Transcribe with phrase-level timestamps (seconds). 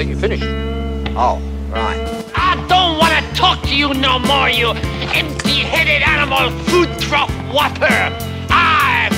[0.00, 0.44] I think you finished.
[1.14, 1.36] Oh,
[1.68, 2.00] right.
[2.34, 4.70] I don't want to talk to you no more, you
[5.12, 8.08] empty-headed animal food trough whopper.
[8.48, 9.10] I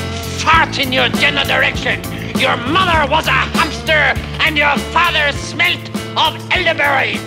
[0.43, 2.03] fart in your general direction.
[2.37, 5.79] Your mother was a hamster and your father smelt
[6.17, 7.21] of elderberries.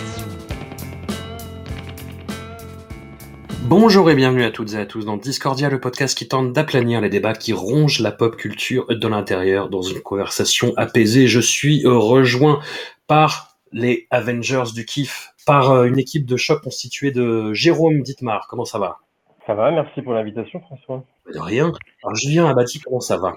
[3.62, 7.00] Bonjour et bienvenue à toutes et à tous dans Discordia, le podcast qui tente d'aplanir
[7.00, 11.26] les débats qui rongent la pop culture de l'intérieur dans une conversation apaisée.
[11.26, 12.60] Je suis rejoint
[13.06, 18.46] par les Avengers du kiff, par euh, une équipe de choc constituée de Jérôme Dittmar.
[18.48, 18.98] Comment ça va?
[19.46, 21.04] Ça va, merci pour l'invitation François.
[21.32, 21.72] De rien.
[22.02, 23.36] Alors Julien Abati, comment ça va?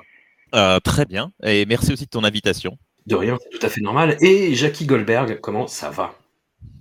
[0.55, 2.77] Euh, très bien, et merci aussi de ton invitation.
[3.05, 4.17] De rien, c'est tout à fait normal.
[4.21, 6.13] Et Jackie Goldberg, comment ça va?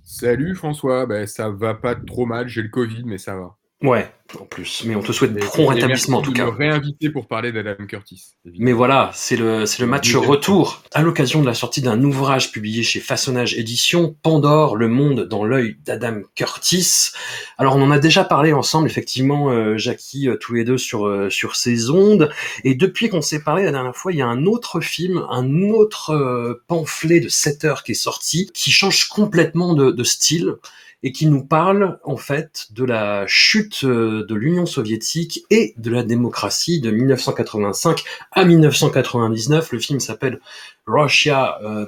[0.03, 3.55] Salut François, ben, ça va pas trop mal, j'ai le Covid, mais ça va.
[3.81, 4.83] Ouais, en plus.
[4.85, 6.49] Mais on te souhaite prompt rétablissement en tout cas.
[6.51, 8.33] réinviter pour parler d'Adam Curtis.
[8.45, 8.65] évidemment.
[8.65, 10.83] Mais voilà, c'est le, c'est le match retour.
[10.93, 15.45] À l'occasion de la sortie d'un ouvrage publié chez Façonnage Édition, Pandore, le monde dans
[15.45, 17.11] l'œil d'Adam Curtis.
[17.57, 21.07] Alors on en a déjà parlé ensemble, effectivement, euh, Jackie, euh, tous les deux sur,
[21.07, 22.29] euh, sur ces ondes.
[22.65, 25.61] Et depuis qu'on s'est parlé la dernière fois, il y a un autre film, un
[25.71, 30.55] autre euh, pamphlet de 7 heures qui est sorti, qui change complètement de, de style
[31.03, 35.91] et qui nous parle en fait de la chute euh, de l'Union soviétique et de
[35.91, 39.71] la démocratie de 1985 à 1999.
[39.71, 40.39] Le film s'appelle
[40.85, 41.85] Russia euh.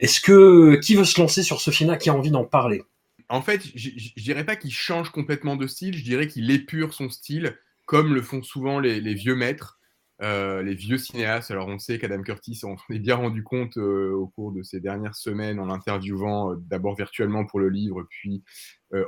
[0.00, 2.82] Est-ce que qui veut se lancer sur ce film-là, qui a envie d'en parler?
[3.28, 3.90] En fait, je
[4.22, 8.22] dirais pas qu'il change complètement de style, je dirais qu'il épure son style, comme le
[8.22, 9.76] font souvent les vieux maîtres,
[10.22, 11.50] euh, les vieux cinéastes.
[11.50, 14.62] Alors on sait qu'Adam Curtis, on s'en est bien rendu compte euh, au cours de
[14.62, 18.42] ces dernières semaines en l'interviewant euh, d'abord virtuellement pour le livre, puis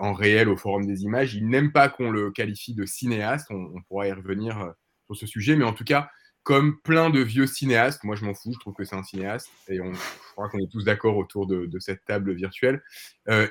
[0.00, 1.34] en réel au Forum des images.
[1.34, 4.74] Il n'aime pas qu'on le qualifie de cinéaste, on, pourra y revenir
[5.06, 6.10] sur ce sujet, mais en tout cas,
[6.42, 9.48] comme plein de vieux cinéastes, moi je m'en fous, je trouve que c'est un cinéaste,
[9.68, 12.82] et on, je crois qu'on est tous d'accord autour de, de cette table virtuelle.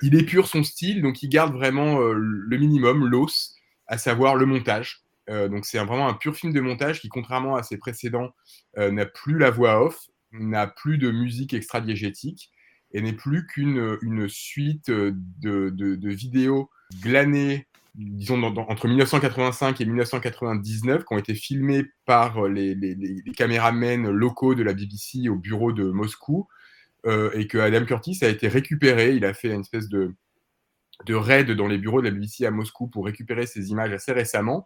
[0.01, 3.56] Il épure son style, donc il garde vraiment le minimum, l'os,
[3.88, 5.06] à savoir le montage.
[5.29, 8.31] Euh, donc c'est vraiment un pur film de montage qui, contrairement à ses précédents,
[8.77, 12.51] euh, n'a plus la voix off, n'a plus de musique extra-diégétique
[12.91, 16.69] et n'est plus qu'une une suite euh, de, vidéos
[17.01, 22.95] glanées, disons, entre 1985 et 1999, qui ont été filmées par les, les,
[23.35, 26.47] caméramens locaux de la BBC au bureau de Moscou,
[27.33, 29.15] et que Adam Curtis a été récupéré.
[29.15, 30.13] Il a fait une espèce de,
[31.07, 34.12] de raid dans les bureaux de la BBC à Moscou pour récupérer ces images assez
[34.12, 34.63] récemment.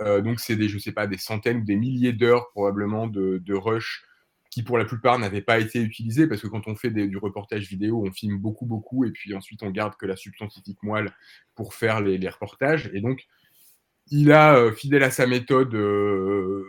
[0.00, 3.38] Euh, donc c'est des, je sais pas, des centaines ou des milliers d'heures probablement de,
[3.38, 4.04] de rush
[4.50, 7.68] qui pour la plupart n'avaient pas été utilisées parce que quand on fait du reportage
[7.68, 11.12] vidéo, on filme beaucoup beaucoup et puis ensuite on garde que la subscientifique moelle
[11.54, 12.90] pour faire les, les reportages.
[12.94, 13.26] Et donc
[14.10, 16.64] il a, euh, fidèle à sa méthode, euh,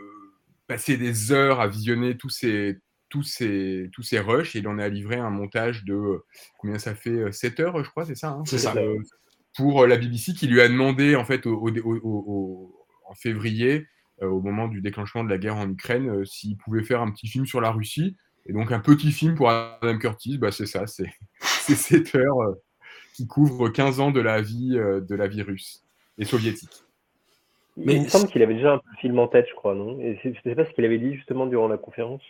[0.66, 2.78] passé des heures à visionner tous ces
[3.16, 6.24] tous ces, tous ces rushs et il en a livré un montage de euh,
[6.58, 8.74] combien ça fait euh, 7 heures je crois c'est ça, hein, C'est ça.
[8.76, 8.98] euh,
[9.56, 13.14] pour euh, la BBC qui lui a demandé en fait au, au- au- au- en
[13.14, 13.86] février
[14.22, 17.10] euh, au moment du déclenchement de la guerre en Ukraine euh, s'il pouvait faire un
[17.10, 20.66] petit film sur la Russie et donc un petit film pour Adam Curtis bah c'est
[20.66, 21.10] ça c'est
[21.40, 22.54] c'est 7 heures euh,
[23.14, 25.82] qui couvrent 15 ans de la vie euh, de la vie russe
[26.18, 26.82] et soviétique
[27.78, 30.00] Mais il me semble qu'il avait déjà un film en tête, je crois, non?
[30.00, 32.22] Et c'est- je sais pas ce qu'il avait dit justement durant la conférence.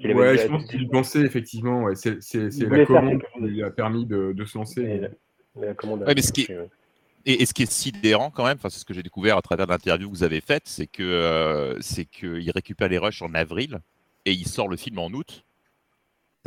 [0.00, 1.82] Qu'il avait Ouais, je pense qu'il y pensait effectivement.
[1.82, 1.94] Ouais.
[1.94, 4.82] C'est c'est- c'est la commande qui lui a permis de, de se lancer.
[4.82, 5.08] Mais la-
[5.56, 6.68] mais la commande a Ouais, mais ce qui- marché, ouais.
[7.24, 9.42] Et, et ce qui est sidérant quand même, enfin, c'est ce que j'ai découvert à
[9.42, 13.32] travers l'interview que vous avez faite, c'est que euh, c'est qu'il récupère les rushs en
[13.34, 13.78] avril
[14.24, 15.44] et il sort le film en août.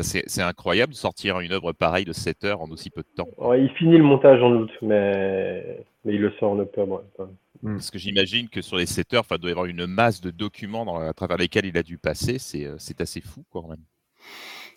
[0.04, 3.30] C'est incroyable de sortir une œuvre pareille de 7 heures en aussi peu de temps.
[3.38, 6.96] Ouais, il finit le montage en août, mais, mais il le sort en octobre.
[6.96, 7.04] ouais.
[7.18, 7.32] Enfin,
[7.64, 10.32] Parce que j'imagine que sur les 7 heures, il doit y avoir une masse de
[10.32, 12.40] documents dans- à travers lesquels il a dû passer.
[12.40, 13.84] C'est euh, c'est assez fou quand même.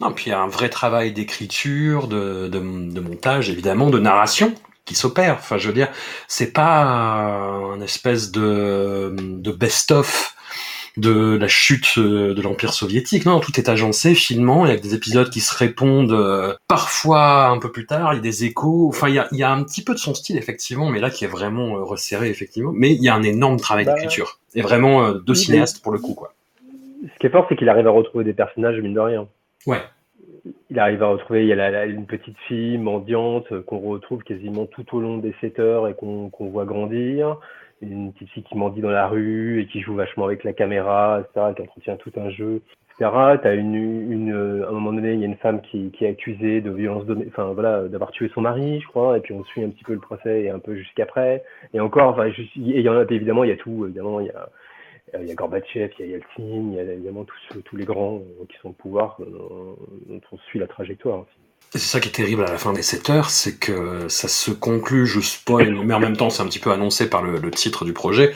[0.01, 3.99] Non, puis il y a un vrai travail d'écriture, de, de, de montage, évidemment, de
[3.99, 4.55] narration
[4.85, 5.35] qui s'opère.
[5.35, 5.89] Enfin, je veux dire,
[6.29, 10.37] c'est pas un espèce de, de best-of
[10.99, 13.25] de la chute euh, de l'Empire soviétique.
[13.25, 17.47] Non, tout est agencé, filmant, il y a des épisodes qui se répondent euh, parfois
[17.47, 18.89] un peu plus tard, il y a des échos.
[18.89, 21.01] Enfin, il y a, il y a un petit peu de son style, effectivement, mais
[21.01, 22.73] là qui est vraiment euh, resserré, effectivement.
[22.75, 24.39] Mais il y a un énorme travail Bah, d'écriture.
[24.55, 26.35] Et vraiment euh, deux oui, cinéastes pour le coup, quoi.
[27.15, 29.29] Ce qui est fort, c'est qu'il arrive à retrouver des personnages, mine de rien.
[29.67, 29.81] Ouais.
[30.71, 34.23] Il arrive à retrouver, il y a la- la- une petite fille mendiante qu'on retrouve
[34.23, 37.37] quasiment tout au long des 7 heures et qu'on qu'on voit grandir.
[37.81, 41.21] Une petite fille qui mendie dans la rue et qui joue vachement avec la caméra,
[41.21, 42.61] etc., qui entretient tout un jeu,
[43.01, 43.11] etc.
[43.43, 46.05] T'as une, une, euh, à un moment donné, il y a une femme qui, qui
[46.05, 49.45] est accusée de violence, enfin voilà, d'avoir tué son mari, je crois, et puis on
[49.45, 51.45] suit un petit peu le procès et un peu jusqu'après.
[51.73, 54.31] Et encore, enfin, il y en a évidemment, il y a tout, évidemment, il y
[54.31, 54.49] a,
[55.15, 57.77] euh, il y a Gorbatchev, il y a Yeltsin, il y a évidemment tous, tous
[57.77, 61.27] les grands qui sont au pouvoir, dont on suit la trajectoire.
[61.73, 64.51] C'est ça qui est terrible à la fin des 7 heures, c'est que ça se
[64.51, 67.51] conclut, je spoil, mais en même temps c'est un petit peu annoncé par le, le
[67.51, 68.33] titre du projet,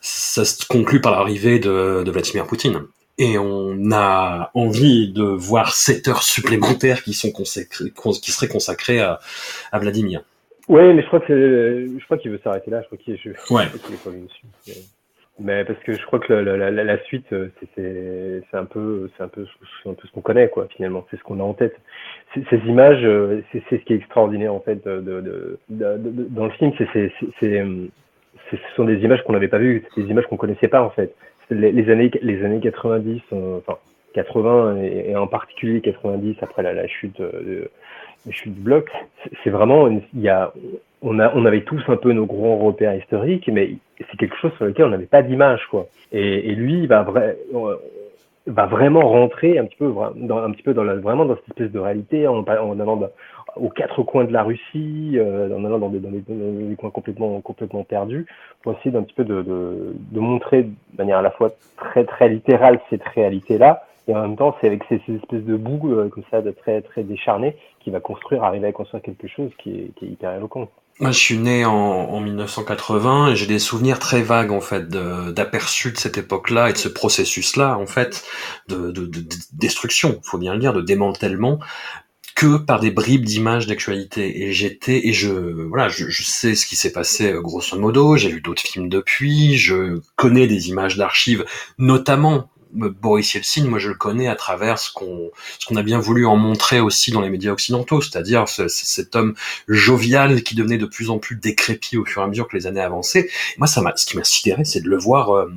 [0.00, 2.82] ça se conclut par l'arrivée de, de Vladimir Poutine.
[3.18, 9.00] Et on a envie de voir 7 heures supplémentaires qui, sont consacrées, qui seraient consacrées
[9.00, 9.20] à,
[9.72, 10.22] à Vladimir.
[10.68, 12.80] Ouais, mais je crois que je crois qu'il veut s'arrêter là.
[12.80, 13.66] Je crois qu'il je, je Ouais.
[13.66, 14.84] crois qu'il est.
[15.40, 19.28] Mais, mais parce que je crois que la, suite, euh, c'est- un peu, c'est un
[19.28, 19.46] peu,
[19.86, 20.66] un peu ce qu'on connaît quoi.
[20.76, 21.76] Finalement, c'est ce qu'on a en tête.
[22.34, 26.72] Ces, images, euh, c'est ce qui est extraordinaire en fait de, dans le film.
[26.80, 27.08] Euh,
[27.40, 27.62] c'est-
[28.50, 31.14] ce sont des images qu'on n'avait pas vues, des images qu'on connaissait pas en fait.
[31.50, 33.78] Les, années les années 90, euh, enfin
[34.14, 37.20] 80 et, en particulier 90 après la, chute
[38.30, 38.90] chute du bloc,
[39.42, 40.52] c'est- vraiment il y a
[41.02, 44.52] on a on avait tous un peu nos grands repères historiques, mais c'est quelque chose
[44.56, 45.86] sur lequel on n'avait pas d'image quoi.
[46.12, 47.76] Et, et lui va euh,
[48.46, 51.48] va vraiment rentrer un petit peu dans un petit peu dans la, vraiment dans cette
[51.48, 53.00] espèce de réalité en, allant
[53.56, 56.76] aux quatre coins de la Russie, euh, en allant dans des, dans des, dans des
[56.76, 58.26] coins complètement complètement perdus,
[58.62, 62.04] pour essayer d'un petit peu de, de, de montrer de manière à la fois très
[62.04, 65.56] très littérale cette réalité là, et en même temps c'est avec ces, ces espèces de
[65.56, 69.28] bouts euh, comme ça de très très décharnés qui va construire arriver à construire quelque
[69.28, 70.68] chose qui est, qui est hyper éloquent.
[71.00, 74.88] Moi, je suis né en, en 1980 et j'ai des souvenirs très vagues en fait
[74.88, 78.22] d'aperçus de cette époque-là et de ce processus-là en fait
[78.68, 81.58] de, de, de- de destruction, faut bien le dire, de démantèlement
[82.36, 84.42] que par des bribes d'images d'actualité.
[84.44, 85.30] Et j'étais et je
[85.68, 88.16] voilà, je, sais ce qui s'est passé euh, grosso modo.
[88.16, 89.56] J'ai vu d'autres films depuis.
[89.56, 91.44] Je connais des images d'archives,
[91.78, 95.98] notamment Boris Yeltsin, moi je le connais à travers ce qu'on ce qu'on a bien
[95.98, 99.34] voulu en montrer aussi dans les médias occidentaux, c'est-à-dire ce- ce- cet homme
[99.68, 102.66] jovial qui devenait de plus en plus décrépit au fur et à mesure que les
[102.66, 103.28] années avançaient.
[103.58, 105.52] Moi, ça m'a, ce qui m'a sidéré, c'est de le voir, euh,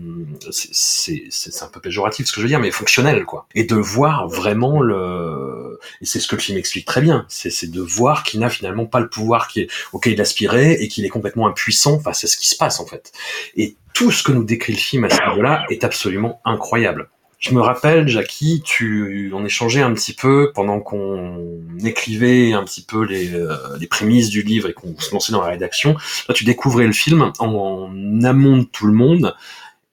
[0.51, 3.48] c'est c'est un peu péjoratif ce que je veux dire, mais fonctionnel, quoi.
[3.56, 7.50] Et de voir vraiment le, et c'est ce que le film explique très bien, c'est,
[7.50, 10.88] c'est de voir qu'il n'a finalement pas le pouvoir qui est, auquel il aspirait et
[10.88, 13.12] qu'il est complètement impuissant face à ce qui se passe, en fait.
[13.56, 17.10] Et tout ce que nous décrit le film à ce niveau-là est absolument incroyable.
[17.40, 22.81] Je me rappelle, Jackie, tu, on échangeait un petit peu pendant qu'on écrivait un petit
[22.81, 25.98] peu les, euh, les prémices du livre et qu'on se lançait dans la rédaction.
[26.25, 29.36] Toi, tu découvrais le film en, en amont de tout le monde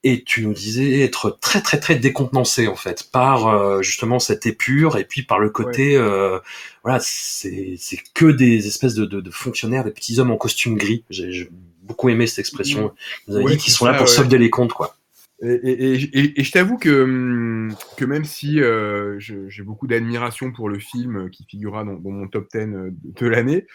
[0.03, 4.45] et tu nous disais être très très très décontenancé en fait par euh, justement cette
[4.45, 6.39] épure et puis par le côté euh,
[6.83, 10.75] voilà c'est c'est que des espèces de, de, de fonctionnaires des petits hommes en costume
[10.75, 11.49] gris j'ai
[11.91, 12.91] beaucoup aimé cette expression
[13.27, 14.95] vous avez Ouais, dit qu'ils sont là pour solder les comptes quoi
[15.43, 19.87] Et, et- et- et- et je t'avoue que, hum, que même si euh, j'ai beaucoup
[19.87, 23.65] d'admiration pour le film qui figurera dans, dans mon top 10 euh, de, l'année,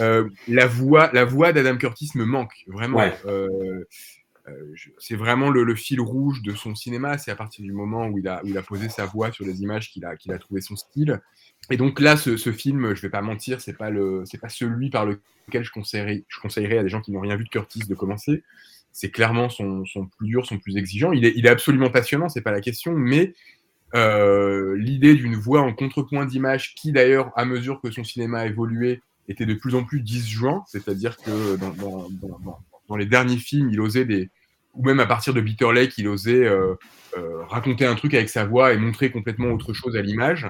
[0.00, 2.98] euh, la voix, la voix d'Adam Curtis me manque vraiment.
[2.98, 3.14] Ouais.
[3.24, 3.84] Euh,
[4.98, 7.18] c'est vraiment le, fil rouge de son cinéma.
[7.18, 10.04] C'est à partir du moment où il a, posé sa voix sur les images qu'il
[10.04, 11.20] a, trouvé son style.
[11.70, 15.64] Et donc là, ce, film, je vais pas mentir, c'est pas pas celui par lequel
[15.64, 18.42] je conseillerais, à des gens qui n'ont rien vu de Curtis de commencer.
[18.92, 19.84] C'est clairement son,
[20.18, 21.12] plus dur, son plus exigeant.
[21.12, 23.34] Il est, absolument passionnant, c'est pas la question, mais
[23.94, 28.46] euh, l'idée d'une voix en contrepoint d'image, qui d'ailleurs, à mesure que son cinéma a
[28.46, 32.08] évolué, était de plus en plus disjoint, c'est-à-dire que dans,
[32.94, 34.30] dans- les derniers films, il osait des,
[34.74, 36.74] ou même à partir de Bitter Lake, il osait euh,
[37.16, 40.48] euh, raconter un truc avec sa voix et montrer complètement autre chose à l'image.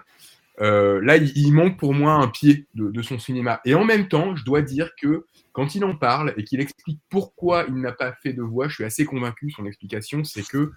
[0.61, 3.61] Euh, là, il, manque pour moi un pied de, son cinéma.
[3.65, 7.01] Et en même temps, je dois dire que quand il en parle et qu'il explique
[7.11, 9.51] pourquoi il n'a pas fait de voix, je suis assez convaincu.
[9.51, 10.73] Son explication, c'est que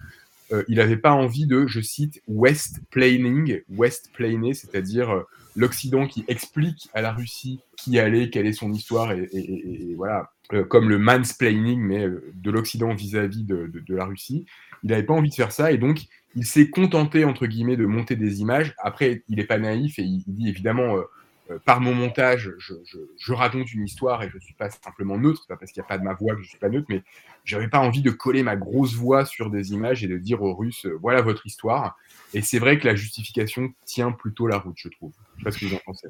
[0.66, 6.88] il n'avait pas envie de, je cite, West planing, West planer, c'est-à-dire l'Occident qui explique
[6.94, 11.78] à la Russie qui allait, quelle est son histoire, et voilà, euh, comme le mansplaining,
[11.78, 14.46] mais euh, de l'Occident vis-à-vis de, la Russie.
[14.82, 17.84] Il n'avait pas envie de faire ça, et donc il s'est contenté, entre guillemets, de
[17.84, 18.74] monter des images.
[18.78, 23.74] Après, il n'est pas naïf, et il, dit évidemment, euh, par mon montage, je, raconte
[23.74, 25.98] une histoire, et je ne suis pas simplement neutre, pas parce qu'il n'y a pas
[25.98, 27.02] de ma voix que je ne suis pas neutre, mais
[27.44, 30.54] j'avais pas envie de coller ma grosse voix sur des images et de dire aux
[30.54, 31.98] Russes, voilà votre histoire.
[32.32, 35.12] Et c'est vrai que la justification tient plutôt la route, je trouve.
[35.36, 36.08] Je sais pas ce que vous en pensez.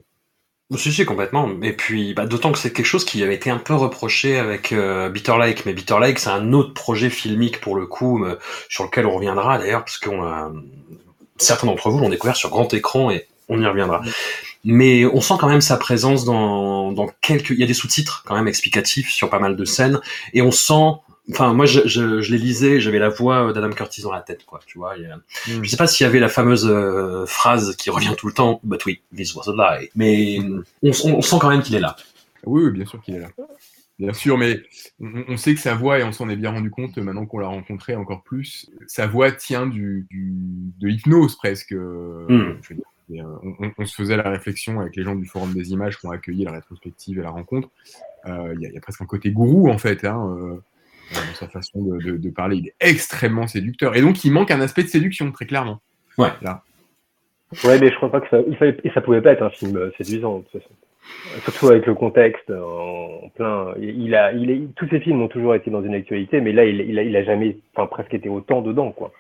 [0.77, 1.49] Si, si, complètement.
[1.63, 4.73] Et puis, bah, d'autant que c'est quelque chose qui avait été un peu reproché avec
[4.73, 5.65] euh, Bitter Lake.
[5.65, 9.15] Mais Bitter Lake, c'est un autre projet filmique pour le coup, euh, sur lequel on
[9.15, 10.53] reviendra d'ailleurs, parce qu'on a
[11.39, 14.03] certains d'entre vous l'ont découvert sur grand écran et On y reviendra.
[14.63, 17.51] Mais on sent quand même sa présence dans, dans quelques.
[17.51, 20.01] Il y a des sous-titres quand même explicatifs sur pas mal de scènes,
[20.35, 21.01] et on sent.
[21.31, 24.45] Enfin, moi, je, je, je les lisais, j'avais la voix d'Adam Curtis dans la tête,
[24.47, 24.61] quoi.
[24.67, 24.93] Tu vois.
[24.95, 25.63] a- Mm.
[25.63, 28.61] Je sais pas s'il y avait la fameuse euh, phrase qui revient tout le temps,
[28.65, 29.89] but oui, this was a lie.
[29.95, 30.39] Mais
[30.83, 31.97] on, on- on sent quand même qu'il est là.
[32.45, 33.29] Oui, oui, bien sûr qu'il est là.
[33.99, 34.63] Bien sûr, mais
[35.01, 37.49] on, sait que sa voix, et on s'en est bien rendu compte maintenant qu'on l'a
[37.49, 40.33] rencontré encore plus, sa voix tient du, du-
[40.81, 41.73] de l'hypnose presque.
[41.73, 42.59] Mm.
[42.63, 45.53] Je veux dire, et, euh, on, se faisait la réflexion avec les gens du Forum
[45.53, 47.69] des images qui ont accueilli la rétrospective et la rencontre.
[48.27, 50.63] Euh, Il y, a- il y a presque un côté gourou, en fait, hein, euh,
[51.13, 52.57] dans sa façon de, de- de parler.
[52.57, 53.97] Il est extrêmement séducteur.
[53.97, 55.81] Et donc, il manque un aspect de séduction, très clairement.
[56.17, 56.29] Ouais.
[56.43, 56.63] Là.
[57.65, 59.51] Ouais, mais je crois pas que ça, il fallait, et ça pouvait pas être un
[59.51, 60.75] film euh, séduisant, de toute façon.
[61.45, 63.73] Surtout avec le contexte en plein.
[63.81, 66.67] Il a, il est, tous ces films ont toujours été dans une actualité, mais là,
[66.67, 69.13] il, il a, il a jamais, enfin, presque été autant dedans, quoi.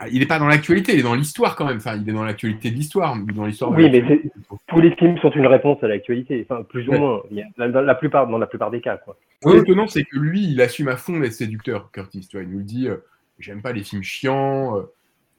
[0.00, 1.78] Ah, Il n'est pas dans l'actualité, il est dans l'histoire quand même.
[1.78, 3.72] Enfin, il est dans l'actualité de l'histoire, dans l'histoire.
[3.72, 4.22] Oui, mais.
[4.68, 6.98] Tous les films sont une réponse à l'actualité, enfin, plus ou Ouais.
[6.98, 7.22] moins.
[7.58, 9.16] Dans la plupart, dans la plupart des cas, quoi.
[9.42, 12.26] Ce qui est étonnant, c'est que lui, il assume à fond d'être séducteur, Curtis.
[12.30, 12.96] Tu vois, il nous le dit euh,
[13.38, 14.76] j'aime pas les films chiants.
[14.76, 14.82] euh,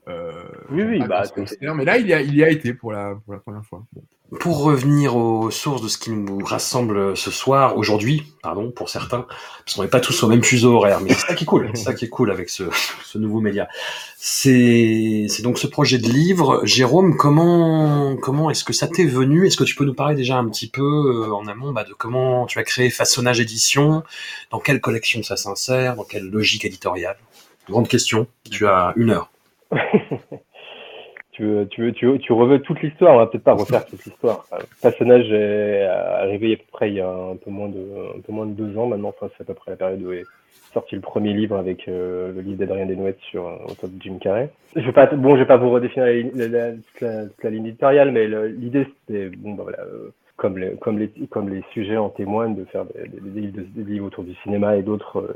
[0.08, 1.22] euh, Oui, oui, bah.
[1.74, 3.84] Mais là, il y a, il y a été pour la, pour la première fois.
[3.92, 4.02] Bon.
[4.38, 9.26] Pour revenir aux sources de ce qui nous rassemble ce soir, aujourd'hui, pardon, pour certains,
[9.64, 11.68] parce qu'on n'est pas tous au même fuseau horaire, mais c'est ça qui est cool,
[11.74, 12.62] c'est ça qui est cool avec ce,
[13.04, 13.66] ce nouveau média.
[14.16, 16.60] C'est, donc ce projet de livre.
[16.64, 19.46] Jérôme, comment, comment est-ce que ça t'est venu?
[19.46, 21.92] Est-ce que tu peux nous parler déjà un petit peu euh, en amont bah, de
[21.92, 24.04] comment tu as créé Façonnage Édition?
[24.52, 25.96] Dans quelle collection ça s'insère?
[25.96, 27.16] Dans quelle logique éditoriale?
[27.68, 28.28] Grande question.
[28.48, 29.32] Tu as une heure.
[31.40, 33.14] tu veux, tu veux, tu veux, tu reveux toute l'histoire.
[33.14, 34.44] On va peut-être pas refaire toute l'histoire.
[34.52, 37.78] Euh, Le personnage est arrivé à peu près il y a un peu moins de,
[38.16, 39.08] un peu moins de deux ans maintenant.
[39.08, 40.24] Enfin, c'est à peu près la période où est
[40.72, 44.18] sorti le premier livre avec euh, le livre d'Adrien Desnouettes sur euh, autour de Jim
[44.20, 44.50] Carrey.
[44.76, 46.70] Je vais pas, bon, je vais pas vous redéfinir la, la,
[47.42, 51.48] la, ligne éditoriale, mais l'idée c'était, bon, bah voilà, euh, comme les, comme les, comme
[51.48, 54.34] les sujets en témoignent, de faire des, des- des livres, de- des livres autour du
[54.44, 55.34] cinéma et d'autres.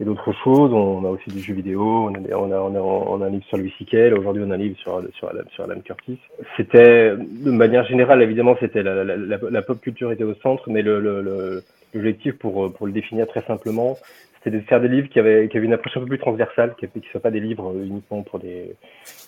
[0.00, 0.72] Et d'autres choses.
[0.72, 3.30] On a aussi des jeux vidéo, on a, on a, on a, on a un
[3.30, 3.72] livre sur Louis.
[3.92, 6.18] Là, Aujourd'hui, on a un livre sur, sur, Adam, sur Adam Curtis.
[6.56, 10.70] C'était, de manière générale, évidemment, c'était la, la, la, la pop culture était au centre,
[10.70, 11.62] mais le, le, le-
[11.94, 13.96] l'objectif, pour, pour le définir très simplement,
[14.42, 16.74] c'était de faire des livres qui avaient, qui avaient une approche un peu plus transversale,
[16.78, 18.74] qui ne soient pas des livres euh, uniquement pour des,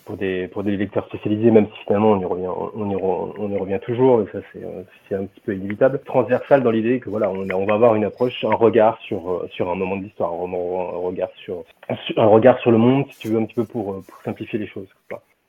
[0.04, 3.34] pour des, pour des lecteurs spécialisés, même si finalement on y revient, on y, re-
[3.38, 6.00] on y revient toujours, mais ça c'est, euh, c'est un petit peu inévitable.
[6.04, 9.48] Transversal dans l'idée que voilà, on, on va avoir une approche, un regard sur, euh,
[9.50, 11.64] sur un moment de l'histoire, un, regard sur,
[12.16, 14.66] un regard sur le monde, si tu veux, un petit peu pour, pour simplifier les
[14.66, 14.88] choses.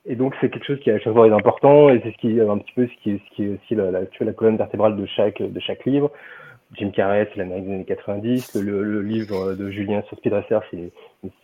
[0.04, 2.40] Et donc c'est quelque chose qui à chaque fois est important, et c'est ce qui
[2.40, 4.96] un petit peu ce qui est, ce qui est aussi la, la, la colonne vertébrale
[4.96, 6.10] de chaque, de chaque livre.
[6.74, 8.54] Jim Carrey, c'est l'Amérique des années 90.
[8.60, 10.32] Le, le- livre de Julien sur Speed
[10.70, 10.90] c'est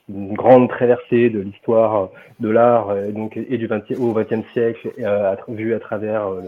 [0.09, 2.09] une grande traversée de l'histoire
[2.41, 5.81] de l'art euh, donc et du 20 au XXe siècle, euh, à tra- vu à
[5.81, 6.41] travers euh,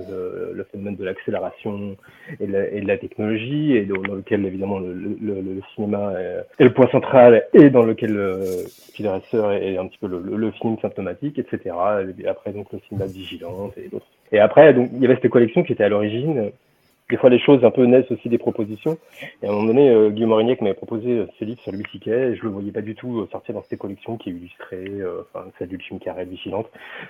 [0.50, 1.96] le, le phénomène de l'accélération
[2.40, 6.12] et, la- et de la technologie, et dans, lequel évidemment le, le, cinéma
[6.58, 8.64] est, le point central, et dans lequel euh,
[8.98, 11.74] est un petit peu le, film symptomatique, etc.
[12.18, 14.06] Et après donc le cinéma de vigilance et d'autres.
[14.32, 16.50] Et après donc il y avait cette collection qui était à l'origine
[17.10, 18.96] des fois, les choses un peu naissent aussi des propositions.
[19.42, 21.84] Et à un moment donné, euh, Guillaume Aurignac m'avait proposé euh, ce livre sur Louis
[21.92, 22.08] C.K.
[22.08, 24.86] et je le voyais pas du tout euh, sortir dans cette collection qui est illustrée,
[24.88, 26.68] euh, enfin, celle du Jim Carrey Vigilante.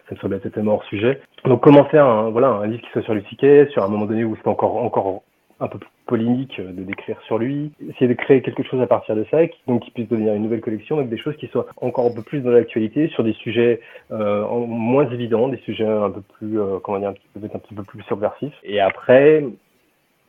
[0.08, 1.20] Ça me semblait totalement hors sujet.
[1.44, 4.06] Donc, comment faire un, voilà, un livre qui soit sur Louis C.K., sur un moment
[4.06, 5.22] donné où c'était encore, encore
[5.60, 8.86] un peu plus polémique euh, de décrire sur lui, essayer de créer quelque chose à
[8.86, 11.46] partir de ça, qui, donc qui puisse devenir une nouvelle collection avec des choses qui
[11.48, 13.80] soient encore un peu plus dans l'actualité, sur des sujets
[14.10, 17.60] euh, moins évidents, des sujets un peu plus, euh, comment dire, qui peuvent être un
[17.60, 18.58] petit peu plus subversifs.
[18.64, 19.44] Et après,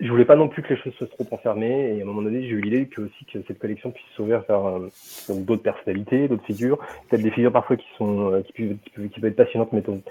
[0.02, 1.96] je voulais pas non plus que les choses soient trop enfermées.
[1.96, 4.44] Et à un moment donné, j'ai eu l'idée que aussi que cette collection puisse s'ouvrir
[4.48, 4.90] vers euh,
[5.30, 6.80] donc d'autres personnalités, d'autres figures,
[7.10, 10.02] peut-être des figures parfois qui sont euh, qui, peuvent, qui, peuvent, être passionnantes, mais dont,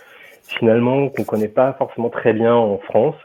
[0.43, 3.17] finalement qu'on connaît pas forcément très bien en France.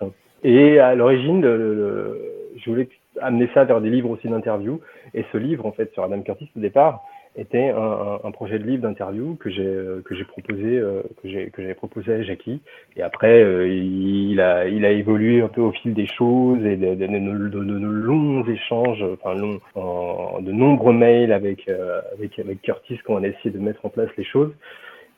[0.43, 2.87] Et à l'origine, je voulais
[3.21, 4.81] amener ça vers des livres aussi d'interviews.
[5.13, 7.03] Et ce livre, en fait, sur Adam Curtis, au départ,
[7.37, 11.49] était un, un, projet de livre d'interview que j'ai que j'ai proposé euh, que j'ai
[11.49, 12.61] que j'avais proposé à Jackie.
[12.95, 16.77] Et après euh, il a il a évolué un peu au fil des choses et
[16.77, 21.99] de, de, de, de- de longs échanges enfin longs en- de nombreux mails avec euh,
[22.13, 24.53] avec avec Curtis quand on a essayé de mettre en place les choses.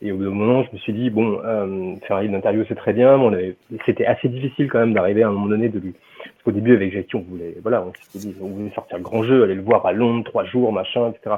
[0.02, 2.64] Et au bout d'un moment je me suis dit bon euh, faire un livre d'interview
[2.68, 3.56] c'est très bien mais
[3.86, 5.94] c'était assez difficile quand même d'arriver à un moment donné de lui.
[6.24, 9.24] Parce qu'au début avec Jackie on voulait voilà on s'était dit on voulait sortir grand
[9.24, 11.36] jeu aller le voir à Londres trois jours machin etc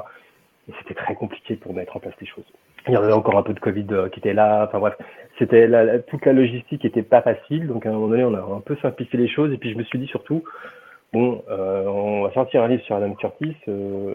[0.78, 2.44] c'était très compliqué pour mettre en place les choses.
[2.88, 4.64] Il y avait encore un peu de Covid euh, qui était là.
[4.66, 4.94] Enfin bref,
[5.38, 5.68] c'était
[6.08, 7.66] toute la logistique était pas facile.
[7.66, 9.52] Donc à un moment donné, on a un peu simplifié les choses.
[9.52, 10.42] Et puis je me suis dit surtout,
[11.12, 14.14] bon, euh, on va sortir un livre sur Adam Curtis euh,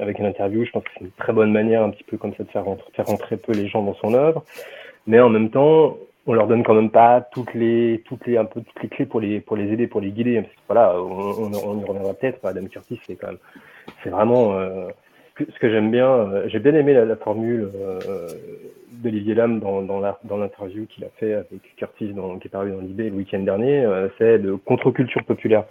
[0.00, 0.64] avec une interview.
[0.64, 2.64] Je pense que c'est une très bonne manière, un petit peu comme ça, de faire
[2.64, 4.44] rentrer, faire peu les gens dans son œuvre.
[5.06, 8.44] Mais en même temps, on leur donne quand même pas toutes les toutes les un
[8.44, 11.02] peu toutes les clés pour les pour les aider pour les guider parce que voilà
[11.02, 13.38] on, y reviendra peut-être Adam Curtis c'est quand même
[14.04, 14.56] c'est vraiment
[15.38, 18.28] ce que j'aime bien euh, j'ai bien aimé la, la formule euh,
[19.02, 23.00] d'Olivier Lam dans l'interview qu'il a fait avec Curtis dans, qui est paru dans l'IB
[23.00, 25.64] le week-end dernier euh, c'est de contre-culture populaire.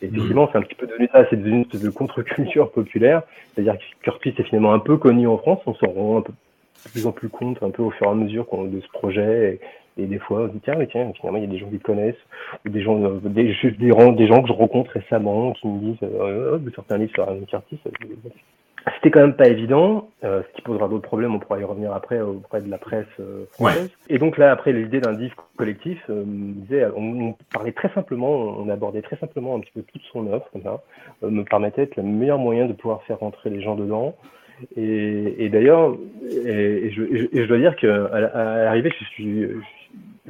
[0.00, 3.22] Et effectivement c'est un petit peu devenu ça c'est devenu une espèce de contre-culture populaire.
[3.54, 6.32] C'est-à-dire que Curtis est finalement un peu connu en France on s'en rend un peu
[6.84, 9.60] de plus en plus compte un peu au fur et à mesure de ce projet.
[9.96, 11.72] Et, et des fois on dit tiens tiens finalement il y a des gens qui
[11.72, 12.14] le connaissent
[12.64, 15.96] ou des gens euh, des, gens- des gens que je rencontre récemment qui me disent
[16.04, 17.80] euh, oh, vous sortez un livre sur Aaron Curtis
[18.94, 21.92] c'était quand même pas évident, euh, ce qui posera d'autres problèmes, on pourra y revenir
[21.92, 23.90] après auprès de la presse euh, française.
[24.08, 28.30] Et donc là, après l'idée d'un disque collectif, euh, disait, on, on parlait très simplement,
[28.30, 30.82] on abordait très simplement un petit peu toute son œuvre, comme ça,
[31.22, 34.14] euh, me permettait d'être le meilleur moyen de pouvoir faire rentrer les gens dedans.
[34.76, 35.96] Et, et d'ailleurs,
[36.30, 39.56] et, et je, et je- et je dois dire qu'à à l'arrivée, je suis, je-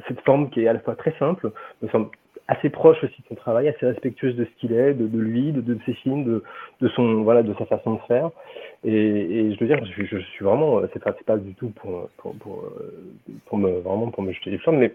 [0.07, 1.51] cette forme qui est à la fois très simple,
[1.81, 2.07] me semble
[2.49, 5.51] assez proche aussi de son travail, assez respectueuse de ce qu'il est, de, de lui,
[5.51, 6.43] de, de ses films, de,
[6.81, 8.31] de son voilà, de sa façon de faire.
[8.83, 11.69] Et, et je dois dire, je, je suis vraiment, c'est pas, c'est pas du tout
[11.69, 12.91] pour, pour, pour, euh,
[13.45, 14.93] pour me vraiment pour me jeter des fleurs, mais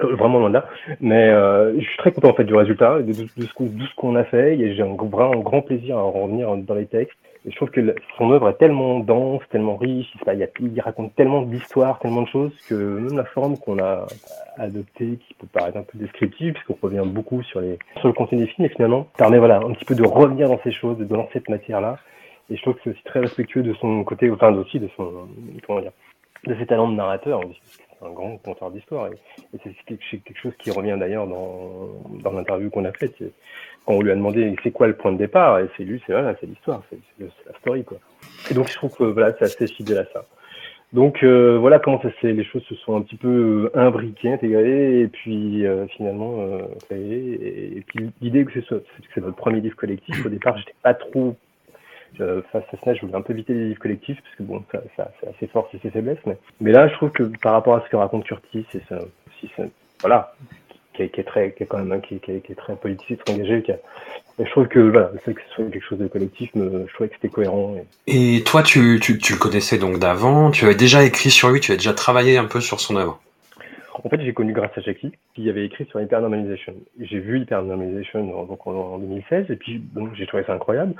[0.00, 0.66] euh, vraiment loin de là.
[1.00, 4.24] Mais euh, je suis très content en fait du résultat, de, de, ce qu'on a
[4.24, 4.74] fait.
[4.74, 7.18] J'ai un vraiment grand plaisir à revenir dans les textes.
[7.46, 10.10] Et je trouve que son œuvre est tellement dense, tellement riche,
[10.60, 14.06] il, raconte tellement d'histoires, tellement de choses que même la forme qu'on a
[14.56, 18.38] adoptée, qui peut paraître un peu descriptive, puisqu'on revient beaucoup sur les sur le contenu
[18.38, 21.28] des films, et finalement permet voilà un petit peu de revenir dans ces choses, dans
[21.34, 21.98] cette matière-là.
[22.50, 25.28] Et je trouve que c'est aussi très respectueux de son côté, enfin aussi de son
[25.66, 25.92] comment dire,
[26.46, 29.08] de ses talents de narrateur, c'est un grand conteur d'histoire.
[29.08, 31.88] Et, c'est quelque, chose qui revient d'ailleurs dans,
[32.22, 33.14] dans l'interview qu'on a faite.
[33.86, 36.12] Quand on lui a demandé c'est quoi le point de départ, et c'est lui, c'est
[36.12, 37.98] voilà, c'est l'histoire, c'est la story quoi.
[38.50, 40.26] Et donc je trouve que voilà, c'est assez fidèle à ça.
[40.94, 45.00] Donc euh, voilà comment ça les choses se sont un petit peu euh, imbriquées, intégrées,
[45.00, 46.60] et puis euh, finalement euh.
[46.92, 50.24] Et, puis l'idée que que c'est notre premier livre collectif.
[50.24, 51.36] Au départ, j'étais pas trop
[52.20, 54.62] euh, face à cela, je voulais un peu éviter les livres collectifs parce que bon,
[54.72, 56.18] ça, ça c'est assez fort, c'est ses faiblesses.
[56.26, 58.98] Mais, mais là, je trouve que par rapport à ce que raconte Curtis, c'est ça,
[59.40, 59.64] si ça,
[60.00, 60.34] voilà,
[60.94, 62.56] qui est, qui est très, qui est quand même, qui, est- qui est, qui est
[62.56, 63.62] très politique, très engagé.
[63.62, 63.76] Qui a,
[64.38, 66.86] et je trouve que voilà, le fait que ce soit quelque chose de collectif, me,
[66.88, 67.76] je trouvais que c'était cohérent.
[68.06, 71.50] Et, Et toi, tu, tu, tu le connaissais donc d'avant, tu avais déjà écrit sur
[71.50, 73.20] lui, tu avais déjà travaillé un peu sur son œuvre.
[74.02, 76.74] En fait, j'ai connu grâce à Jackie, qui avait écrit sur Hypernormalization.
[77.00, 80.94] J'ai vu Hypernormalization en- donc en, en 2016, et puis bon, j'ai trouvé ça incroyable.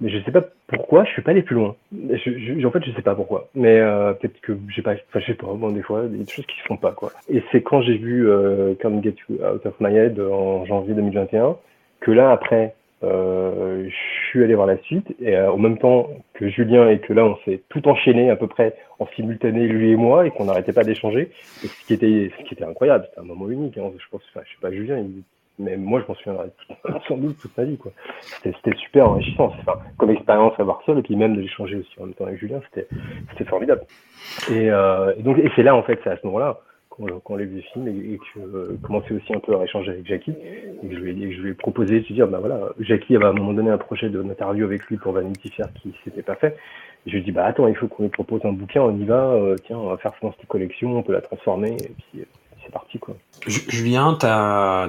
[0.00, 1.76] Mais je sais pas pourquoi, je suis pas allé plus loin.
[1.92, 3.48] Je, je- en fait, je sais pas pourquoi.
[3.54, 5.46] Mais euh, peut-être que j'ai pas, enfin, je sais pas.
[5.46, 7.12] Bon, des fois, il y a des choses qui se font pas quoi.
[7.28, 11.56] Et c'est quand j'ai vu euh, Come Get Out of My Head en janvier 2021
[12.00, 16.08] que là, après, euh, je suis allé voir la suite et euh, au même temps
[16.34, 19.92] que Julien et que là, on s'est tout enchaîné à peu près en simultané lui
[19.92, 21.30] et moi et qu'on n'arrêtait pas d'échanger.
[21.62, 23.78] Et ce qui était, ce qui était incroyable, c'était un moment unique.
[23.78, 23.90] Hein.
[23.98, 25.22] Je pense, enfin, je sais pas Julien, il-
[25.58, 26.48] mais moi, je m'en souviendrai
[27.08, 27.78] sans doute toute ma vie.
[28.42, 29.52] C'était super enrichissant.
[29.60, 32.38] Enfin, comme expérience à seul et puis même de l'échanger aussi en même temps avec
[32.38, 33.82] Julien, c'était formidable.
[34.50, 37.60] Et, euh, donc, c'est là en fait, c'est à ce moment-là qu'on qu'on lève le
[37.60, 40.34] film et, que euh, commençait aussi un peu à échanger avec Jackie.
[40.82, 43.26] Et que je lui ai, je lui ai proposé de dire, bah voilà, Jackie avait
[43.26, 46.22] à un moment donné un projet de interview avec lui pour Vanity Fair qui s'était
[46.22, 46.56] pas fait.
[47.06, 48.96] Et je lui ai dit, bah attends, il faut qu'on lui propose un bouquin, on
[48.96, 51.72] y va, euh, tiens, on va faire ça dans cette collection, on peut la transformer,
[51.72, 52.24] et puis euh,
[53.46, 54.26] Julien, tu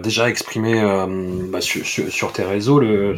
[0.01, 1.85] déjà exprimé euh, bah, sur,
[2.31, 3.17] tes réseaux le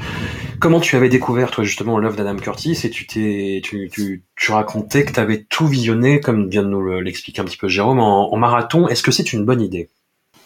[0.59, 5.05] comment tu avais découvert toi justement l'œuvre d'Adam Curtis et tu t'es tu, tu, racontais
[5.05, 7.99] que tu avais tout visionné comme vient de nous le- l'expliquer un petit peu Jérôme
[7.99, 8.87] en marathon.
[8.87, 9.89] Est-ce que c'est une bonne idée?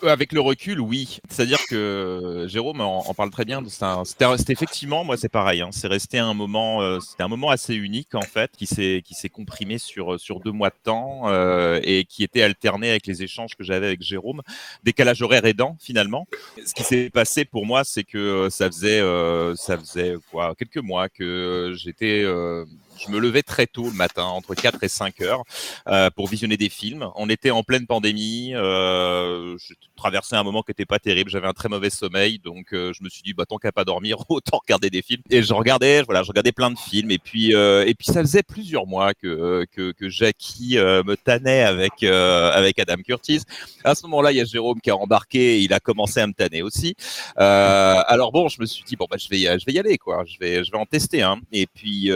[0.04, 1.20] Avec le recul, oui.
[1.30, 3.62] C'est-à-dire que Jérôme en, en parle très bien.
[3.68, 5.62] C'est effectivement, moi, c'est pareil.
[5.62, 5.70] hein.
[5.72, 9.14] C'est resté un moment, euh, c'était un moment assez unique en fait, qui s'est qui
[9.14, 13.22] s'est comprimé sur sur deux mois de temps euh, et qui était alterné avec les
[13.22, 14.42] échanges que j'avais avec Jérôme,
[14.84, 16.28] décalage horaire aidant finalement.
[16.66, 20.56] Ce qui s'est passé pour moi, c'est que euh, ça faisait euh, ça faisait quoi
[20.56, 22.66] quelques mois que j'étais euh,
[23.06, 25.44] je me levais très tôt le matin, entre 4 et 5 heures,
[25.88, 27.10] euh, pour visionner des films.
[27.16, 28.54] On était en pleine pandémie.
[28.56, 31.30] Euh, je traversais un moment qui n'était pas terrible.
[31.30, 33.86] J'avais un très mauvais sommeil, donc euh, je me suis dit, bah, tant qu'à pas
[33.86, 35.22] dormir, autant regarder des films.
[35.30, 37.12] Et je regardais, voilà, je regardais plein de films.
[37.12, 41.16] Et puis, euh, et puis ça faisait plusieurs mois que que, que Jackie euh, me
[41.16, 43.42] tannait avec avec Adam Curtis.
[43.84, 45.32] À ce moment-là, il y a Jérôme qui a embarqué.
[45.32, 46.96] Et il a commencé à me tanner aussi.
[47.36, 50.24] Alors bon, je me suis dit bon bah je vais je vais y aller quoi.
[50.26, 51.40] Je vais je vais en tester un.
[51.52, 52.12] Et puis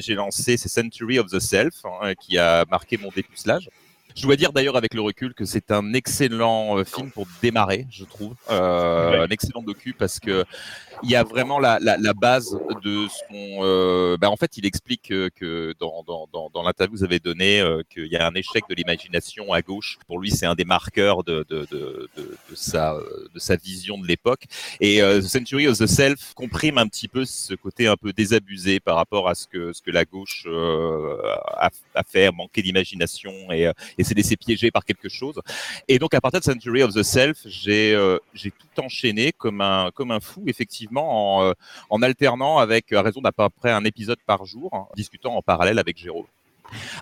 [0.00, 3.70] j'ai lancé c'est Century of the Self hein, qui a marqué mon dépucelage.
[4.16, 7.86] Je dois dire d'ailleurs avec le recul que c'est un excellent euh, film pour démarrer,
[7.90, 10.44] je trouve, euh, un excellent docu parce que
[11.04, 13.62] il y a vraiment la, la, la base de son.
[13.62, 17.20] Euh, bah en fait, il explique que, dans, dans, dans, dans l'interview que vous avez
[17.20, 19.98] donné euh, qu'il y a un échec de l'imagination à gauche.
[20.08, 22.96] Pour lui, c'est un des marqueurs de, de, de, de, de sa,
[23.32, 24.46] de sa vision de l'époque.
[24.80, 28.12] Et euh, The Century of the Self comprime un petit peu ce côté un peu
[28.12, 31.16] désabusé par rapport à ce que, ce que la gauche euh,
[31.58, 35.40] a, a fait, manquer d'imagination et, euh, et s'est laissé piéger par quelque chose.
[35.88, 39.60] Et donc, à partir de Century of the Self, j'ai euh, j'ai tout enchaîné comme
[39.60, 41.52] un, comme un fou, effectivement en, euh,
[41.90, 45.42] en alternant avec à raison d'à peu près un épisode par jour, hein, discutant en
[45.42, 46.26] parallèle avec Jérôme.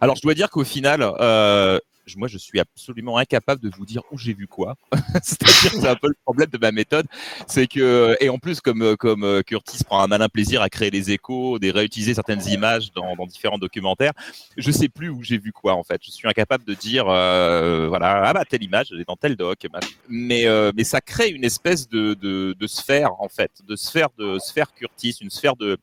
[0.00, 1.78] Alors, je dois dire qu'au final, euh,
[2.14, 4.76] moi, je suis absolument incapable de vous dire où j'ai vu quoi.
[5.22, 7.06] C'est-à-dire que c'est un peu le problème de ma méthode,
[7.46, 10.90] c'est que et en plus comme comme euh, Curtis prend un malin plaisir à créer
[10.90, 14.12] les échos, des réutiliser certaines images dans, dans différents documentaires,
[14.56, 16.00] je sais plus où j'ai vu quoi en fait.
[16.04, 19.36] Je suis incapable de dire euh, voilà ah bah telle image elle est dans tel
[19.36, 19.66] doc,
[20.08, 24.08] mais euh, mais ça crée une espèce de, de de sphère en fait, de sphère
[24.18, 25.78] de sphère Curtis, une sphère de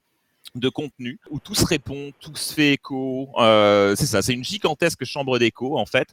[0.56, 3.30] de contenu où tout se répond, tout se fait écho.
[3.38, 6.10] Euh, c'est ça, c'est une gigantesque chambre d'écho en fait,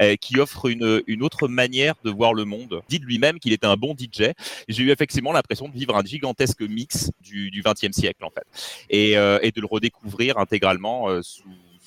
[0.00, 2.82] euh, qui offre une, une autre manière de voir le monde.
[2.88, 4.32] Dit lui-même qu'il était un bon DJ.
[4.68, 8.46] J'ai eu effectivement l'impression de vivre un gigantesque mix du, du 20e siècle en fait,
[8.90, 11.44] et, euh, et de le redécouvrir intégralement euh, sous,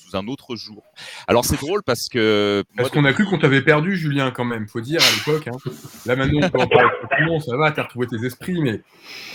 [0.08, 0.82] sous un autre jour.
[1.26, 4.68] Alors c'est drôle parce que Parce qu'on a cru qu'on t'avait perdu, Julien, quand même,
[4.68, 5.48] faut dire, à l'époque.
[5.48, 5.70] hein.
[6.06, 8.80] Là, maintenant, on peut en parler tranquillement, ça va, t'as retrouvé tes esprits, mais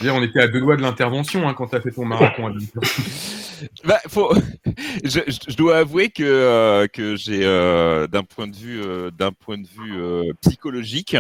[0.10, 2.48] on était à deux doigts de l'intervention hein, quand t'as fait ton marathon.
[2.48, 2.52] à.
[3.84, 4.34] Bah, faut...
[5.04, 9.32] je, je- dois avouer que euh, que j'ai euh, d'un point de vue euh, d'un
[9.32, 11.16] point de vue euh, psychologique,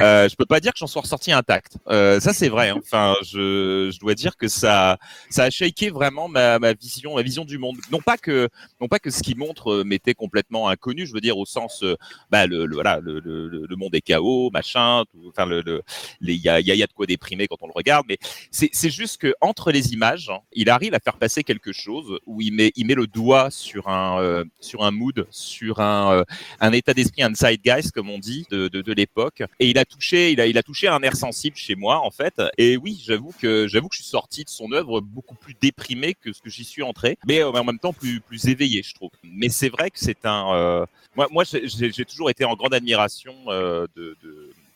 [0.00, 1.78] euh, je peux pas dire que j'en sois ressorti intact.
[1.88, 2.68] Euh, ça c'est vrai.
[2.70, 2.76] hein.
[2.78, 4.98] Enfin, je, je dois dire que ça
[5.30, 7.76] ça a shaké vraiment ma, ma vision ma vision du monde.
[7.90, 8.48] Non pas que
[8.80, 11.06] non pas que ce qui montre m'était complètement inconnu.
[11.06, 11.84] Je veux dire au sens
[12.30, 15.04] bah le, le- voilà le, le, le- monde est chaos machin.
[15.12, 15.82] Tout, enfin le
[16.20, 18.04] il y a il y a, y a de quoi déprimer quand on le regarde,
[18.08, 18.18] mais
[18.50, 21.77] c'est c'est juste que entre les images, il arrive à faire passer quelque chose
[22.26, 24.44] où il met le doigt sur un euh,
[24.90, 26.24] mood, sur un euh,
[26.60, 29.42] un état d'esprit, un zeitgeist comme on dit de l'époque.
[29.60, 32.40] Et il a touché il a touché un air sensible chez moi en fait.
[32.56, 36.14] Et oui, j'avoue que j'avoue que je suis sorti de son œuvre beaucoup plus déprimé
[36.14, 38.94] que ce que j'y suis entré, mais euh, en même temps plus plus éveillé, je
[38.94, 39.10] trouve.
[39.22, 40.86] Mais c'est vrai que c'est un
[41.30, 43.34] moi j'ai- toujours été en grande admiration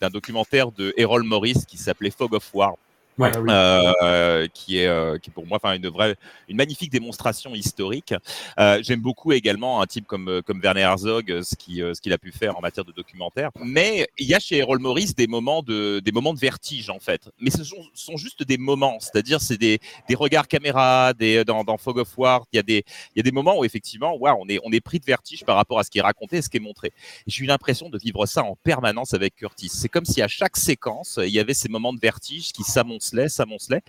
[0.01, 2.75] d'un documentaire de Errol Morris qui s'appelait Fog of War
[3.19, 3.31] Ouais.
[3.49, 6.17] Ah euh, qui est euh, qui est pour moi enfin une vraie
[6.49, 8.15] une magnifique démonstration historique.
[8.59, 11.93] Euh, J'aime beaucoup également un type comme euh, comme Werner Herzog euh, ce qui euh,
[11.93, 13.51] ce qu'il a pu faire en matière de documentaire.
[13.63, 17.01] Mais il y a chez Errol Morris des moments de des moments de vertige en
[17.01, 17.29] fait.
[17.39, 21.65] Mais ce sont, sont juste des moments, c'est-à-dire c'est des des regards caméra, des dans,
[21.65, 22.83] dans Fog of War, il y a des
[23.15, 25.45] il y a des moments où effectivement waouh, on est on est pris de vertige
[25.45, 26.93] par rapport à ce qui est raconté et ce qui est montré.
[27.27, 29.69] J'ai eu l'impression de vivre ça en permanence avec Curtis.
[29.69, 32.63] C'est comme si à chaque séquence, il y avait ces moments de vertige qui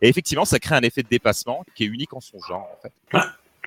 [0.01, 2.81] Et effectivement, ça crée un effet de dépassement qui est unique en son genre, en
[2.81, 2.91] fait.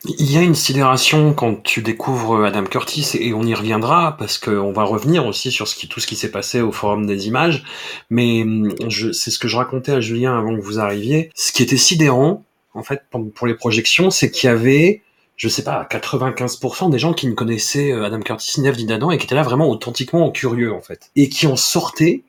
[0.05, 4.37] Il y a une sidération quand tu découvres Adam Curtis et on y reviendra parce
[4.37, 7.65] qu'on va revenir aussi sur tout ce qui s'est passé au Forum des images.
[8.11, 8.45] Mais
[8.89, 11.31] je, c'est ce que je racontais à Julien avant que vous arriviez.
[11.35, 13.05] Ce qui était sidérant, en fait,
[13.35, 15.03] pour les projections, c'est qu'il y avait,
[15.37, 19.11] je sais pas, 95% des gens qui ne connaissaient euh, Adam Curtis ni Avni Adam
[19.11, 21.11] et qui étaient là vraiment authentiquement curieux, en fait.
[21.17, 22.23] Et qui en sortaient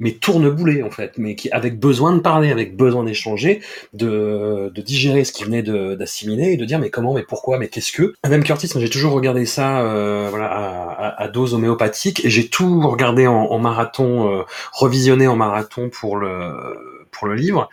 [0.00, 3.60] mais tourneboulé en fait, mais qui avec besoin de parler, avec besoin d'échanger,
[3.92, 7.68] de, de digérer ce qu'il venait d'assimiler et de dire mais comment, mais pourquoi, mais
[7.68, 8.14] qu'est-ce que.
[8.22, 12.30] Adam Curtis, moi j'ai toujours regardé ça euh, voilà à, à- à dose homéopathique et
[12.30, 17.68] j'ai tout regardé en, marathon, euh, revisionné en marathon pour le pour le livre.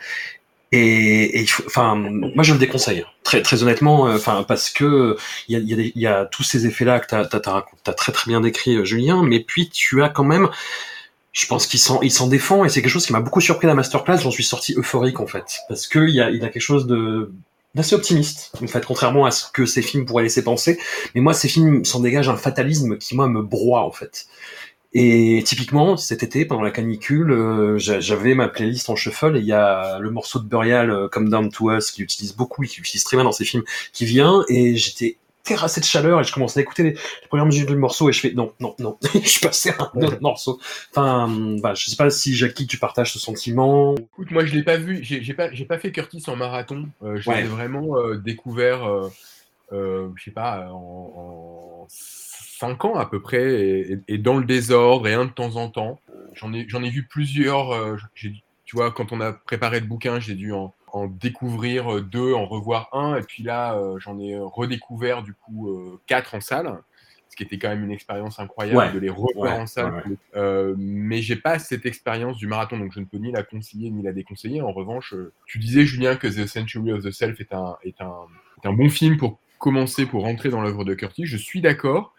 [0.74, 5.18] Et, et enfin, moi je le déconseille très très honnêtement, euh, enfin parce que
[5.50, 7.66] il y a, y, a y a tous ces effets là que t'as t'as- t'as
[7.84, 10.48] t'as très très bien décrit euh, Julien, mais puis tu as quand même
[11.32, 13.68] je pense qu'il s'en, il s'en défend et c'est quelque chose qui m'a beaucoup surpris
[13.68, 14.18] la masterclass.
[14.22, 16.88] J'en suis sorti euphorique en fait, parce que il y a, il a quelque chose
[16.88, 17.32] de
[17.74, 20.78] d'assez optimiste en fait, contrairement à ce que ces films pourraient laisser penser.
[21.16, 24.28] Mais moi, ces films s'en dégagent un fatalisme qui moi me broie en fait.
[24.94, 29.40] Et typiquement, cet été, pendant la canicule, euh, j'a- j'avais ma playlist en shuffle et
[29.40, 32.64] il y a le morceau de Burial, euh, Come Down to Us, qui utilise beaucoup,
[32.64, 33.64] qui utilise très bien dans ses films,
[33.94, 37.46] qui vient et j'étais terrassé de chaleur et je commençais à écouter les, les premières
[37.46, 40.22] mesures du morceau et je fais non, non, non, je suis passé à un autre
[40.22, 40.60] morceau.
[40.92, 41.28] Enfin,
[41.60, 43.96] voilà, je sais pas si Jackie, tu partages ce sentiment.
[43.96, 46.88] Écoute, moi je l'ai pas vu, j'ai pas, j'ai pas fait Curtis en marathon.
[47.04, 47.42] Euh, je Ouais.
[47.42, 49.10] l'ai vraiment euh, découvert, euh,
[49.74, 50.76] euh, je sais pas, en,
[51.84, 55.32] en 5 ans à peu près, et, et- et dans le désordre, et un de
[55.32, 56.00] temps en temps.
[56.34, 57.72] J'en ai, j'en ai vu plusieurs.
[57.74, 62.02] euh, tu vois, quand on a préparé le bouquin, j'ai dû en, en découvrir euh,
[62.02, 66.36] deux, en revoir un, et puis là, euh, j'en ai redécouvert du coup euh, quatre
[66.36, 66.80] en salle.
[67.30, 69.94] ce qui était quand même une expérience incroyable Ouais, de les revoir ouais, en salle.
[70.06, 70.16] ouais.
[70.36, 73.90] Euh, mais j'ai pas cette expérience du marathon, donc je ne peux ni la conseiller
[73.90, 74.62] ni la déconseiller.
[74.62, 78.02] En revanche, euh, tu disais Julien que The Century of the Self est un, est
[78.02, 78.14] un,
[78.62, 81.26] est un bon film pour commencer, pour rentrer dans l'œuvre de Curtis.
[81.26, 82.14] Je suis d'accord.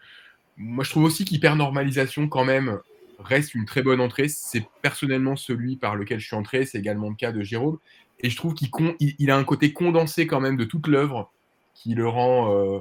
[0.57, 2.79] Moi, je trouve aussi qu'Hypernormalisation, quand même,
[3.19, 4.27] reste une très bonne entrée.
[4.29, 6.65] C'est personnellement celui par lequel je suis entré.
[6.65, 7.77] C'est également le cas de Jérôme.
[8.23, 10.87] Et je trouve qu'il con- il, il a un côté condensé quand même de toute
[10.87, 11.31] l'œuvre
[11.75, 12.79] qui le rend euh,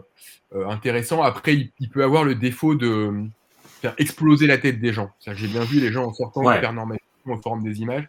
[0.55, 1.23] euh, intéressant.
[1.23, 3.13] Après, il, il peut avoir le défaut de
[3.81, 5.11] faire exploser la tête des gens.
[5.27, 6.59] J'ai bien vu les gens en sortant Ouais.
[6.59, 8.09] Hypernormalisation en forme des images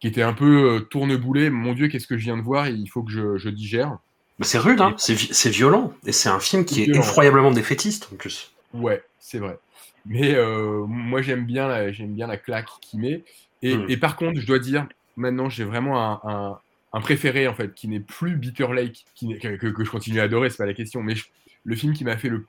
[0.00, 1.48] qui étaient un peu euh, tourneboulés.
[1.48, 2.68] Mon Dieu, qu'est-ce que je viens de voir?
[2.68, 3.98] Il faut que je, je digère.
[4.38, 5.92] Mais c'est rude, hein c'est vi- c'est violent.
[6.04, 8.52] Et c'est un film qui est effroyablement défaitiste en plus.
[8.74, 9.58] Ouais, c'est vrai.
[10.04, 13.22] Mais euh, moi, j'aime bien, la- j'aime bien la claque qu'il met.
[13.62, 13.86] Et, Hmm.
[13.88, 16.58] et par contre, je dois dire, maintenant, j'ai vraiment un, un-
[16.94, 20.24] un préféré, en fait, qui n'est plus Bitter Lake, qui que, que- je continue à
[20.24, 21.02] adorer, c'est pas la question.
[21.02, 21.26] Mais je-
[21.64, 22.44] le film qui m'a fait le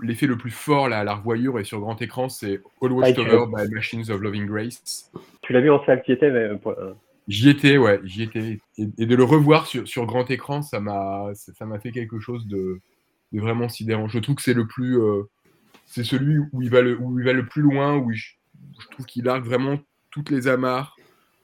[0.00, 3.18] l'effet le plus fort là, à la revoyure et sur grand écran, c'est All Watched
[3.20, 5.10] Over by Machines of Loving Grace.
[5.42, 6.92] Tu l'as vu en salle qui était, mais euh, euh,
[7.28, 8.58] J'y étais, ouais, j'y étais.
[8.78, 12.18] Et, et de le revoir sur, sur grand écran, ça m'a, ça m'a fait quelque
[12.18, 12.80] chose de,
[13.32, 14.08] de vraiment sidérant.
[14.08, 15.22] Je trouve que c'est le plus, euh,
[15.86, 18.30] c'est celui où il va le, où il va le plus loin, où je,
[18.80, 19.78] je trouve qu'il largue vraiment
[20.10, 20.96] toutes les amarres.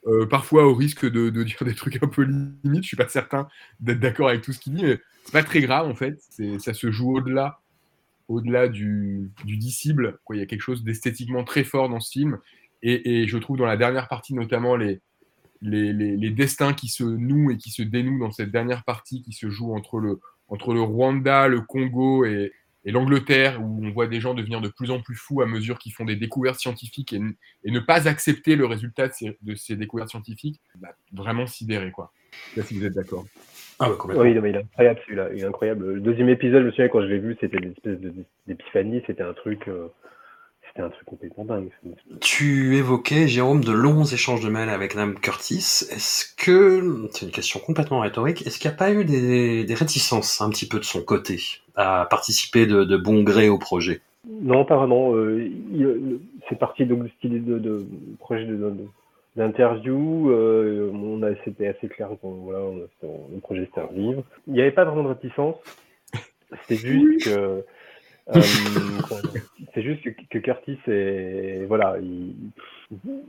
[0.06, 3.48] Euh, parfois au risque de, dire des trucs un peu limites, je suis pas certain
[3.80, 6.18] d'être d'accord avec tout ce qu'il dit, mais c'est pas très grave en fait.
[6.58, 7.60] Ça se joue au-delà,
[8.28, 10.18] au-delà du, du dissible.
[10.24, 10.36] Quoi.
[10.36, 12.38] Il y a quelque chose d'esthétiquement très fort dans ce film,
[12.82, 17.70] et, je trouve dans la dernière partie notamment les destins qui se nouent et qui
[17.70, 22.52] se dénouent dans cette dernière partie qui se joue entre le Rwanda, le Congo et,
[22.88, 25.78] et l'Angleterre, où on voit des gens devenir de plus en plus fous à mesure
[25.78, 27.20] qu'ils font des découvertes scientifiques et,
[27.70, 31.90] ne pas accepter le résultat de ces, de ces découvertes scientifiques, bah, vraiment sidéré.
[31.90, 32.14] Quoi.
[32.32, 33.26] Je sais pas si vous êtes d'accord.
[33.78, 34.24] Ah ouais, complètement.
[34.24, 35.28] Oui, non, mais il est incroyable celui-là.
[35.34, 35.92] Il est incroyable.
[35.96, 37.98] Le deuxième épisode, je me souviens quand je l'ai vu, c'était une espèce
[38.46, 39.02] d'épiphanie.
[39.06, 39.88] C'était un truc, euh,
[40.78, 41.70] c'était un truc complètement dingue.
[42.20, 45.56] Tu évoquais, Jérôme, de longs échanges de mails avec Madame Curtis.
[45.90, 49.74] Est-ce que, c'est une question complètement rhétorique, est-ce qu'il n'y a pas eu des, des
[49.74, 51.40] réticences un petit peu de son côté
[51.74, 54.00] à participer de, de bon gré au projet?
[54.40, 55.14] Non, pas vraiment.
[55.14, 55.50] Euh,
[56.48, 57.86] c'est parti donc de idée de, de
[58.20, 58.74] projet de- de-
[59.36, 60.30] d'interview.
[60.30, 62.76] Euh, on a, c'était assez clair qu'on voilà, on
[63.32, 64.22] le projet c'était un livre.
[64.46, 65.56] Il n'y avait pas vraiment de réticence.
[66.62, 67.60] C'était juste que euh,
[69.74, 72.34] c'est juste que, que Curtis est voilà, il,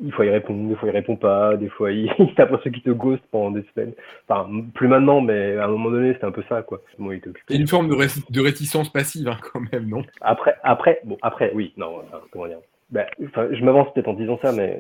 [0.04, 2.84] il fois il répond, des fois il répond pas, des fois il t'as l'impression qu'il
[2.84, 3.94] te ghost pendant des semaines.
[4.28, 6.82] Enfin, plus maintenant, mais à un moment donné c'était un peu ça quoi.
[6.98, 7.22] Bon, il.
[7.50, 10.04] Il y a une forme de, ré- de réticence passive hein, quand même, non?
[10.22, 12.60] Après, après, bon, après, oui, non, enfin, comment dire.
[12.92, 14.80] Ben, enfin, je m'avance peut-être en disant ça, mais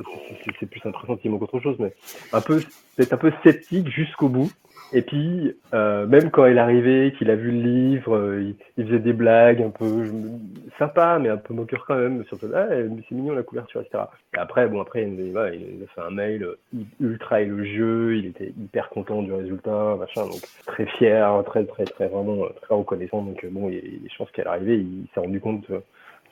[0.59, 1.93] c'est plus un pressentiment qu'autre chose, mais
[2.33, 2.59] un peu,
[2.97, 4.51] peut-être un peu sceptique jusqu'au bout.
[4.91, 8.55] Et puis, euh, même quand il est arrivé, qu'il a vu le livre, euh, il,
[8.77, 10.39] il faisait des blagues un peu me-
[10.79, 14.05] sympa, mais un peu moqueur quand même, surtout, ah, c'est mignon la couverture, etc.
[14.35, 16.55] Et après, bon, après, il, voilà, il a fait un mail euh,
[16.99, 22.07] ultra élogieux, il était hyper content du résultat, machin, donc très fier, très, très, très,
[22.07, 23.21] vraiment, euh, très reconnaissant.
[23.21, 25.81] Donc, euh, bon, il- je pense qu'à l'arrivée, il s'est rendu compte un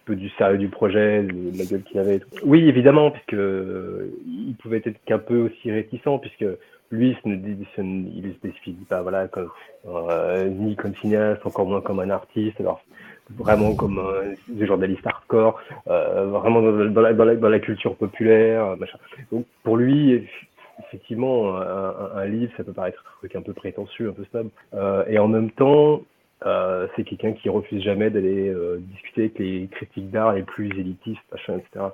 [0.06, 2.16] peu du sérieux du projet, de la gueule qu'il avait.
[2.16, 2.30] et tout.
[2.44, 6.46] Oui, évidemment, puisque euh, il pouvait être qu'un peu aussi réticent, puisque
[6.92, 9.50] lui, il ne se définit pas, voilà, comme,
[9.88, 12.82] euh, ni comme cinéaste, encore moins comme un artiste, alors
[13.30, 18.98] vraiment comme un des journalistes hardcore, euh, vraiment dans, la, culture populaire, euh, machin.
[19.32, 20.48] Donc pour lui, eff-
[20.88, 25.04] effectivement, un livre, ça peut paraître un truc un peu prétentieux, un peu snob, Euh,
[25.08, 26.02] et en même temps,
[26.46, 30.70] euh, c'est quelqu'un qui refuse jamais d'aller euh, discuter avec les critiques d'art les plus
[30.80, 31.86] élitistes, machin, etc.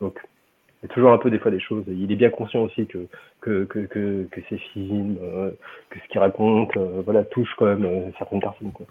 [0.00, 0.20] Donc
[0.82, 1.84] il y a toujours un peu des fois des choses.
[1.88, 3.06] Il est bien conscient aussi que
[3.40, 5.50] que que que, que ses films, euh,
[5.90, 8.72] que ce qu'il raconte, euh, voilà, touche quand même euh, certaines personnes.
[8.72, 8.86] Quoi.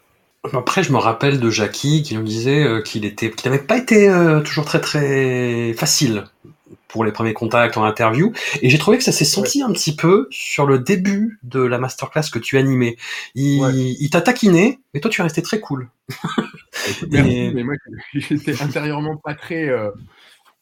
[0.53, 3.77] Après, je me rappelle de Jackie qui nous disait euh, qu'il était, qu'il n'avait pas
[3.77, 6.23] été euh, toujours très très facile
[6.87, 9.95] pour les premiers contacts en interview, et j'ai trouvé que ça s'est senti un petit
[9.95, 12.95] peu sur le début de la masterclass que tu animais.
[13.35, 13.73] Il, Ouais.
[13.73, 15.89] il t'a taquiné, mais toi tu es resté très cool.
[17.11, 17.75] Merci, Et- mais moi,
[18.13, 19.89] j'étais intérieurement pas très, euh,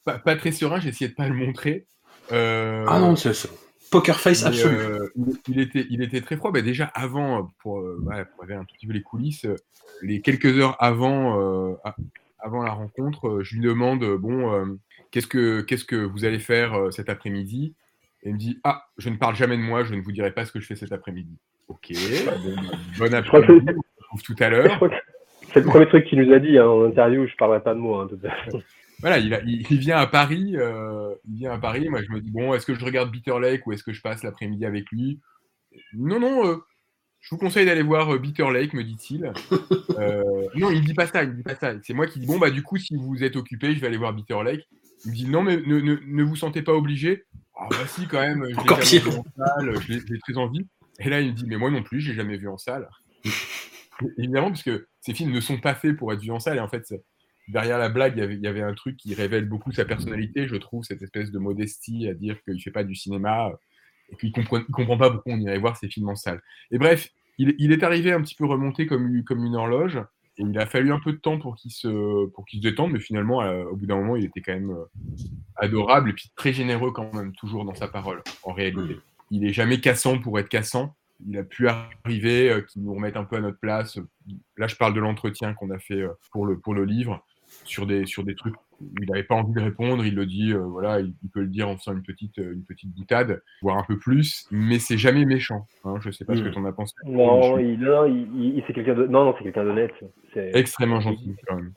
[0.04, 1.86] pas, pas très serein, j'ai essayé de pas le montrer.
[2.32, 3.32] Euh, Ah non, c'est
[3.90, 4.76] poker face mais, absolu.
[4.76, 6.50] euh, il, il était, il était très froid.
[6.50, 9.46] Bah, déjà, avant, euh, pour, euh, voilà, pour regarder un tout petit peu les coulisses,
[10.02, 11.74] les quelques heures avant, euh,
[12.40, 14.64] avant la rencontre, je lui demande bon, euh,
[15.12, 17.74] qu'est-ce que qu'est-ce que vous allez faire euh, cet après-midi?
[18.24, 20.32] Et il me dit ah, je ne parle jamais de moi, je ne vous dirai
[20.32, 21.36] pas ce que je fais cet après-midi.
[21.68, 22.32] Ok, bon, bah,
[22.98, 24.80] bon après-midi, on se retrouve tout à l'heure.
[25.52, 27.26] C'est le premier truc qu'il nous a dit hein, en interview.
[27.28, 27.96] Je parlerai pas de mots.
[27.96, 28.18] Hein, de.
[29.00, 30.52] Voilà, il, a- il, il vient à Paris.
[30.56, 31.88] euh, il vient à Paris.
[31.88, 34.00] Moi, je me dis bon, est-ce que je regarde Bitter Lake ou est-ce que je
[34.00, 35.20] passe l'après-midi avec lui?
[35.94, 36.46] Non, non.
[36.46, 36.56] euh,
[37.20, 39.32] Je vous conseille d'aller voir euh, Bitter Lake, me dit-il.
[39.96, 40.22] Euh,
[40.56, 41.72] non, il dit pas ça, il dit pas ça.
[41.84, 43.96] C'est moi qui dis bon bah du coup si vous êtes occupé, je vais aller
[43.96, 44.66] voir Bitter Lake.
[45.04, 47.22] Il me dit non mais ne, ne, ne vous sentez pas obligé.
[47.56, 49.04] Ah bah si quand même, je Encore pire.
[49.08, 50.66] vu en salle, je l'ai- j'ai très envie.
[50.98, 52.88] Et là il me dit mais moi non plus, j'ai jamais vu en salle.
[54.18, 56.60] Évidemment parce que ces films ne sont pas faits pour être vus en salle et
[56.60, 57.04] en fait c'est-
[57.48, 60.84] derrière la blague il y avait, un truc qui révèle beaucoup sa personnalité, je trouve
[60.84, 63.56] cette espèce de modestie à dire qu'il fait pas du cinéma euh,
[64.10, 66.42] et qu'il comprend, il comprend pas pourquoi on irait voir ces films en salle.
[66.70, 70.00] Et bref, il, il est arrivé un petit peu remonté comme, comme une horloge.
[70.36, 72.92] Et il a fallu un peu de temps pour qu'il se, pour qu'il se détende,
[72.92, 74.84] mais finalement, euh, au bout d'un moment, il était quand même euh,
[75.56, 78.98] adorable et puis très généreux quand même, toujours dans sa parole, en réalité.
[79.30, 80.96] Il est jamais cassant pour être cassant.
[81.24, 84.00] Il a pu arriver euh, qu'il nous remette un peu à notre place.
[84.56, 87.24] Là, je parle de l'entretien qu'on a fait pour, le, pour le livre,
[87.64, 90.04] sur des, sur des trucs où il n'avait pas envie de répondre.
[90.04, 92.52] Il le dit, euh, voilà, il, il peut le dire en faisant une petite, euh,
[92.52, 95.66] une petite boutade, voire un peu plus, mais c'est jamais méchant.
[95.84, 96.52] Hein, je sais pas ce que Mm.
[96.52, 96.94] tu en as pensé.
[97.06, 99.92] Non, il, non, il, il- c'est quelqu'un de, non, non, c'est quelqu'un d'honnête.
[100.32, 101.72] C'est, extrêmement gentil quand même.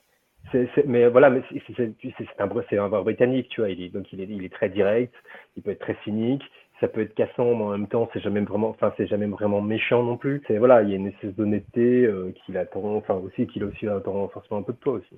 [0.86, 2.47] mais voilà, mais c'est, un, c'est un
[2.88, 3.69] britannique, tu vois.
[3.69, 5.13] Il est, donc il est, il est très direct.
[5.56, 6.43] Il peut être très cynique.
[6.80, 9.62] Ça peut être cassant, mais en même temps, c'est jamais vraiment, enfin, c'est jamais vraiment
[9.62, 10.43] méchant non plus.
[10.47, 13.88] C'est voilà, il y a une espèce d'honnêteté euh, qu'il attend, enfin aussi qu'il aussi
[13.88, 15.15] attend forcément un peu de toi aussi.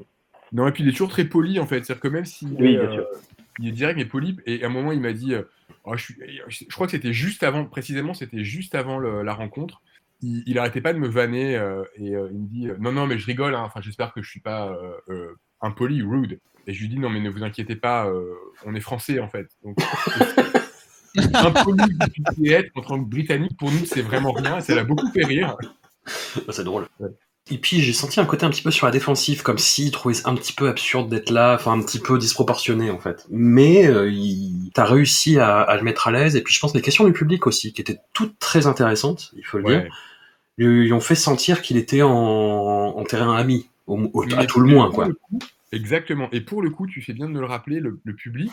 [0.52, 1.84] Non, et puis il est toujours très poli en fait.
[1.86, 3.04] C'est-à-dire que même s'il Oui, est, euh,
[3.60, 5.44] il est direct mais poli, et à un moment il m'a dit, euh,
[5.86, 6.16] Oh, je, suis-
[6.50, 9.82] je crois que c'était juste avant, précisément c'était juste avant le- la rencontre,
[10.22, 12.92] il, il arrêtait pas de me vanner euh, et euh, il me dit, euh, non,
[12.92, 16.40] non, mais je rigole, hein, enfin j'espère que je suis pas euh, euh, impoli, rude.
[16.68, 18.34] Et je lui dis, non, mais ne vous inquiétez pas, euh,
[18.66, 19.48] on est français en fait.
[19.64, 19.78] Donc,
[21.34, 25.10] impoli que être en tant que britannique, pour nous c'est vraiment rien, ça l'a beaucoup
[25.12, 25.56] fait rire.
[25.56, 26.88] Bah, c'est drôle.
[27.00, 27.10] Ouais.
[27.52, 30.16] Et puis j'ai senti un côté un petit peu sur la défensive, comme s'il trouvait
[30.26, 33.26] un petit peu absurde d'être là, enfin un petit peu disproportionné en fait.
[33.30, 34.70] Mais euh, il...
[34.74, 37.14] t'as réussi à, à le mettre à l'aise, et puis je pense les questions du
[37.14, 39.90] public aussi, qui étaient toutes très intéressantes, il faut le dire, Ouais.
[40.58, 44.60] lui, lui ont fait sentir qu'il était en, en terrain ami, au, au- à tout
[44.60, 45.08] le moins quoi.
[45.08, 45.40] le coup,
[45.72, 46.30] exactement.
[46.32, 48.52] Et pour le coup, tu fais bien de me le rappeler, le, le public,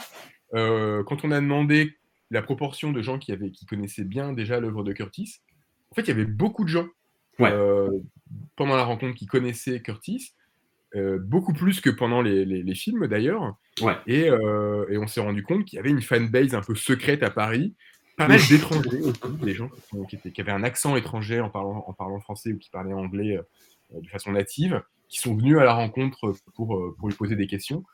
[0.55, 1.97] euh, quand on a demandé
[2.31, 5.41] la proportion de gens qui, avaient, qui connaissaient bien déjà l'œuvre de Curtis,
[5.91, 6.87] en fait, il y avait beaucoup de gens
[7.39, 7.51] Ouais.
[7.53, 7.91] euh,
[8.57, 10.33] pendant la rencontre qui connaissaient Curtis,
[10.95, 13.57] euh, beaucoup plus que pendant les, les- les films d'ailleurs.
[13.83, 13.97] Ouais.
[14.07, 17.23] Et, euh, et on s'est rendu compte qu'il y avait une fanbase un peu secrète
[17.23, 17.75] à Paris,
[18.17, 19.03] pas mal d'étrangers
[19.43, 19.71] des gens
[20.09, 23.37] qui, étaient- avaient un accent étranger en parlant, en parlant français ou qui parlaient anglais
[23.37, 27.47] euh, de façon native, qui sont venus à la rencontre pour, pour lui poser des
[27.47, 27.85] questions.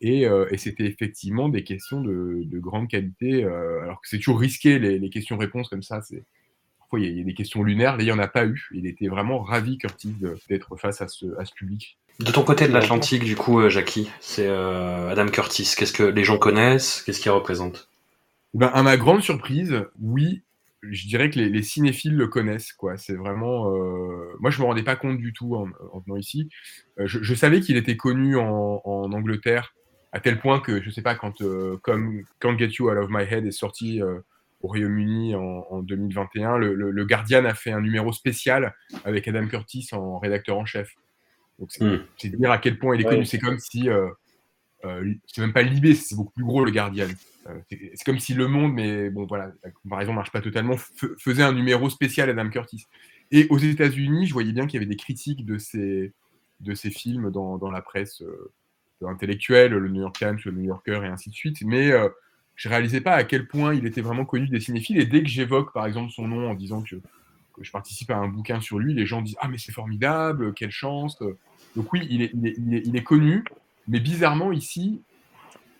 [0.00, 4.78] Et, et c'était effectivement des questions de, de grande qualité, alors que c'est toujours risqué
[4.78, 6.02] les, les questions-réponses comme ça.
[6.02, 6.22] C'est
[6.88, 8.28] parfois il y, a- il y a des questions lunaires, là il n'y en a
[8.28, 8.68] pas eu.
[8.72, 10.16] Il était vraiment ravi Curtis
[10.48, 11.98] d'être face à ce, à ce public.
[12.20, 15.74] De ton côté de l'Atlantique, du coup, euh, Jackie, c'est euh, Adam Curtis.
[15.76, 17.02] Qu'est-ce que les gens connaissent?
[17.02, 17.88] Qu'est-ce qu'il représente?
[18.54, 20.42] Ben, à ma grande surprise, oui,
[20.82, 22.72] je dirais que les, les cinéphiles le connaissent.
[22.72, 22.96] quoi.
[22.96, 23.70] C'est vraiment.
[23.72, 26.48] euh, Moi, je me rendais pas compte du tout en, en venant ici.
[26.98, 29.74] Euh, je, je savais qu'il était connu en, en Angleterre,
[30.10, 33.10] à tel point que, je sais pas, quand euh, comme Can't Get You Out of
[33.10, 34.18] My Head est sorti euh,
[34.60, 39.28] au Royaume-Uni en, en 2021, le, le- le Guardian a fait un numéro spécial avec
[39.28, 40.94] Adam Curtis en rédacteur en chef.
[41.58, 42.36] Donc, c'est Hmm.
[42.36, 43.10] dire à quel point il est Ouais.
[43.14, 43.24] connu.
[43.26, 43.88] C'est comme si.
[43.88, 44.08] euh,
[44.84, 47.08] euh, c'est même pas Libé, c'est beaucoup plus gros le Guardian.
[47.48, 50.76] Euh, c'est comme si Le Monde, mais bon voilà, la comparaison marche pas totalement,
[51.18, 52.86] faisait un numéro spécial Adam Curtis.
[53.32, 56.12] Et aux États-Unis, je voyais bien qu'il y avait des critiques de ces,
[56.60, 58.22] de ces films dans, dans la presse
[59.02, 61.58] intellectuelle, le New York Times, le New Yorker et ainsi de suite.
[61.64, 61.90] Mais
[62.58, 64.98] je réalisais pas à quel point il était vraiment connu des cinéphiles.
[64.98, 68.16] Et dès que j'évoque par exemple son nom en disant que, que je participe à
[68.16, 71.16] un bouquin sur lui, les gens disent Ah, mais c'est formidable, quelle chance.
[71.76, 73.44] Donc oui, il est, il est, il est, il est connu,
[73.86, 75.02] mais bizarrement ici,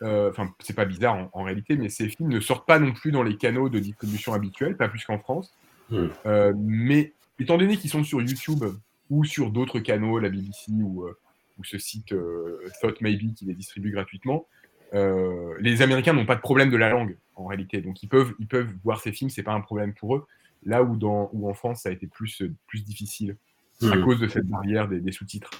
[0.03, 2.93] euh, enfin, c'est pas bizarre en, en réalité, mais ces films ne sortent pas non
[2.93, 5.53] plus dans les canaux de distribution habituels, pas plus qu'en France.
[5.89, 6.07] Hmm.
[6.25, 8.63] Euh, mais étant donné qu'ils sont sur YouTube
[9.09, 11.17] ou sur d'autres canaux, la BBC ou, euh,
[11.57, 14.47] ou ce site euh, Thought Maybe qui les distribue gratuitement,
[14.93, 18.33] euh, les Américains n'ont pas de problème de la langue en réalité, donc ils peuvent,
[18.39, 20.25] ils peuvent voir ces films, c'est pas un problème pour eux.
[20.65, 23.37] Là où, dans, où en France, ça a été plus, plus difficile
[23.81, 24.03] à Hmm.
[24.03, 25.51] cause de cette barrière des, des sous-titres.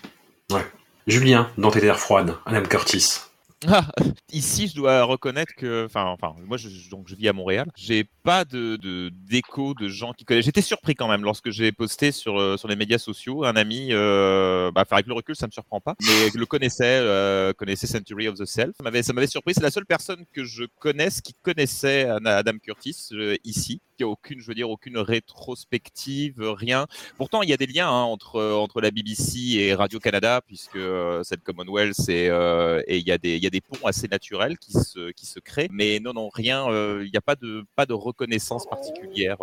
[1.07, 3.19] Julien, dans tes terres froides, Adam Curtis.
[3.67, 3.85] Ah,
[4.31, 7.69] ici, je dois reconnaître que, enfin, enfin, moi, je, donc, je vis à Montréal.
[7.75, 10.45] J'ai pas de de- d'écho de, gens qui connaissent.
[10.45, 13.43] J'étais surpris quand même lorsque j'ai posté sur euh, sur les médias sociaux.
[13.43, 17.51] Un ami, euh, bah, avec le recul, ça me surprend pas, mais le connaissait, euh,
[17.53, 18.75] connaissait Century of the Self.
[18.77, 19.53] Ça m'avait, ça m'avait surpris.
[19.53, 23.81] C'est la seule personne que je connaisse qui connaissait Adam Curtis euh, ici.
[23.99, 26.87] Il n'y a aucune, je veux dire, aucune rétrospective, rien.
[27.17, 31.21] Pourtant, il y a des liens hein, entre, entre la BBC et Radio-Canada, puisque euh,
[31.23, 34.57] cette Commonwealth, et, euh, et il, y a des, y a des ponts assez naturels
[34.57, 35.69] qui se, qui se créent.
[35.71, 39.37] Mais non, non, rien, euh, il n'y a pas de, pas de reconnaissance particulière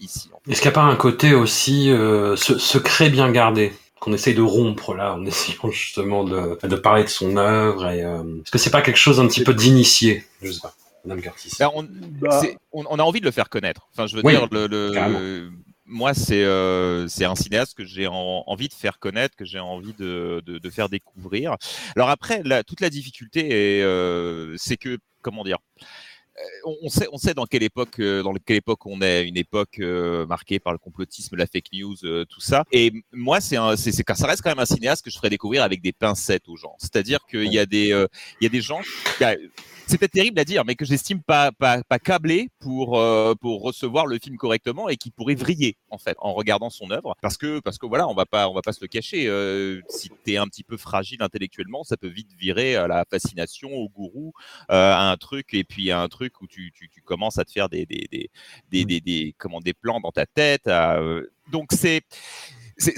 [0.00, 0.30] ici.
[0.48, 1.90] Est-ce qu'il n'y a pas un côté aussi
[2.36, 7.08] secret bien gardé qu'on essaye de rompre là en essayant justement de, de parler de
[7.08, 10.24] son œuvre est-ce que c'est pas quelque chose un petit peu d'initié?
[10.42, 10.74] Je sais pas
[11.04, 11.86] Madame Curtis ben, on,
[12.20, 12.42] bah.
[12.72, 15.50] on, on, a envie de le faire connaître enfin je veux dire le, le
[15.90, 19.92] moi, c'est euh, c'est un cinéaste que j'ai envie de faire connaître, que j'ai envie
[19.94, 21.56] de, de, de, faire découvrir.
[21.96, 25.84] Alors après, la, toute la difficulté, euh, c'est que, comment dire, euh,
[26.64, 30.58] on sait, on sait dans quelle époque, dans quelle époque on est, une époque marquée
[30.58, 31.96] par le complotisme, la fake news,
[32.28, 32.64] tout ça.
[32.72, 35.82] Et moi, c'est c'est ça reste quand même un cinéaste que je ferais découvrir avec
[35.82, 36.74] des pincettes aux gens.
[36.78, 37.88] C'est-à-dire qu'il y a des,
[38.40, 38.80] il y a des gens,
[39.90, 43.62] c'est peut-être terrible à dire, mais que j'estime pas, pas, pas câblé pour, euh, pour
[43.62, 47.16] recevoir le film correctement et qui pourrait vriller, en fait, en regardant son œuvre.
[47.20, 49.26] Parce que, parce que voilà, on va pas, on va pas se le cacher.
[49.26, 53.04] Euh, si tu es un petit peu fragile intellectuellement, ça peut vite virer à la
[53.10, 54.32] fascination, au gourou,
[54.70, 57.44] euh, à un truc, et puis à un truc où tu, tu, tu commences à
[57.44, 58.30] te faire des, des, des,
[58.70, 60.68] des, des, des comment, des plans dans ta tête.
[61.50, 62.02] donc c'est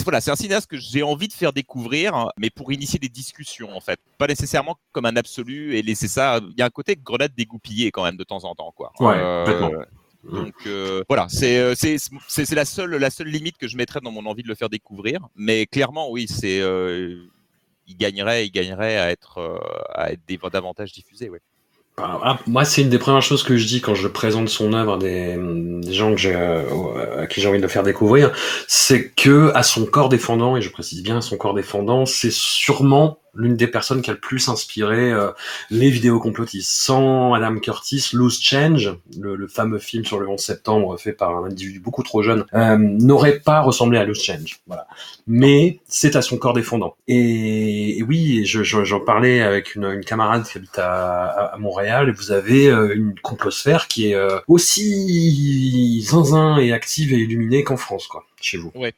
[0.04, 3.08] voilà, c'est un cinéaste que j'ai envie de faire découvrir, hein, mais pour initier des
[3.08, 6.40] discussions en fait, pas nécessairement comme un absolu et laisser ça.
[6.50, 8.92] Il y a un côté grenade dégoupillée quand même de temps en temps, quoi.
[9.00, 9.84] Ouais, euh,
[10.30, 14.12] donc euh, voilà, euh, c'est c'est la seule la seule limite que je mettrais dans
[14.12, 16.58] mon envie de le faire découvrir, mais clairement oui, c'est
[17.88, 19.60] il gagnerait il gagnerait à être
[19.94, 21.40] à être davantage diffusé, ouais.
[21.98, 24.94] Ah, moi, c'est une des premières choses que je dis quand je présente son œuvre
[24.94, 25.38] à des,
[25.92, 28.32] gens que j'ai, à qui j'ai envie de le faire découvrir,
[28.66, 32.32] c'est que à son corps défendant, et je précise bien à son corps défendant, c'est
[32.32, 35.30] sûrement l'une des personnes qui a le plus inspiré euh,
[35.70, 36.70] les vidéos complotistes.
[36.70, 41.44] Sans Adam Curtis, Loose Change, le, fameux film sur le 11 septembre fait par un
[41.44, 44.60] individu beaucoup trop jeune, euh, n'aurait pas ressemblé à Loose Change.
[44.66, 44.86] Voilà.
[45.26, 46.96] Mais c'est à son corps défendant.
[47.08, 52.32] Et, oui, j'en parlais avec une, une, camarade qui habite à, à, Montréal, et vous
[52.32, 54.16] avez euh, une complosphère qui est
[54.48, 58.72] aussi zinzin et active et illuminée qu'en France, quoi, chez vous.
[58.74, 58.94] Ouais.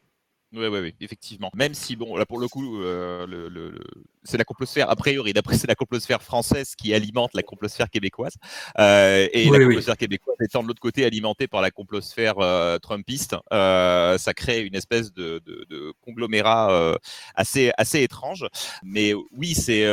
[0.56, 1.50] Oui, oui, oui, effectivement.
[1.54, 3.74] Même si, bon, là pour le coup, euh, le,
[4.22, 8.34] c'est la complosphère, a priori, d'après c'est la complosphère française qui alimente la complosphère québécoise.
[8.78, 13.34] Euh, et la complosphère québécoise étant de l'autre côté alimentée par la complosphère euh, trumpiste,
[13.50, 16.98] ça crée une espèce de, de, conglomérat
[17.34, 18.46] assez, assez étrange.
[18.84, 19.84] Mais oui, c'est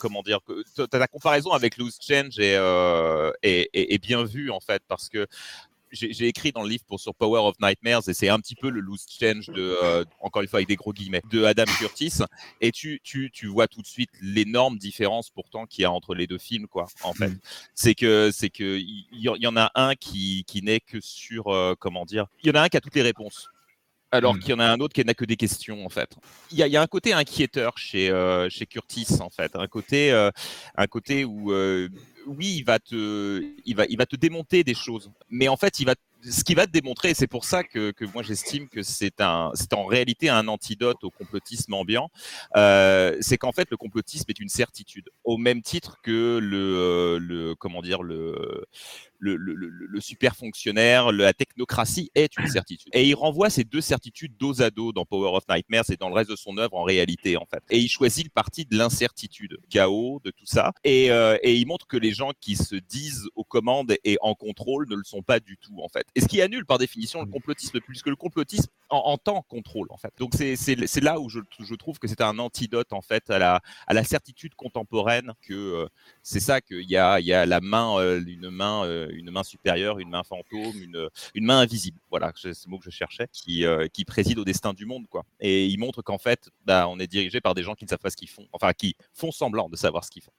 [0.00, 2.58] comment dire que ta comparaison avec Loose Change est,
[3.42, 5.26] est, est, bien vue en fait parce que
[5.94, 8.68] j'ai écrit dans le livre pour sur Power of Nightmares et c'est un petit peu
[8.68, 12.18] le loose change de euh, encore une fois avec des gros guillemets de Adam Curtis
[12.60, 16.14] et tu tu tu vois tout de suite l'énorme différence pourtant qu'il y a entre
[16.14, 17.38] les deux films quoi en fait mm.
[17.74, 21.74] c'est que c'est que il y, en a un qui qui n'est que sur euh,
[21.78, 23.48] comment dire il y en a un qui a toutes les réponses
[24.10, 24.38] alors mm.
[24.40, 26.14] qu'il y en a un autre qui n'a que des questions en fait.
[26.52, 29.66] Il y a, y a un côté inquiéteur chez euh, chez Curtis en fait, un
[29.66, 30.12] côté
[30.76, 31.52] un côté où
[32.26, 35.80] oui, il va te, il va, il va te démonter des choses, mais en fait,
[35.80, 35.94] il va
[36.30, 39.50] ce qui va te démontrer, c'est pour ça que, que moi j'estime que c'est un,
[39.54, 42.10] c'est en réalité un antidote au complotisme ambiant,
[42.56, 47.18] euh, c'est qu'en fait le complotisme est une certitude, au même titre que le, euh,
[47.18, 48.64] le comment dire le,
[49.24, 52.90] le, le, le, super fonctionnaire, la technocratie est une certitude.
[52.94, 56.08] Et il renvoie ces deux certitudes dos à dos dans Power of Nightmares et dans
[56.08, 57.62] le reste de son œuvre en réalité, en fait.
[57.70, 60.72] Et il choisit le parti de l'incertitude, chaos, de tout ça.
[60.84, 64.34] Et, euh, et il montre que les gens qui se disent aux commandes et en
[64.34, 66.06] contrôle ne le sont pas du tout, en fait.
[66.14, 69.96] Et ce qui annule par définition le complotisme, puisque le complotisme en, en contrôle, en
[69.96, 70.12] fait.
[70.18, 73.60] Donc c'est là où je, je trouve que c'est un antidote, en fait, à la,
[73.86, 75.88] à la certitude contemporaine que euh,
[76.22, 79.98] c'est ça qu'il y a, y a la main, euh, une main une main supérieure,
[79.98, 81.98] une main fantôme, une, une main invisible.
[82.10, 85.06] Voilà, c'est ce mot que je cherchais, qui, euh, qui préside au destin du monde,
[85.08, 85.24] quoi.
[85.40, 87.98] Et il montre qu'en fait, bah, on est dirigé par des gens qui ne savent
[87.98, 90.32] pas ce qu'ils font, enfin, qui font semblant de savoir ce qu'ils font.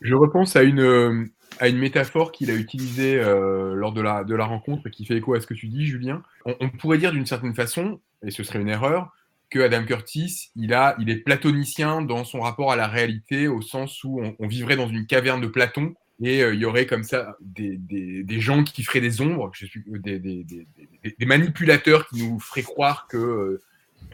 [0.00, 4.88] Je repense à une, à une métaphore qu'il a utilisée euh, lors de la, rencontre
[4.88, 6.22] qui fait écho à ce que tu dis, Julien.
[6.44, 9.12] On, pourrait dire d'une certaine façon, et ce serait une erreur,
[9.50, 13.62] que Adam Curtis, il, a, il est platonicien dans son rapport à la réalité, au
[13.62, 17.02] sens où on vivrait dans une caverne de Platon et euh, il y aurait comme
[17.02, 19.50] ça des, gens qui feraient des ombres,
[19.86, 23.62] des, des, manipulateurs qui nous feraient croire que euh,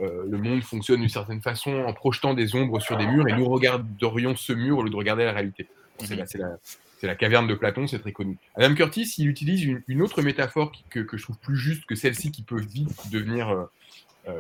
[0.01, 3.32] euh, le monde fonctionne d'une certaine façon en projetant des ombres sur des murs et
[3.32, 5.66] nous regarderions ce mur au lieu de regarder la réalité.
[6.05, 6.59] C'est la, la,
[7.03, 8.36] la, caverne de Platon, c'est très connu.
[8.55, 11.94] Adam Curtis, il utilise une, une autre métaphore que, que, je trouve plus juste que
[11.94, 13.68] celle-ci qui peut vite devenir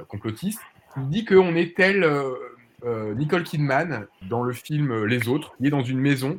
[0.08, 0.60] complotiste.
[0.96, 2.06] Il dit qu'on est tel
[2.84, 6.38] Nicole Kidman dans le film Les Autres, qui est dans une maison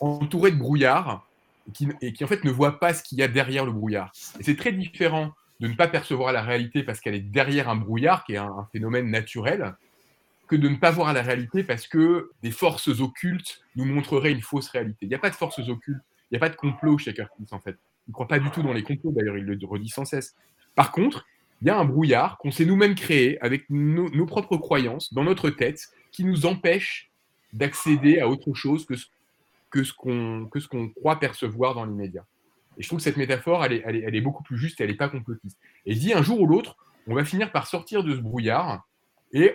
[0.00, 1.26] entouré de brouillard
[1.68, 3.72] et qui, et qui en fait ne voit pas ce qu'il y a derrière le
[3.72, 4.12] brouillard.
[4.40, 7.76] Et c'est très différent de ne pas percevoir la réalité parce qu'elle est derrière un
[7.76, 9.74] brouillard, qui est un, phénomène naturel,
[10.48, 14.42] que de ne pas voir la réalité parce que des forces occultes nous montreraient une
[14.42, 14.98] fausse réalité.
[15.02, 17.46] Il n'y a pas de forces occultes, il n'y a pas de complot chez Curtis,
[17.50, 17.76] en fait.
[18.06, 20.36] Il ne croit pas du tout dans les complots, d'ailleurs, il le redit sans cesse.
[20.74, 21.26] Par contre,
[21.62, 25.50] il y a un brouillard qu'on s'est nous-mêmes créé avec nos, propres croyances dans notre
[25.50, 27.10] tête qui nous empêche
[27.52, 32.26] d'accéder à autre chose que ce qu'on croit percevoir dans l'immédiat.
[32.78, 33.72] Et je trouve que cette métaphore, elle
[34.14, 35.58] est, beaucoup plus juste, elle n'est pas complotiste.
[35.86, 38.86] Et il dit un jour ou l'autre, on va finir par sortir de ce brouillard
[39.32, 39.54] et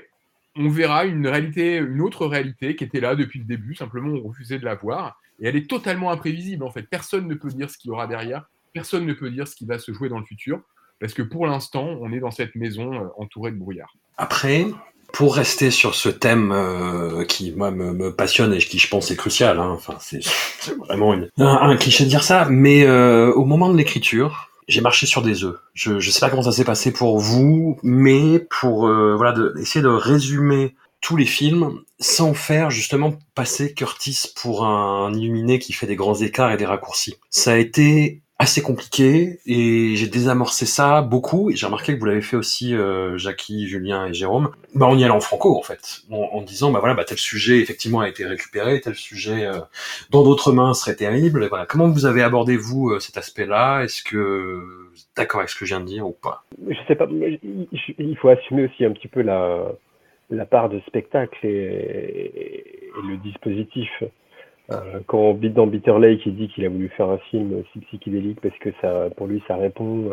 [0.55, 4.27] on verra une réalité, une autre réalité qui était là depuis le début, simplement on
[4.27, 5.19] refusait de la voir.
[5.39, 6.83] Et elle est totalement imprévisible en fait.
[6.83, 9.65] Personne ne peut dire ce qu'il y aura derrière, personne ne peut dire ce qui
[9.65, 10.61] va se jouer dans le futur,
[10.99, 13.93] parce que pour l'instant, on est dans cette maison euh, entourée de brouillard.
[14.17, 14.67] Après,
[15.13, 19.15] pour rester sur ce thème euh, qui moi me, passionne et qui je pense est
[19.15, 20.21] crucial, hein, enfin c'est
[20.77, 25.21] vraiment un, cliché de dire ça, mais euh, au moment de l'écriture, j'ai marché sur
[25.21, 25.57] des œufs.
[25.73, 29.81] Je je sais pas comment ça s'est passé pour vous, mais pour euh, voilà essayer
[29.81, 35.87] de résumer tous les films sans faire justement passer Curtis pour un illuminé qui fait
[35.87, 37.15] des grands écarts et des raccourcis.
[37.31, 42.07] Ça a été assez compliqué et j'ai désamorcé ça beaucoup et j'ai remarqué que vous
[42.07, 44.49] l'avez fait aussi euh, Jackie, Julien et Jérôme.
[44.73, 47.59] Bah en y allant franco en fait en, en disant bah voilà bah tel sujet
[47.59, 49.59] effectivement a été récupéré tel sujet euh,
[50.09, 51.43] dans d'autres mains serait terrible.
[51.43, 51.67] Et voilà.
[51.67, 54.63] Comment vous avez abordé vous euh, cet aspect là est-ce que
[55.15, 56.43] d'accord avec ce que je viens de dire ou pas?
[56.67, 59.71] Je sais pas il faut assumer aussi un petit peu la
[60.31, 63.89] la part de spectacle et, et le dispositif
[64.69, 68.39] euh, quand dans Bitter Lake, il dit qu'il a voulu faire un film aussi psychédélique
[68.41, 70.09] parce que ça, pour lui, ça répond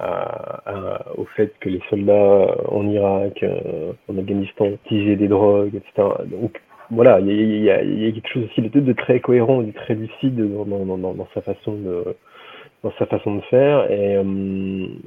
[0.00, 6.08] euh, au fait que les soldats en Irak, euh, en Afghanistan, utilisaient des drogues, etc.
[6.26, 6.60] Donc
[6.90, 11.40] voilà, il y, a, quelque chose aussi de, très cohérent, de très lucide dans, sa
[11.40, 14.18] façon de faire et,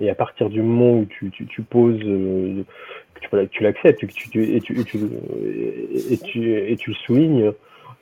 [0.01, 1.31] et à partir du moment où tu,
[1.61, 7.53] poses tu, tu l'acceptes et, tu, et, et, et, et tu le soulignes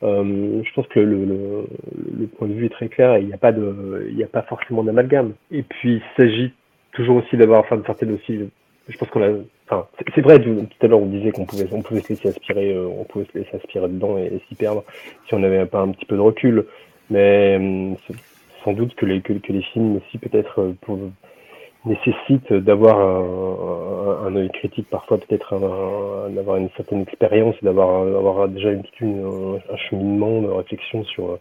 [0.06, 4.28] euh, je pense que le, point de vue est très clair et il n'y a
[4.28, 5.34] pas forcément d'amalgame.
[5.52, 6.54] Et puis il s'agit
[6.94, 8.40] toujours aussi d'avoir, enfin, de certaines aussi,
[8.88, 9.32] je pense qu'on a,
[9.68, 12.74] enfin, c'est vrai, tout à l'heure on disait qu'on pouvait, on pouvait se laisser aspirer,
[12.74, 14.84] euh, on pouvait se dedans et, s'y perdre
[15.28, 16.66] si on n'avait pas un petit peu de recul.
[17.10, 17.94] Mais euh,
[18.64, 21.00] sans doute que les, que, les films aussi peut-être euh, pour
[21.86, 25.54] nécessite d'avoir un, œil critique, parfois peut-être
[26.30, 31.40] d'avoir une certaine expérience, d'avoir avoir déjà une, une, un cheminement de réflexion sur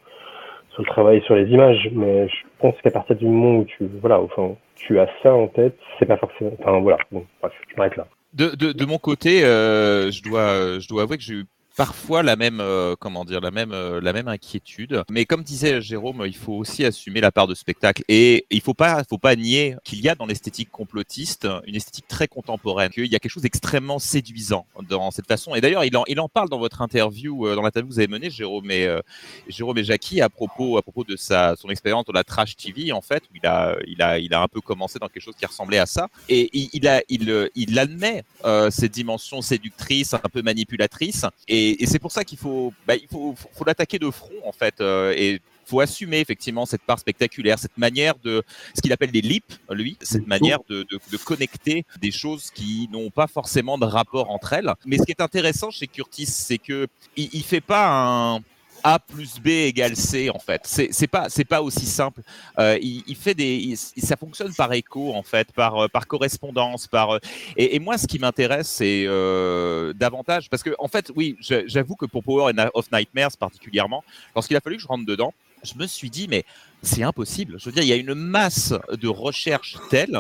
[0.75, 1.89] sur le travail sur les images.
[1.93, 5.49] Mais je pense qu'à partir du moment où tu voilà, enfin, tu as ça en
[5.49, 6.53] tête, c'est pas forcément.
[6.61, 8.07] Enfin voilà, bon, bref, je m'arrête là.
[8.35, 11.45] De, de, de, mon côté, euh, je dois je dois avouer que j'ai eu
[11.77, 15.03] parfois la même euh, comment dire la même euh, la même inquiétude.
[15.11, 18.03] Mais comme disait Jérôme il faut aussi assumer la part de spectacle.
[18.09, 22.09] Et il faut pas faut pas nier qu'il y a dans l'esthétique complotiste une esthétique
[22.09, 25.55] très contemporaine qu'il y a quelque chose d'extrêmement séduisant dans cette façon.
[25.55, 28.01] Et d'ailleurs il en il en parle dans votre interview euh, dans l'interview que vous
[28.01, 29.01] avez menée Jérôme et euh,
[29.49, 32.93] Jérôme et Jackie à propos à propos de sa son expérience dans la trash TV
[32.93, 35.37] en fait où il a il a il a un peu commencé dans quelque chose
[35.39, 36.09] qui ressemblait à ça.
[36.29, 41.25] Et il, il a il il admet euh, cette dimension séductrice un peu manipulatrice.
[41.49, 44.53] Et et, c'est pour ça qu'il faut, bah, il faut, faut, l'attaquer de front en
[44.53, 44.81] fait.
[44.81, 48.43] Euh, et faut assumer effectivement cette part spectaculaire, cette manière de
[48.75, 53.27] ce qu'il appelle des leaps, lui, cette manière de connecter des choses qui n'ont pas
[53.27, 54.71] forcément de rapport entre elles.
[54.85, 56.87] Mais ce qui est intéressant chez Curtis, c'est que
[57.17, 58.41] il, il fait pas un
[58.85, 60.61] a plus B égale C en fait.
[60.65, 62.21] C'est pas c'est pas aussi simple.
[62.59, 67.19] Euh, il, fait des ça fonctionne par écho en fait, par par correspondance, par
[67.57, 71.97] et, et moi ce qui m'intéresse c'est euh, davantage parce que en fait oui j'avoue
[71.97, 74.05] que pour Power of Nightmares particulièrement
[74.35, 75.33] lorsqu'il a fallu que je rentre dedans
[75.65, 76.45] je me suis dit, mais
[76.83, 77.57] c'est impossible.
[77.59, 80.17] Je veux dire, il y a une masse de recherches telle,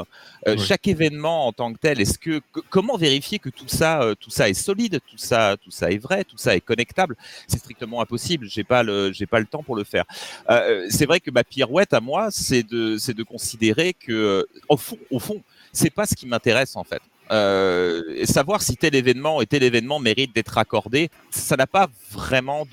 [0.48, 0.58] euh, oui.
[0.58, 2.00] chaque événement en tant que tel.
[2.00, 5.56] Est-ce que, que, comment vérifier que tout ça, euh, tout ça est solide, tout ça,
[5.62, 7.16] tout ça est vrai, tout ça est connectable?
[7.46, 8.46] C'est strictement impossible.
[8.48, 10.04] J'ai pas le, j'ai pas le temps pour le faire.
[10.50, 14.76] Euh, c'est vrai que ma pirouette à moi, c'est de, c'est de considérer que, au
[14.76, 15.42] fond, au fond,
[15.72, 17.02] c'est pas ce qui m'intéresse en fait.
[17.30, 22.66] Euh, savoir si tel événement et tel événement mérite d'être accordé, ça n'a pas vraiment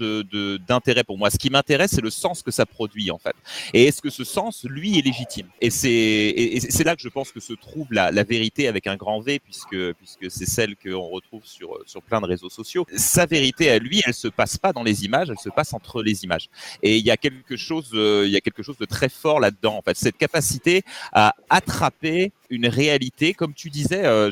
[0.67, 1.29] d'intérêt de, pour moi.
[1.29, 3.35] Ce qui m'intéresse, c'est le sens que ça produit en fait.
[3.73, 5.47] Et est-ce que ce sens, lui, est légitime?
[5.61, 9.19] Et c'est là que je pense que se trouve la, la, vérité avec un grand
[9.21, 12.85] V, puisque puisque c'est celle qu'on retrouve sur sur plein de réseaux sociaux.
[12.95, 16.03] Sa vérité à lui, elle se passe pas dans les images, elle se passe entre
[16.03, 16.49] les images.
[16.83, 19.39] Et il y a quelque chose, euh, il y a quelque chose de très fort
[19.39, 19.77] là-dedans.
[19.77, 20.83] En fait, cette capacité
[21.13, 24.29] à attraper une réalité, comme tu disais, euh,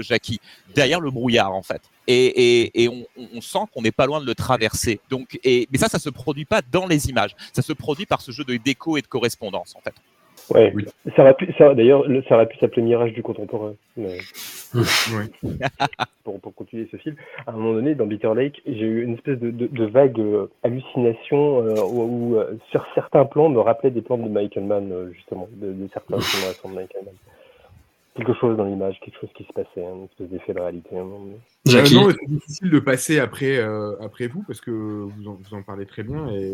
[0.00, 0.40] Jackie,
[0.74, 1.82] derrière le brouillard en fait.
[2.06, 5.00] et, et, et on, on, sent qu'on n'est pas loin de le traverser.
[5.10, 7.36] Donc, et, mais ça, ça se produit pas dans les images.
[7.52, 9.94] Ça se produit par ce jeu de déco et de correspondance, en fait.
[10.52, 10.72] Ouais.
[11.14, 13.74] Ça aurait pu, ça, d'ailleurs, ça aurait pu s'appeler Mirage du contemporain.
[13.96, 14.18] Mais...
[14.74, 15.30] oui.
[16.24, 17.14] pour, pour, continuer ce film,
[17.46, 20.18] à un moment donné, dans Bitter Lake, j'ai eu une espèce de, de, de vague
[20.18, 24.64] euh, hallucination euh, où, où euh, sur certains plans, me rappelait des plans de Michael
[24.64, 27.14] Mann, euh, justement, de, de certains films de Michael Mann
[28.16, 30.98] quelque chose dans l'image, quelque chose qui se passait, un espèce d'effet de réalité.
[30.98, 31.08] Hein,
[31.68, 35.54] euh, non, c'est difficile de passer après, euh, après vous parce que vous en, vous
[35.54, 36.50] en parlez très bien et,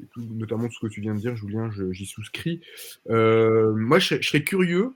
[0.00, 2.60] et tout, notamment tout ce que tu viens de dire, Julien, j'y souscris.
[3.10, 4.94] Euh, moi, je, je, serais curieux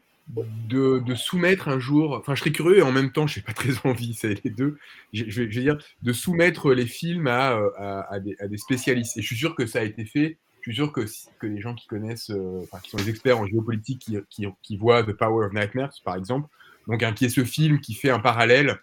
[0.69, 3.45] de, de, soumettre un jour, enfin, je serais curieux et en même temps, je n'ai
[3.45, 4.79] pas très envie, c'est les deux.
[5.13, 9.17] Je, je, vais dire de soumettre les films à, à, à, des, à des spécialistes.
[9.19, 10.39] Et je suis sûr que ça a été fait
[10.69, 11.01] suis sûr que,
[11.39, 15.12] que les gens qui connaissent, euh, qui sont des experts en géopolitique, qui, voient The
[15.12, 16.49] Power of Nightmares, par exemple,
[16.87, 18.79] donc hein, qui est ce film qui fait un parallèle,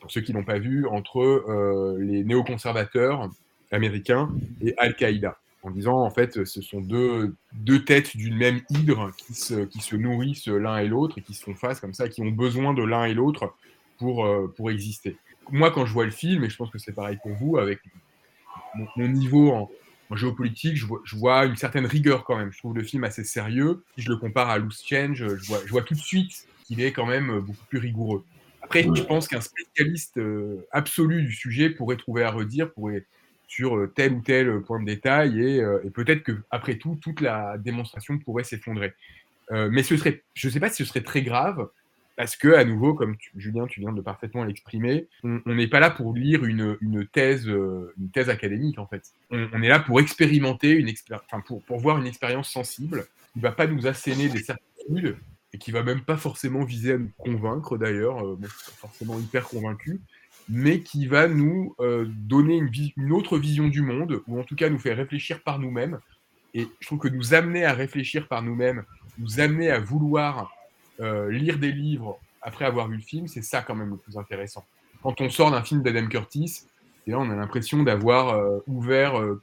[0.00, 3.30] pour ceux qui l'ont pas vu, entre euh, les néoconservateurs
[3.70, 4.30] américains
[4.62, 9.34] et Al-Qaïda, en disant en fait ce sont deux, deux têtes d'une même hydre qui
[9.34, 12.22] se, qui se nourrissent l'un et l'autre et qui se font face comme ça, qui
[12.22, 13.54] ont besoin de l'un et l'autre
[13.98, 15.16] pour, euh, pour exister.
[15.50, 17.80] Moi, quand je vois le film, et je pense que c'est pareil pour vous, avec
[18.96, 19.70] mon niveau en,
[20.10, 22.52] en géopolitique, je vois, je vois, une certaine rigueur quand même.
[22.52, 23.82] Je trouve le film assez sérieux.
[23.96, 26.80] Si je le compare à Loose Change, je vois, je vois tout de suite qu'il
[26.80, 28.24] est quand même beaucoup plus rigoureux.
[28.62, 33.04] Après, je pense qu'un spécialiste euh, absolu du sujet pourrait trouver à redire pourrait,
[33.48, 36.98] sur euh, tel ou tel point de détail et, euh, et peut-être que après tout,
[37.00, 38.94] toute la démonstration pourrait s'effondrer.
[39.52, 41.68] Euh, mais ce serait, je ne sais pas si ce serait très grave
[42.16, 45.90] parce que, à nouveau, comme Julien, tu viens de parfaitement l'exprimer, on n'est pas là
[45.90, 46.78] pour lire une,
[47.12, 49.12] thèse, euh, une thèse académique, en fait.
[49.30, 50.82] On, est là pour expérimenter,
[51.66, 55.18] pour, voir une expérience sensible qui ne va pas nous asséner des certitudes
[55.52, 58.38] et qui va même pas forcément viser à nous convaincre, d'ailleurs, euh,
[58.78, 60.00] forcément hyper convaincu,
[60.48, 64.56] mais qui va nous euh, donner une, une autre vision du monde, ou en tout
[64.56, 66.00] cas nous faire réfléchir par nous-mêmes.
[66.54, 68.84] Et je trouve que nous amener à réfléchir par nous-mêmes,
[69.18, 70.55] nous amener à vouloir
[71.00, 74.16] euh, lire des livres après avoir vu le film, c'est ça quand même le plus
[74.16, 74.64] intéressant.
[75.02, 76.62] Quand on sort d'un film d'Adam Curtis,
[77.06, 79.38] et là on a l'impression d'avoir euh, ouvert euh,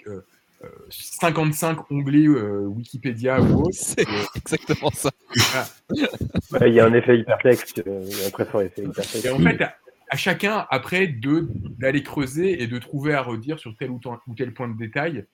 [0.89, 3.69] 55 onglets euh, Wikipédia ou autre.
[3.73, 5.09] C'est exactement ça.
[5.55, 6.67] Ah.
[6.67, 9.25] Il y a un effet hypertexte, il y a un très fort effet hypertexte.
[9.25, 9.75] Et en fait, à,
[10.09, 14.35] à chacun, après, d'aller creuser et de trouver à redire sur tel ou, tel, ou
[14.35, 15.25] tel point de détail,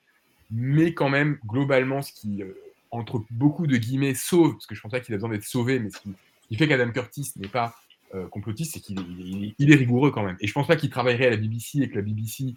[0.50, 2.42] mais quand même, globalement, ce qui
[2.90, 5.78] entre beaucoup de guillemets, sauve, parce que je pense pas qu'il a besoin d'être sauvé,
[5.78, 6.10] mais ce qui,
[6.42, 7.74] ce qui fait qu'Adam Curtis n'est pas
[8.14, 10.36] euh, complotiste, c'est qu'il est, il est, il est, rigoureux quand même.
[10.40, 12.54] Et je pense pas qu'il travaillerait à la BBC et que la BBC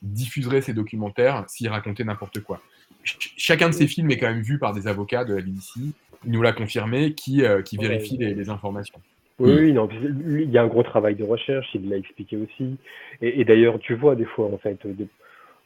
[0.00, 2.62] diffuserait ses documentaires s'il racontait n'importe quoi.
[3.04, 5.80] Ch chacun de ces films est quand même vu par des avocats de la BBC,
[6.24, 8.98] il nous l'a confirmé, qui, euh, qui vérifient les, les, informations.
[9.38, 12.76] Oui, oui, non, il y a un gros travail de recherche, il l'a expliqué aussi.
[13.20, 15.06] Et, et d'ailleurs, tu vois des fois, en fait, de,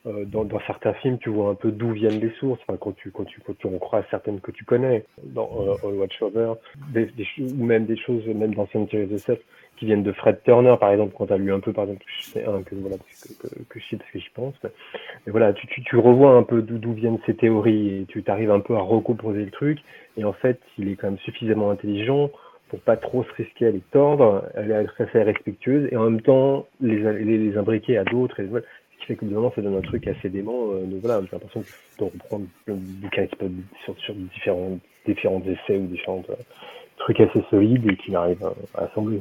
[0.07, 2.61] euh, dans, dans, certains films, tu vois un peu d'où viennent les sources.
[2.67, 5.51] Enfin, quand tu, quand tu, quand tu on croit certaines que tu connais, dans
[5.85, 6.53] euh, Watchover,
[6.93, 9.39] des, des, ou même des choses, même dans Cemetery of the
[9.77, 12.05] qui viennent de Fred Turner, par exemple, quand tu as lu un peu, par exemple,
[12.21, 14.55] sais un que voilà, que, que, que je sais parce que j'y pense.
[14.65, 18.51] Mais, voilà, tu, tu, tu revois un peu d'où viennent ces théories et tu t'arrives
[18.51, 19.79] un peu à recomposer le truc.
[20.17, 22.31] Et en fait, il est quand même suffisamment intelligent
[22.69, 26.21] pour pas trop se risquer à les tordre, à être assez respectueuse et en même
[26.21, 28.43] temps les, les, les imbriquer à d'autres.
[28.43, 28.65] Voilà
[29.09, 30.73] qui fait que évidemment ça donne un truc assez dément.
[30.73, 31.63] Euh, donc voilà, j'ai l'impression
[31.99, 33.27] de reprendre le bouquin
[33.85, 36.35] sur, sur différents, différents essais ou différents euh,
[36.99, 38.45] trucs assez solides et qu'il arrive
[38.75, 39.21] à assembler.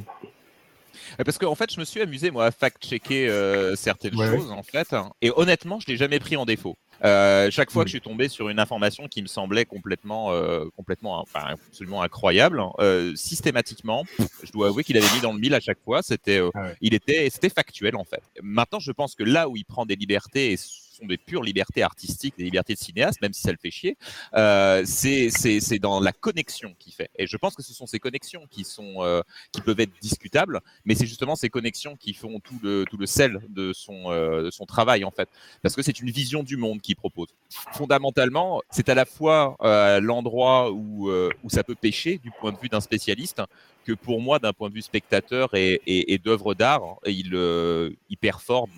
[1.24, 4.30] Parce qu'en en fait, je me suis amusé moi à fact-checker euh, certaines ouais.
[4.30, 6.76] choses en fait, et honnêtement, je l'ai jamais pris en défaut.
[7.04, 10.64] Euh, chaque fois que je suis tombé sur une information qui me semblait complètement, euh,
[10.76, 14.04] complètement, enfin, absolument incroyable, euh, systématiquement,
[14.42, 16.02] je dois avouer qu'il avait mis dans le mille à chaque fois.
[16.02, 16.76] C'était, ah ouais.
[16.80, 18.22] il était, c'était factuel en fait.
[18.42, 20.56] Maintenant, je pense que là où il prend des libertés et
[20.98, 23.96] sont des pures libertés artistiques, des libertés de cinéaste, même si ça le fait chier,
[24.34, 27.10] euh, c'est dans la connexion qu'il fait.
[27.16, 29.22] Et je pense que ce sont ces connexions qui, sont, euh,
[29.52, 33.06] qui peuvent être discutables, mais c'est justement ces connexions qui font tout le, tout le
[33.06, 35.28] sel de son, euh, de son travail, en fait.
[35.62, 37.28] Parce que c'est une vision du monde qu'il propose.
[37.72, 39.56] Fondamentalement, c'est à la fois
[40.00, 43.40] l'endroit où, où ça peut pêcher du point de vue d'un spécialiste,
[43.88, 48.70] que pour moi, d'un point de vue spectateur et, d'œuvre d'art, il, euh, il performe.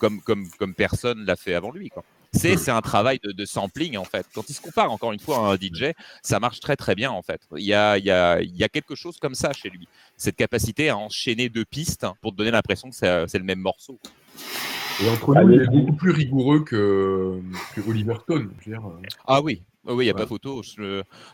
[0.00, 1.90] Comme, comme, comme personne l'a fait avant lui.
[2.32, 4.24] C'est, c'est un travail de, de, sampling en fait.
[4.34, 5.92] Quand il se compare encore une fois à un DJ,
[6.22, 7.40] ça marche très très bien en fait.
[7.56, 9.88] Il y a, il y a, il y a quelque chose comme ça chez lui.
[10.16, 13.60] Cette capacité à enchaîner deux pistes pour te donner l'impression que c'est, c'est le même
[13.60, 13.98] morceau.
[15.02, 17.40] Et entre nous, il est beaucoup plus rigoureux que,
[17.74, 18.52] que Oliver Stone.
[18.60, 18.88] Je veux dire.
[19.26, 20.20] Ah oui, Oh oui, il n'y a Ouais.
[20.20, 20.62] pas photo.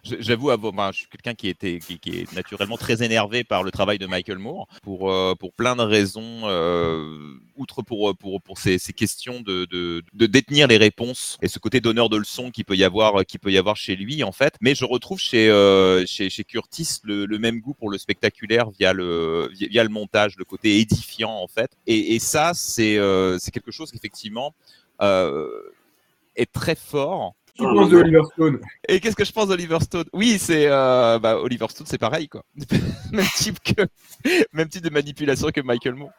[0.05, 3.73] J'avoue, ben, je suis quelqu'un qui, était, qui, qui est naturellement très énervé par le
[3.73, 8.59] travail de Michael Moore pour, euh, pour plein de raisons, euh, outre pour, pour, pour
[8.59, 12.53] ces, ces questions de, de, de détenir les réponses et ce côté donneur de leçons
[12.53, 14.55] qu'il peut, y avoir, qui peut y avoir chez lui, en fait.
[14.61, 18.71] Mais je retrouve chez, euh, chez, chez Curtis le, le même goût pour le spectaculaire
[18.71, 21.73] via le, via, via le montage, le côté édifiant, en fait.
[21.89, 24.55] Et, et ça, c'est euh, c'est quelque chose qu'effectivement
[25.03, 25.49] euh,
[26.37, 27.35] est très fort.
[27.57, 28.61] Tu penses Stone?
[28.89, 30.05] Et qu'est-ce que je pense d'Oliver Stone?
[30.13, 32.43] Oui, c'est euh, bah, Oliver Stone, c'est pareil quoi.
[33.13, 33.83] même type que
[34.53, 36.13] même type de manipulation que Michael Moore.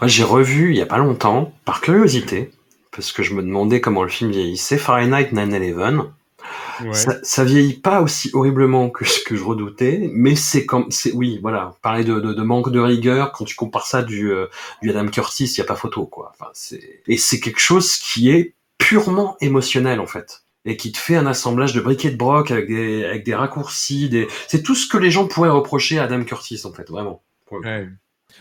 [0.00, 2.50] Moi, J'ai revu il y a pas longtemps, par curiosité,
[2.92, 6.10] parce que je me demandais comment le film vieillissait, Fahrenheit 9/11.
[6.82, 6.92] Ouais.
[6.92, 11.12] Ça, ça vieillit pas aussi horriblement que ce que je redoutais, mais c'est comme, c'est
[11.12, 14.46] oui, voilà, parler de, de, de manque de rigueur quand tu compares ça du, euh,
[14.82, 16.32] du Adam Curtis, il y a pas photo quoi.
[16.38, 20.98] Enfin, c'est et c'est quelque chose qui est purement émotionnel en fait et qui te
[20.98, 24.74] fait un assemblage de briquets de broc avec des avec des raccourcis, des c'est tout
[24.74, 27.22] ce que les gens pourraient reprocher à Adam Curtis en fait, vraiment.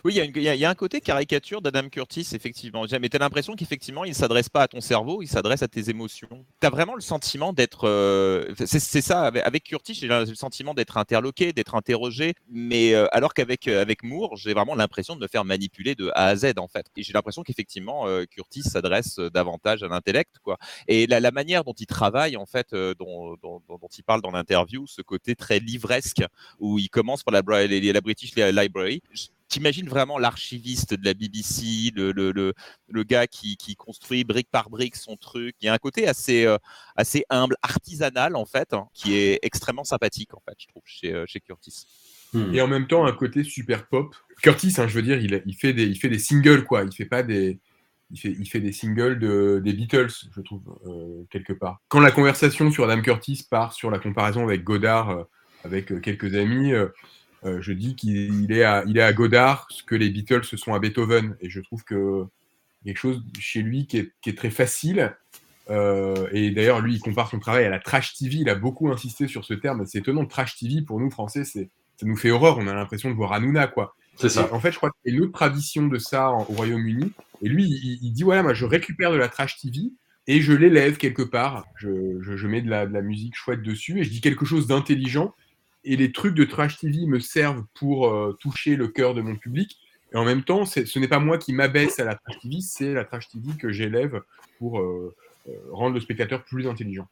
[0.05, 2.85] Oui, il y, a un côté caricature d'Adam Curtis, effectivement.
[3.01, 5.67] Mais tu as l'impression qu'effectivement, il ne s'adresse pas à ton cerveau, il s'adresse à
[5.67, 6.45] tes émotions.
[6.61, 7.87] Tu as vraiment le sentiment d'être.
[7.87, 12.35] euh, c'est ça, avec, Curtis, j'ai le sentiment d'être interloqué, d'être interrogé.
[12.51, 16.11] Mais euh, alors qu'avec euh, avec Moore, j'ai vraiment l'impression de me faire manipuler de
[16.13, 16.85] A à Z, en fait.
[16.95, 20.59] Et j'ai l'impression qu'effectivement, euh, Curtis s'adresse euh, davantage à l'intellect, quoi.
[20.87, 24.21] Et la, manière dont il travaille, en fait, euh, dont, dont, dont- dont il parle
[24.21, 26.23] dans l'interview, ce côté très livresque,
[26.59, 29.01] où il commence par la British Library.
[29.55, 32.53] T'imagines vraiment l'archiviste de la BBC, le, le, le,
[32.89, 35.55] le gars qui, qui construit brique par brique son truc.
[35.61, 36.57] Il y a un côté assez, euh,
[36.97, 41.13] assez humble, artisanal en fait, hein, qui est extrêmement sympathique en fait, je trouve, chez,
[41.13, 41.87] euh, chez Curtis.
[42.33, 42.53] Hmm.
[42.53, 44.13] Et en même temps, un côté super pop.
[44.41, 46.83] Curtis, hein, je veux dire, il, il, fait des, il fait des singles, quoi.
[46.83, 47.57] Il fait pas des.
[48.11, 51.81] Il fait, il fait des singles de, des Beatles, je trouve, euh, quelque part.
[51.87, 55.23] Quand la conversation sur Adam Curtis part sur la comparaison avec Godard, euh,
[55.63, 56.73] avec euh, quelques amis,
[57.43, 60.57] euh, je dis qu'il est, à, il est à Godard ce que les Beatles se
[60.57, 61.35] sont à Beethoven.
[61.41, 62.23] Et je trouve que
[62.83, 65.15] quelque chose chez lui qui est, qui est très facile.
[65.69, 68.35] Euh, et d'ailleurs, lui, il compare son travail à la trash TV.
[68.37, 69.85] Il a beaucoup insisté sur ce terme.
[69.85, 72.57] C'est étonnant, trash TV, pour nous, Français, c'est ça nous fait horreur.
[72.57, 73.95] On a l'impression de voir Hanouna, quoi.
[74.17, 74.47] C'est ça.
[74.49, 76.53] Et en fait, je crois qu'il y a une autre tradition de ça en- au
[76.53, 77.11] Royaume-Uni.
[77.41, 79.91] Et lui, il, il dit voilà, moi, je récupère de la trash TV
[80.27, 81.65] et je l'élève quelque part.
[81.77, 84.45] Je, je- je mets de la, de la musique chouette dessus et je dis quelque
[84.45, 85.33] chose d'intelligent.
[85.85, 89.35] Et les trucs de trash TV me servent pour euh, toucher le cœur de mon
[89.35, 89.77] public.
[90.11, 92.93] Et en même temps, ce n'est pas moi qui m'abaisse à la trash TV, c'est
[92.93, 94.21] la trash TV que j'élève
[94.57, 95.15] pour euh,
[95.47, 97.07] euh, rendre le spectateur plus intelligent.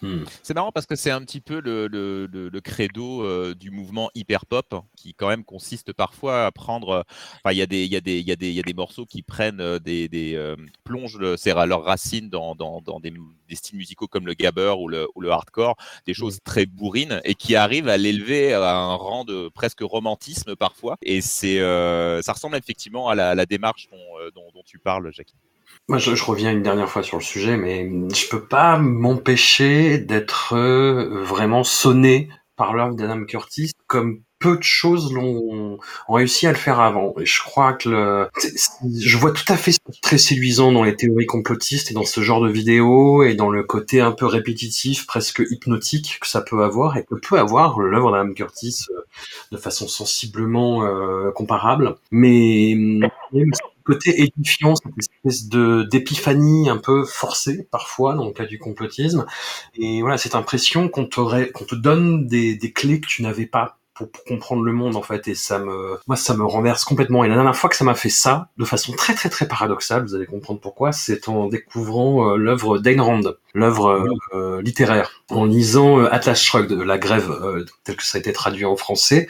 [0.00, 0.22] Hmm.
[0.44, 3.72] C'est marrant parce que c'est un petit peu le, le, le- le credo euh, du
[3.72, 6.90] mouvement hyper pop qui quand même consiste parfois à prendre.
[6.90, 7.02] euh,
[7.42, 8.16] Enfin, il y a des il y y a des
[8.50, 12.54] il y a des morceaux qui prennent euh, des, des euh, plongent leurs racines dans,
[12.54, 13.12] dans, dans des,
[13.48, 15.76] des styles musicaux comme le gabber ou le, ou le hardcore,
[16.06, 20.54] des choses très bourrines et qui arrivent à l'élever à un rang de presque romantisme
[20.54, 20.96] parfois.
[21.02, 21.58] Et c'est
[22.22, 25.34] ça ressemble effectivement à la, la démarche dont, dont, dont tu parles, Jackie.
[25.88, 29.98] Moi, je, je reviens une dernière fois sur le sujet, mais je peux pas m'empêcher
[29.98, 36.46] d'être euh, vraiment sonné par l'œuvre d'Adam Curtis, comme peu de choses l'ont ont réussi
[36.46, 37.14] à le faire avant.
[37.20, 38.28] Et je crois que le,
[38.98, 42.40] je vois tout à fait très séduisant dans les théories complotistes et dans ce genre
[42.40, 46.96] de vidéos et dans le côté un peu répétitif, presque hypnotique que ça peut avoir
[46.96, 49.00] et que peut avoir l'œuvre d'Adam Curtis euh,
[49.52, 51.96] de façon sensiblement euh, comparable.
[52.10, 52.76] Mais,
[53.32, 53.44] mais
[53.84, 59.24] côté édifiant, cette espèce de d'épiphanie un peu forcée parfois dans le cas du complotisme.
[59.74, 63.46] Et voilà, cette impression qu'on te, qu'on te donne des, des clés que tu n'avais
[63.46, 65.26] pas pour, pour comprendre le monde en fait.
[65.28, 67.24] Et ça me, moi, ça me renverse complètement.
[67.24, 70.04] Et la dernière fois que ça m'a fait ça, de façon très très très paradoxale,
[70.04, 73.22] vous allez comprendre pourquoi, c'est en découvrant euh, l'œuvre d'Ayn Rand,
[73.54, 74.04] l'œuvre euh,
[74.34, 78.32] euh, littéraire, en lisant euh, Atlas Shrugged, la grève, euh, tel que ça a été
[78.32, 79.28] traduit en français.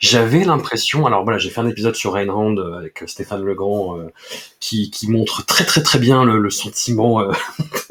[0.00, 3.98] J'avais l'impression, alors voilà, j'ai fait un épisode sur Ayn Rand euh, avec Stéphane Legrand
[3.98, 4.10] euh,
[4.58, 7.32] qui, qui montre très très très bien le, le sentiment euh,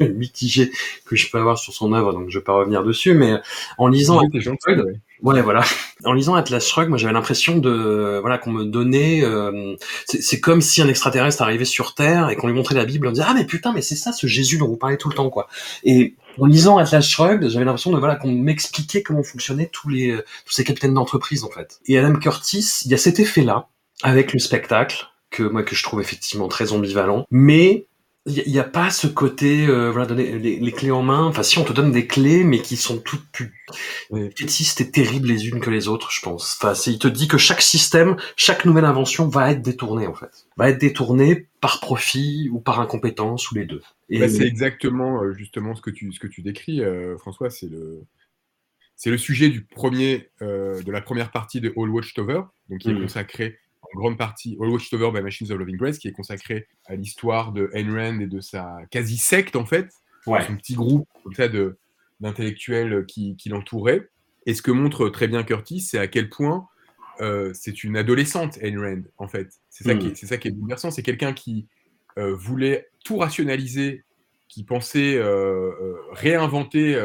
[0.00, 0.72] mitigé
[1.06, 3.34] que je peux avoir sur son œuvre, donc je vais pas revenir dessus, mais
[3.78, 4.20] en lisant
[4.66, 4.84] Oui,
[5.22, 5.42] ouais.
[5.42, 5.62] Voilà.
[6.04, 9.22] En lisant Atlas Shrugged, moi j'avais l'impression de voilà qu'on me donnait.
[9.22, 13.06] euh, c'est comme si un extraterrestre arrivait sur Terre et qu'on lui montrait la Bible,
[13.06, 15.14] on disait ah mais putain mais c'est ça ce Jésus dont vous parlez tout le
[15.14, 15.48] temps quoi.
[15.84, 20.10] Et en lisant Atlas Shrugged, j'avais l'impression de voilà qu'on m'expliquait comment fonctionnaient tous les
[20.10, 21.80] euh, tous ces capitaines d'entreprise en fait.
[21.86, 23.68] Et Adam Curtis, il y a cet effet là
[24.02, 27.86] avec le spectacle que moi que je trouve effectivement très ambivalent, mais
[28.26, 31.24] Il n'y a, pas ce côté, euh, voilà, donner les, les, clés en main.
[31.24, 33.54] Enfin, si on te donne des clés, mais qui sont toutes plus
[34.36, 36.58] fétistes et terribles les unes que les autres, je pense.
[36.60, 40.46] Enfin, il te dit que chaque système, chaque nouvelle invention va être détournée, en fait.
[40.58, 43.80] Va être détournée par profit ou par incompétence ou les deux.
[44.10, 47.48] Et bah, c'est exactement, euh, justement, ce que tu, ce que tu décris, euh, François.
[47.48, 48.02] C'est le,
[48.96, 52.94] c'est le sujet du premier, de la première partie de All Watchtower, donc qui est
[52.94, 53.00] mmh.
[53.00, 53.58] consacré
[53.94, 57.52] en grande partie All Watchtower by Machines of Loving Grace, qui est consacré à l'histoire
[57.52, 59.88] de Ayn Rand et de sa quasi secte en fait,
[60.26, 60.44] ouais.
[60.46, 61.78] son petit groupe comme ça de
[62.20, 64.08] d'intellectuels qui, qui l'entouraient.
[64.46, 66.68] Et ce que montre très bien Curtis, c'est à quel point
[67.20, 69.48] euh, c'est une adolescente Ayn Rand en fait.
[69.68, 69.98] C'est ça, mmh.
[69.98, 70.90] qui est, ça qui est bouleversant.
[70.90, 71.66] C'est quelqu'un qui
[72.18, 74.04] euh, voulait tout rationaliser,
[74.48, 75.70] qui pensait euh,
[76.12, 77.00] réinventer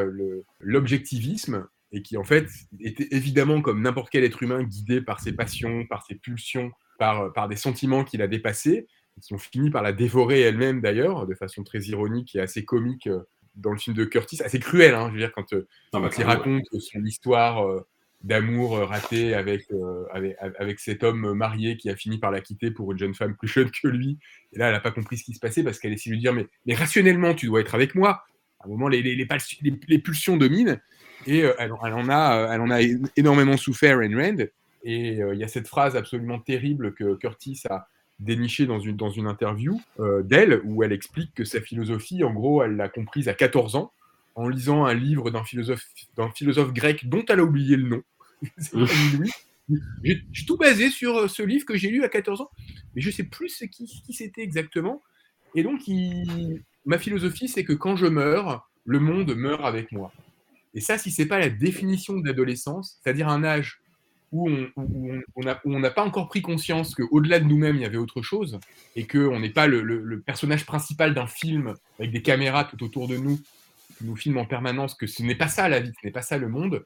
[0.59, 2.47] l'objectivisme et qui en fait
[2.79, 7.31] était évidemment comme n'importe quel être humain guidé par ses passions, par ses pulsions, par,
[7.33, 8.87] par des sentiments qu'il a dépassés,
[9.21, 13.07] qui ont fini par la dévorer elle-même d'ailleurs, de façon très ironique et assez comique
[13.07, 13.21] euh,
[13.55, 16.25] dans le film de Curtis, assez cruel, hein, je veux dire, quand, euh, quand il
[16.25, 17.87] raconte son histoire euh,
[18.21, 19.67] d'amour raté avec,
[20.11, 23.35] avec, avec, cet homme marié qui a fini par la quitter pour une jeune femme
[23.37, 24.17] plus jeune que lui.
[24.51, 26.21] Et là, elle n'a pas compris ce qui se passait parce qu'elle essaie de lui
[26.21, 28.23] dire mais, mais rationnellement, tu dois être avec moi.
[28.61, 29.27] À un moment, les, les, les,
[29.87, 30.81] les pulsions dominent.
[31.25, 32.81] Et euh, elle, en a, euh, elle en a
[33.15, 34.45] énormément souffert, Ayn Rand.
[34.83, 37.87] Et euh, il y a cette phrase absolument terrible que Curtis a
[38.19, 39.81] dénichée dans une, dans une interview
[40.23, 43.91] d'elle, où elle explique que sa philosophie, en gros, elle l'a comprise à 14 ans,
[44.35, 48.03] en lisant un livre d'un philosophe, d'un philosophe grec dont elle a oublié le nom.
[50.03, 52.49] j'ai tout basé sur ce livre que j'ai lu à 14 ans,
[52.95, 55.01] mais je sais plus ce qui, qui c'était exactement.
[55.53, 55.81] Et donc,
[56.85, 60.13] ma philosophie, c'est que quand je meurs, le monde meurt avec moi.
[60.75, 63.81] Et ça, si c'est pas la définition de l'adolescence, c'est-à-dire un âge
[64.31, 68.59] où on n'a pas encore pris conscience qu'au-delà de nous-mêmes, il y avait autre chose,
[68.97, 73.15] et qu'on n'est pas le, personnage principal d'un film avec des caméras tout autour de
[73.15, 73.39] nous,
[73.97, 76.21] qui nous filment en permanence, que ce n'est pas ça la vie, ce n'est pas
[76.21, 76.83] ça le monde,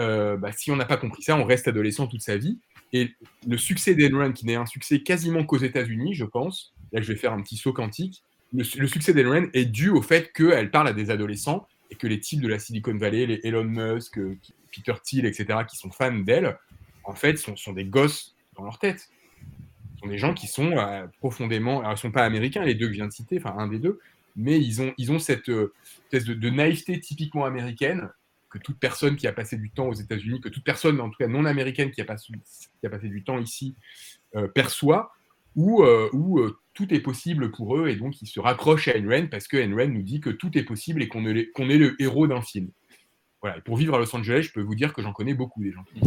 [0.00, 2.58] euh, bah, si on n'a pas compris ça, on reste adolescent toute sa vie.
[2.92, 3.12] Et
[3.46, 7.18] le succès d'Enron, qui n'est un succès quasiment qu'aux États-Unis, je pense, là je vais
[7.18, 10.88] faire un petit saut quantique, le, le succès d'Enron est dû au fait qu'elle parle
[10.88, 14.36] à des adolescents et que les types de la Silicon Valley, les Elon Musk, euh,
[14.74, 16.58] Peter Thiel, etc., qui sont fans d'elle,
[17.04, 19.10] en fait, sont, des gosses dans leur tête.
[19.94, 21.80] Ce sont des gens qui sont euh, profondément.
[21.80, 23.68] Alors, ils ne sont pas américains, les deux que je viens de citer, enfin, un
[23.68, 24.00] des deux,
[24.36, 25.72] mais ils ont, ils ont cette euh,
[26.04, 28.10] espèce de, naïveté typiquement américaine
[28.50, 31.18] que toute personne qui a passé du temps aux États-Unis, que toute personne, en tout
[31.18, 32.32] cas non américaine, qui a passé,
[32.80, 33.74] qui a passé du temps ici,
[34.54, 35.12] perçoit,
[35.56, 36.40] où, où
[36.74, 39.70] tout est possible pour eux et donc ils se raccrochent à Ayn parce que Ayn
[39.70, 42.68] nous dit que tout est possible et qu'on est, le héros d'un film.
[43.40, 43.58] Voilà.
[43.58, 45.72] Et pour vivre à Los Angeles, je peux vous dire que j'en connais beaucoup des
[45.72, 45.84] gens.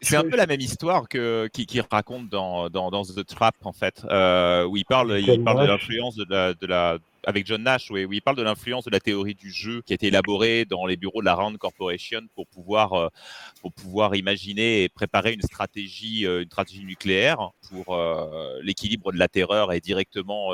[0.00, 3.54] C'est un peu la même histoire que qui, qui raconte dans, dans, dans, The Trap
[3.62, 7.46] en fait, euh, où il parle, il parle de l'influence de la, de la avec
[7.46, 9.94] John Nash, oui, où il parle de l'influence de la théorie du jeu qui a
[9.94, 13.08] été élaborée dans les bureaux de la Rand Corporation pour pouvoir, euh,
[13.60, 19.18] pour pouvoir imaginer et préparer une stratégie, euh, une stratégie nucléaire pour euh, l'équilibre de
[19.18, 20.52] la terreur et directement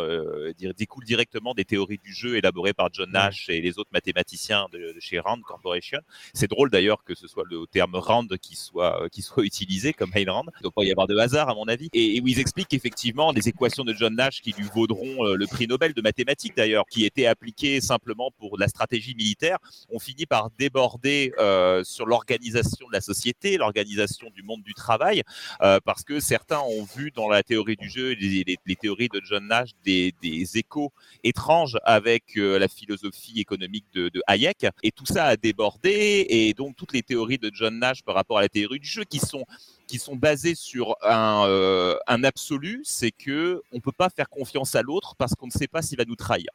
[0.77, 4.95] découle directement des théories du jeu élaborées par John Nash et les autres mathématiciens de,
[4.99, 5.99] chez Rand Corporation.
[6.35, 10.11] C'est drôle d'ailleurs que ce soit le terme Rand qui soit qui soit utilisé comme
[10.15, 10.45] Ayn Rand.
[10.47, 11.89] Il ne doit pas y avoir de hasard à mon avis.
[11.93, 15.47] Et, et où ils expliquent effectivement des équations de John Nash qui lui vaudront le
[15.47, 19.57] prix Nobel de mathématiques d'ailleurs, qui était appliqué simplement pour la stratégie militaire,
[19.89, 25.23] ont fini par déborder euh, sur l'organisation de la société, l'organisation du monde du travail,
[25.63, 29.47] euh, parce que certains ont vu dans la théorie du jeu, les, théories de John
[29.47, 30.13] Nash, des,
[30.55, 30.93] échos
[31.25, 36.77] étranges avec euh, la philosophie économique de, Hayek, et tout ça a débordé, et donc
[36.77, 39.47] toutes les théories de John Nash par rapport à la théorie du jeu, qui sont
[39.91, 44.77] qui sont basés sur un, euh, un absolu, c'est que on peut pas faire confiance
[44.77, 46.47] à l'autre parce qu'on ne sait pas s'il va nous trahir.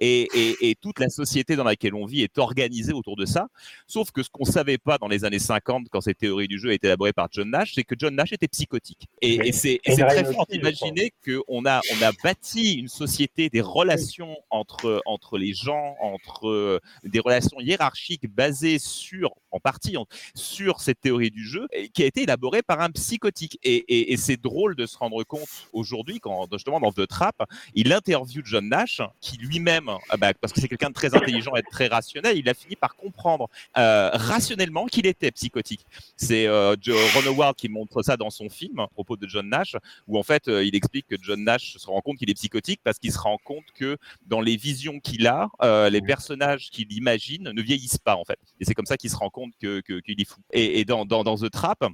[0.00, 3.46] Et, et, et, toute la société dans laquelle on vit est organisée autour de ça.
[3.86, 6.70] Sauf que ce qu'on savait pas dans les années 50, quand cette théorie du jeu
[6.70, 9.06] a été élaborée par John Nash, c'est que John Nash était psychotique.
[9.20, 14.36] Et, et c'est très fort d'imaginer qu'on a, on a bâti une société, des relations
[14.50, 19.96] entre, entre les gens, entre euh, des relations hiérarchiques basées sur, en partie,
[20.34, 23.58] sur cette théorie du jeu, qui a été élaborée par un psychotique.
[23.62, 27.42] Et, c'est drôle de se rendre compte aujourd'hui, quand justement dans The Trap,
[27.74, 31.54] il interviewe John Nash, qui lui-même, ah bah, parce que c'est quelqu'un de très intelligent
[31.56, 35.84] et très rationnel, il a fini par comprendre euh, rationnellement qu'il était psychotique.
[36.16, 36.76] C'est euh,
[37.14, 40.22] Ron Howard qui montre ça dans son film à propos de John Nash, où en
[40.22, 43.12] fait euh, il explique que John Nash se rend compte qu'il est psychotique parce qu'il
[43.12, 43.96] se rend compte que
[44.26, 48.38] dans les visions qu'il a, euh, les personnages qu'il imagine ne vieillissent pas en fait.
[48.60, 50.40] Et c'est comme ça qu'il se rend compte qu'il que, est fou.
[50.52, 51.84] Et, et dans, dans, dans The Trap,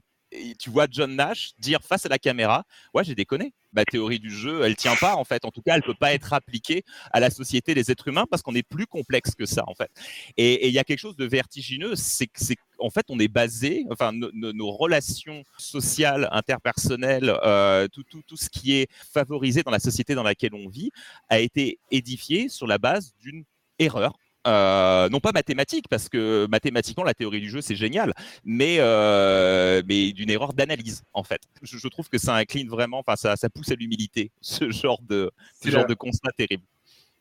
[0.58, 2.64] tu vois John Nash dire face à la caméra
[2.94, 3.52] Ouais, j'ai déconné.
[3.72, 5.44] ma théorie du jeu, elle tient pas en fait.
[5.44, 8.42] En tout cas, elle peut pas être appliquée à la société des êtres humains parce
[8.42, 9.90] qu'on est plus complexe que ça en fait.
[10.36, 13.28] Et il y a quelque chose de vertigineux, c'est que c'est en fait on est
[13.28, 19.70] basé, enfin nos relations sociales, interpersonnelles, euh, tout, tout, tout ce qui est favorisé dans
[19.70, 20.90] la société dans laquelle on vit
[21.28, 23.44] a été édifié sur la base d'une
[23.78, 24.16] erreur
[24.48, 29.82] euh, non pas mathématique, parce que mathématiquement, la théorie du jeu, c'est génial, mais, euh,
[29.86, 31.42] mais d'une erreur d'analyse, en fait.
[31.62, 35.30] Je, trouve que ça incline vraiment, enfin, ça, ça pousse à l'humilité, ce genre de,
[35.62, 36.64] ce genre de constat terrible.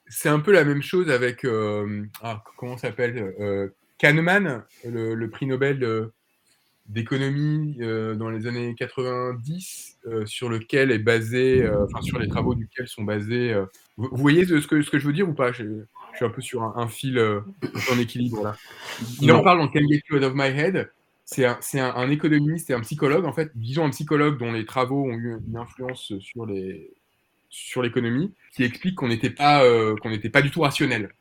[0.10, 3.34] C'est un peu la même chose avec, euh, ah, comment s'appelle
[3.98, 6.10] Kahneman, le, prix Nobel
[6.88, 7.78] d'économie
[8.16, 13.54] dans les années 90, sur lequel est basé, enfin, sur les travaux duquel sont basés.
[13.98, 15.52] Vous, voyez ce que, ce que je veux dire ou pas?
[16.18, 17.42] Je suis un peu sur un, fil euh,
[17.92, 18.56] en équilibre là.
[19.22, 20.92] Il en parle dans Can Get You Out of My Head.
[21.26, 24.66] C'est un, un, un, économiste et un psychologue, en fait, disons un psychologue dont les
[24.66, 26.92] travaux ont eu une influence sur les
[27.50, 31.12] sur l'économie, qui explique qu'on n'était pas euh, qu'on n'était pas du tout rationnel.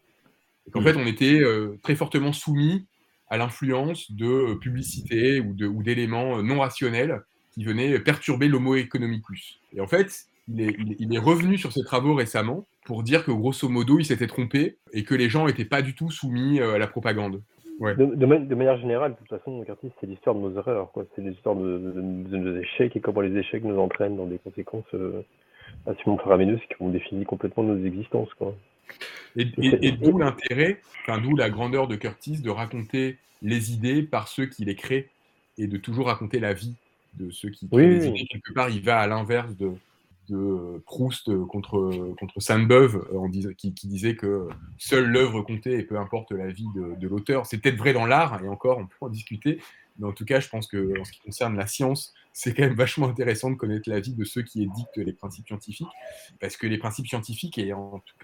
[0.73, 0.85] Qu'en mm.
[0.85, 2.87] fait, on était euh, très fortement soumis
[3.29, 7.23] à l'influence de publicité ou de ou d'éléments non rationnels
[7.53, 9.61] qui venaient perturber l'homo economicus.
[9.75, 13.33] Et en fait, il est, il est revenu sur ses travaux récemment pour dire que
[13.33, 16.75] grosso modo, il s'était trompé et que les gens n'étaient pas du tout soumis euh,
[16.75, 17.43] à la propagande.
[17.81, 20.91] De, manière générale, de toute façon, Curtis, c'est l'histoire de nos erreurs.
[21.15, 25.21] C'est l'histoire de, nos échecs et comment les échecs nous entraînent dans des conséquences euh,
[25.87, 28.33] absolument faramineuses qui ont défini complètement nos existences.
[28.35, 28.57] Quoi.
[29.37, 34.29] Et, et, d'où l'intérêt, enfin, d'où la grandeur de Curtis de raconter les idées par
[34.29, 35.09] ceux qui les créent
[35.59, 36.77] et de toujours raconter la vie
[37.15, 38.27] de ceux qui créent les idées.
[38.31, 39.73] Quelque part, il va à l'inverse de,
[40.29, 44.49] de Proust contre, contre Sainte-Beuve, euh, qui, disait que
[44.79, 47.47] seule l'œuvre comptait et peu importe la vie de, l'auteur.
[47.47, 49.61] C'est peut-être vrai dans l'art, et encore, on peut en discuter,
[49.99, 52.65] mais en tout cas, je pense que en ce qui concerne la science, c'est quand
[52.65, 55.89] même vachement intéressant de connaître la vie de ceux qui édictent les principes scientifiques,
[56.41, 57.73] parce que les principes scientifiques, et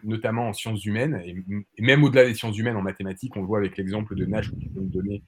[0.05, 3.59] notamment en sciences humaines, et, même au-delà des sciences humaines, en mathématiques, on le voit
[3.59, 5.23] avec l'exemple de Nash que tu peux me donner,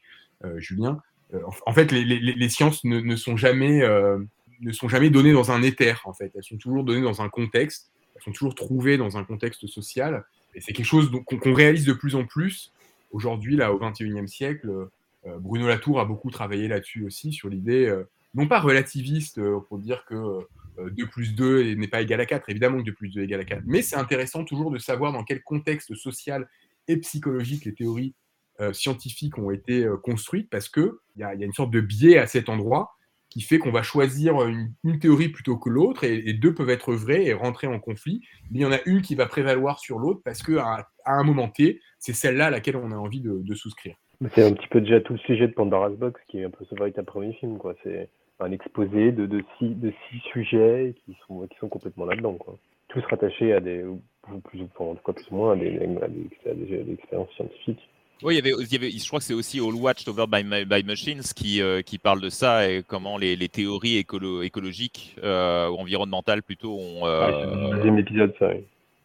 [0.44, 1.00] euh, Julien,
[1.32, 3.82] euh, en, fait, les, les, les sciences ne, ne, sont jamais
[4.64, 6.32] ne sont jamais données dans un éther, en fait.
[6.34, 10.24] Elles sont toujours données dans un contexte, elles sont toujours trouvées dans un contexte social.
[10.54, 12.72] Et c'est quelque chose qu'on réalise de plus en plus
[13.10, 14.88] aujourd'hui, là, au XXIe siècle.
[15.26, 18.04] Euh, Bruno Latour a beaucoup travaillé là-dessus aussi, sur l'idée, euh,
[18.34, 20.40] non pas relativiste, euh, pour dire que
[20.78, 23.40] 2 plus 2 n'est pas égal à 4, évidemment que 2 plus 2 est égal
[23.40, 26.48] à 4, mais c'est intéressant toujours de savoir dans quel contexte social
[26.88, 28.14] et psychologique les théories
[28.72, 32.48] scientifiques ont été construites, parce qu'il y, y, a une sorte de biais à cet
[32.48, 32.94] endroit
[33.34, 37.24] qui fait qu'on va choisir une, théorie plutôt que l'autre, et, deux peuvent être vraies
[37.24, 38.20] et rentrer en conflit,
[38.52, 41.24] mais il y en a une qui va prévaloir sur l'autre parce qu'à à un
[41.24, 43.96] moment T, c'est celle-là à laquelle on a envie de, souscrire.
[44.36, 46.64] C'est un petit peu déjà tout le sujet de Pandora's Box, qui est un peu
[46.64, 47.58] ce véritable premier film.
[47.58, 47.74] quoi.
[47.82, 48.08] C'est
[48.38, 49.76] un exposé de, six,
[50.32, 52.34] sujets qui sont, qui complètement là-dedans.
[52.34, 52.56] quoi.
[52.86, 53.84] Tous rattachés à des,
[54.44, 57.82] plus ou, en tout cas plus ou moins, à des expériences scientifiques.
[58.24, 60.24] Oui, il y, avait, il y avait, je crois que c'est aussi All Watched Over
[60.26, 64.42] by, by Machines qui, euh, qui parle de ça et comment les, les théories écolo
[64.42, 67.06] écologiques euh, ou environnementales plutôt ont.
[67.06, 68.64] Euh, deuxième épisode, ça, oui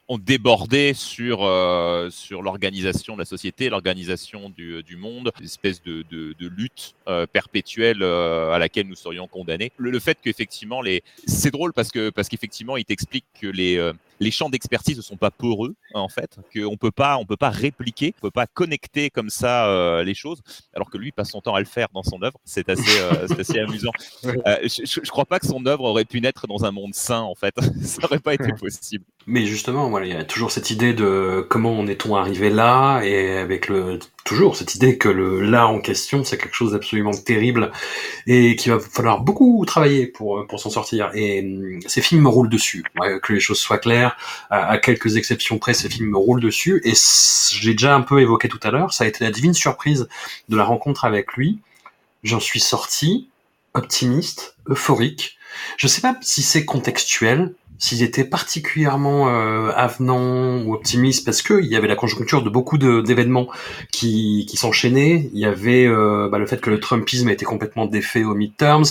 [0.09, 5.84] ont débordé sur, euh, sur l'organisation de la société, l'organisation du, du, monde, une espèce
[5.84, 9.72] de, de, de lutte euh, perpétuelle euh, à laquelle nous serions condamnés.
[9.78, 11.03] Le, le fait qu'effectivement, les...
[11.28, 15.01] c'est drôle parce que parce qu'effectivement, il t'explique que les, euh, les champs d'expertise ne
[15.01, 18.47] sont pas poreux, en fait, qu'on peut pas, on peut pas répliquer, on peut pas
[18.47, 20.41] connecter comme ça euh, les choses,
[20.74, 22.39] alors que lui passe son temps à le faire dans son œuvre.
[22.45, 22.99] C'est assez,
[23.38, 23.91] assez amusant.
[24.24, 27.36] je, je, crois pas que son œuvre aurait pu naître dans un monde sain, en
[27.36, 27.55] fait.
[27.82, 29.05] ça aurait pas été possible.
[29.26, 33.01] Mais justement, voilà, il y a toujours cette idée de comment en est-on arrivé là,
[33.01, 37.11] et avec le toujours cette idée que le là en question, c'est quelque chose d'absolument
[37.11, 37.72] terrible
[38.28, 41.11] et qu'il va falloir beaucoup travailler pour pour s'en sortir.
[41.13, 42.84] Et hum, ces films me roulent dessus.
[43.24, 44.17] que les choses soient claires,
[44.49, 46.82] à, quelques exceptions près, ces films me roulent dessus.
[46.84, 46.93] Et
[47.53, 50.07] j'ai déjà un peu évoqué tout à l'heure, ça a été la divine surprise
[50.49, 51.59] de la rencontre avec lui.
[52.24, 53.30] J'en suis sorti
[53.74, 55.39] optimiste, euphorique.
[55.78, 61.62] Je sais pas si c'est contextuel, s'il était particulièrement euh, avenant ou optimiste parce que
[61.62, 63.47] il y avait la conjoncture de beaucoup d'événements
[63.91, 65.30] qui, qui s'enchaînaient.
[65.34, 68.36] Il y avait euh, bah, le fait que le Trumpisme a été complètement défait au
[68.36, 68.84] midterms,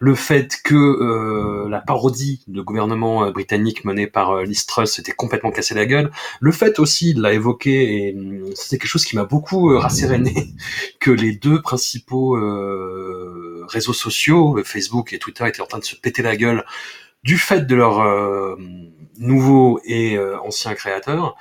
[0.00, 4.92] le fait que euh, la parodie de gouvernement euh, britannique menée par euh, Liz Truss
[4.92, 6.10] s'était complètement cassé la gueule,
[6.40, 8.16] le fait aussi, de l'a évoqué, et
[8.54, 10.54] c'était quelque chose qui m'a beaucoup rasséréné,
[11.00, 12.36] que les deux principaux
[13.70, 16.64] réseaux sociaux, Facebook et Twitter, étaient en train de se péter la gueule
[17.22, 18.56] du fait de leurs euh,
[19.18, 21.36] nouveaux et euh, anciens créateurs.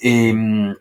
[0.00, 0.76] Et hum,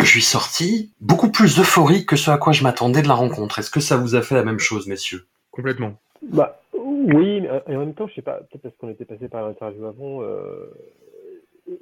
[0.00, 3.58] je suis sorti beaucoup plus euphorique que ce à quoi je m'attendais de la rencontre.
[3.58, 5.26] Est-ce que ça vous a fait la même chose, messieurs?
[5.50, 5.98] Complètement.
[6.22, 9.28] Bah Oui, mais et en même temps, je sais pas, peut-être parce qu'on était passé
[9.28, 10.70] par l'interview avant, euh,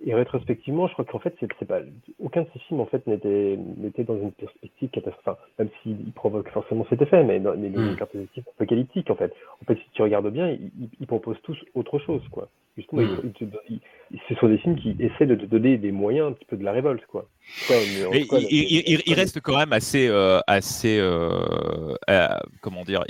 [0.07, 1.81] et rétrospectivement, je crois qu'en fait, c'est pas,
[2.19, 6.49] aucun de ces films en fait n'était dans une perspective catastrophique, enfin, même s'il provoque
[6.51, 7.89] forcément cet effet, mais dans, mais dans Mm.
[7.91, 9.33] une perspective apocalyptique en fait.
[9.63, 10.49] En fait, si tu regardes bien,
[11.01, 12.49] ils, proposent tous autre chose, quoi.
[12.77, 13.21] Justement, Mm.
[13.25, 16.29] ils- ils te- ils- ce sont des films qui essaient de te donner des moyens
[16.29, 17.27] un petit peu de la révolte, quoi.
[17.69, 17.77] Quoi,
[18.11, 18.21] mais
[18.51, 22.27] il, reste quand même assez, euh, assez, euh, euh,
[22.63, 23.05] comment dire,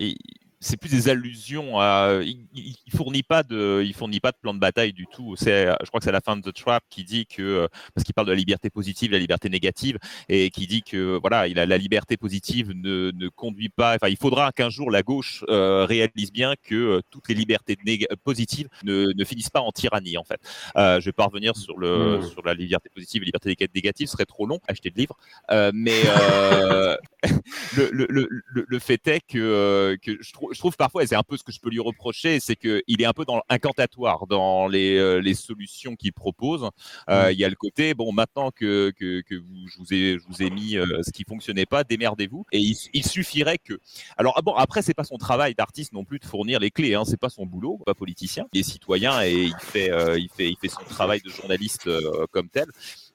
[0.64, 2.20] c'est plus des allusions à.
[2.22, 5.34] Il, il fournit pas de, il fournit pas de plan de bataille du tout.
[5.36, 8.04] C'est, je crois que c'est la fin de The Trap qui dit que, euh, parce
[8.04, 9.98] qu'il parle de la liberté positive, la liberté négative,
[10.28, 13.94] et qui dit que voilà, il a la liberté positive ne, ne conduit pas.
[13.96, 17.76] Enfin, il faudra qu'un jour la gauche euh, réalise bien que euh, toutes les libertés
[18.24, 20.40] positives ne, ne finissent pas en tyrannie en fait.
[20.76, 22.22] Euh, je vais pas revenir sur le, Mm.
[22.30, 24.58] sur la liberté positive et liberté néga- négative, ce serait trop long.
[24.68, 25.16] Acheter de livres.
[25.50, 26.96] Euh, mais euh,
[27.76, 31.06] le, le, le, le- le fait est que, que je, trouve, je trouve parfois, et
[31.06, 33.42] c'est un peu ce que je peux lui reprocher, c'est qu'il est un peu dans
[33.48, 36.70] incantatoire dans les, euh, les solutions qu'il propose.
[37.10, 40.18] Euh, Il y a le côté, bon, maintenant que, que, que vous, je, vous ai,
[40.18, 42.46] je vous ai mis euh, ce qui fonctionnait pas, démerdez-vous.
[42.52, 43.74] Et il, il suffirait que.
[44.16, 46.94] Alors, ah bon, après, c'est pas son travail d'artiste non plus de fournir les clés,
[46.94, 48.46] hein, c'est pas son boulot, pas politicien.
[48.52, 51.88] Il est citoyen et il fait, il fait, il fait son travail de journaliste
[52.30, 52.66] comme tel.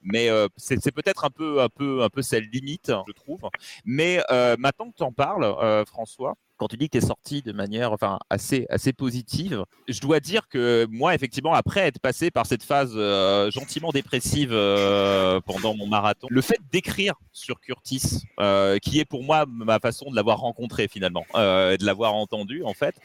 [0.02, 3.40] Mais euh, c'est peut-être un peu, un peu, un peu sa limite, je trouve.
[3.86, 7.08] Mais euh, maintenant que tu en parles, euh, François, quand tu dis que tu es
[7.08, 12.00] sorti de manière enfin, assez, assez positive, je dois dire que moi, effectivement, après être
[12.00, 17.62] passé par cette phase euh, gentiment dépressive euh, pendant mon marathon, le fait d'écrire sur
[17.62, 22.14] Curtis, euh, qui est pour moi ma façon de l'avoir rencontré finalement, euh, de l'avoir
[22.14, 22.96] entendu en fait,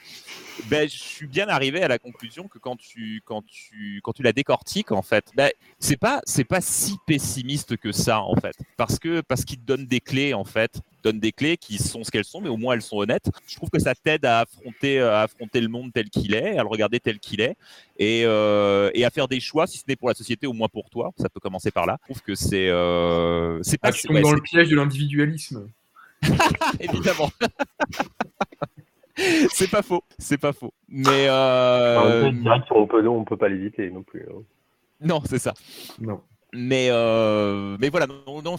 [0.67, 4.23] ben, je suis bien arrivé à la conclusion que quand tu, quand tu, quand tu
[4.23, 8.99] la décortiques, en fait, ben, c'est pas, pas si pessimiste que ça, en fait, parce
[8.99, 12.11] que, parce qu'il te donne des clés, en fait, donne des clés qui sont ce
[12.11, 13.31] qu'elles sont, mais au moins elles sont honnêtes.
[13.47, 16.63] Je trouve que ça t'aide à affronter, à affronter le monde tel qu'il est, à
[16.63, 17.57] le regarder tel qu'il est,
[17.99, 20.69] et, euh, et à faire des choix, si ce n'est pour la société, au moins
[20.69, 21.13] pour toi.
[21.19, 21.99] Ça peut commencer par là.
[22.03, 24.69] Je trouve que c'est, euh, c'est pas Ah, tu si- tombes ouais, dans le piège
[24.69, 25.69] de l'individualisme.
[26.81, 27.31] évidemment.
[29.53, 30.73] c'est pas faux, c'est pas faux.
[30.89, 32.31] Mais euh,
[32.69, 34.23] qu'on peut, on peut pas l'éviter non plus.
[34.23, 34.43] hein.
[35.01, 35.55] non, c'est ça.
[36.01, 36.21] Non.
[36.57, 38.07] Mais, euh, mais voilà,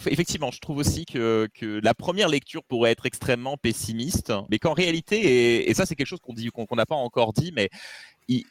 [0.06, 4.74] effectivement, je trouve aussi que, que la première lecture pourrait être extrêmement pessimiste, mais qu'en
[4.74, 7.70] réalité, et, ça c'est quelque chose qu'on dit qu'on n'a pas encore dit, mais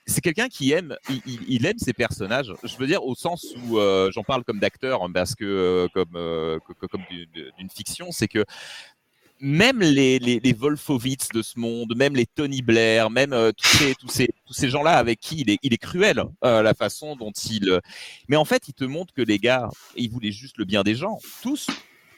[0.07, 2.51] c'est quelqu'un qui aime, il, aime ses personnages.
[2.63, 6.87] Je veux dire au sens où euh, j'en parle comme d'acteur, parce que euh, comme
[6.89, 8.45] comme d'une fiction, c'est que
[9.39, 13.95] même les, les, les Wolfowitz de ce monde, même les Tony Blair, même tous ces,
[13.95, 17.15] tous ces, tous ces gens-là avec qui il est, il est cruel, euh, la façon
[17.15, 17.79] dont il.
[18.27, 20.95] Mais en fait, il te montre que les gars, ils voulaient juste le bien des
[20.95, 21.19] gens.
[21.41, 21.67] Tous,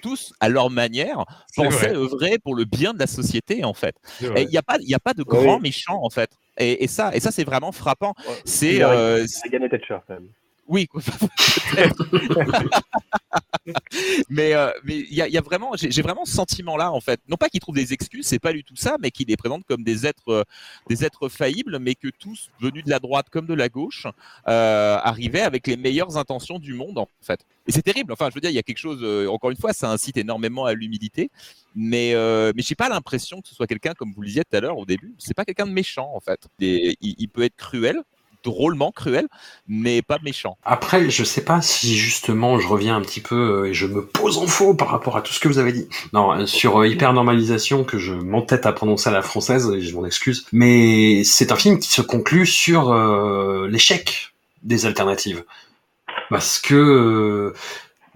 [0.01, 1.25] tous, à leur manière,
[1.55, 1.95] pensaient vrai.
[1.95, 3.95] œuvrer pour le bien de la société, en fait.
[4.21, 5.43] Il n'y a pas, y a pas de Oui.
[5.43, 6.29] grands méchants, en fait.
[6.59, 8.13] Et, et ça, et ça, c'est vraiment frappant.
[8.45, 10.27] C'est, euh, il a gagné Thatcher quand même.
[10.67, 10.87] Oui,
[14.29, 17.01] mais euh, mais il y a, il y a vraiment, j'ai vraiment ce sentiment-là en
[17.01, 17.19] fait.
[17.27, 19.63] Non pas qu'il trouve des excuses, c'est pas du tout ça, mais qu'il les présente
[19.65, 20.43] comme des êtres, euh,
[20.89, 24.07] des êtres faillibles, mais que tous venus de la droite comme de la gauche
[24.47, 27.41] euh, arrivaient avec les meilleures intentions du monde en fait.
[27.67, 28.13] Et c'est terrible.
[28.13, 28.99] Enfin, je veux dire, il y a quelque chose.
[29.03, 31.29] euh, encore une fois, ça incite énormément à l'humilité,
[31.75, 32.13] mais
[32.55, 34.77] mais j'ai pas l'impression que ce soit quelqu'un comme vous le disiez tout à l'heure
[34.77, 35.15] au début.
[35.17, 36.47] C'est pas quelqu'un de méchant en fait.
[36.59, 38.01] Et il, il peut être cruel,
[38.47, 39.27] drôlement cruel,
[39.67, 40.57] mais pas méchant.
[40.63, 44.05] Après, je sais pas si justement je reviens un petit peu euh, et je me
[44.05, 45.87] pose en faux par rapport à tout ce que vous avez dit.
[46.13, 50.05] Non, euh, sur euh, hypernormalisation que je m'entête à prononcer à la française, je m'en
[50.05, 50.45] excuse.
[50.53, 52.93] Mais c'est un film qui se conclut sur
[53.67, 54.33] l'échec
[54.63, 55.43] des alternatives.
[56.29, 57.53] Parce que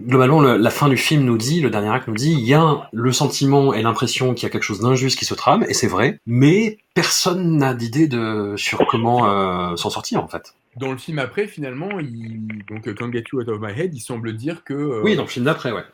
[0.06, 2.54] globalement, le- la fin du film nous dit, le dernier acte nous dit, il y
[2.54, 5.74] a le sentiment et l'impression qu'il y a quelque chose d'injuste qui se trame, et
[5.74, 10.54] c'est vrai, mais personne n'a d'idée de sur comment euh, s'en sortir en fait.
[10.76, 12.64] Dans le film après, finalement, il...
[12.68, 14.72] donc Can't Get You Out of My Head, il semble dire que.
[14.72, 15.84] euh, Oui, dans le film d'après, ouais.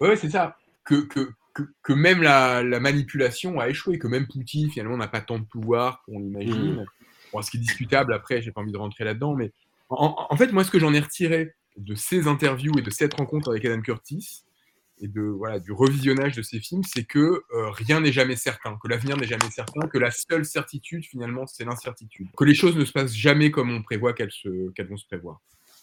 [0.00, 0.56] Ouais, c'est ça.
[0.84, 5.08] Que, que, que, que même la, la manipulation a échoué, que même Poutine, finalement, n'a
[5.08, 6.84] pas tant de pouvoir qu'on l'imagine.
[7.32, 9.52] Bon, ce qui est discutable, après, j'ai pas envie de rentrer là-dedans, mais
[9.88, 13.14] en, en fait, moi, ce que j'en ai retiré de ces interviews et de cette
[13.14, 14.42] rencontre avec Adam Curtis,
[14.98, 18.78] et de, voilà, du revisionnage de ces films, c'est que euh, rien n'est jamais certain,
[18.82, 22.28] que l'avenir n'est jamais certain, que la seule certitude, finalement, c'est l'incertitude.
[22.34, 25.04] Que les choses ne se passent jamais comme on prévoit qu'elles se- qu'elles vont se
[25.06, 25.42] prévoir.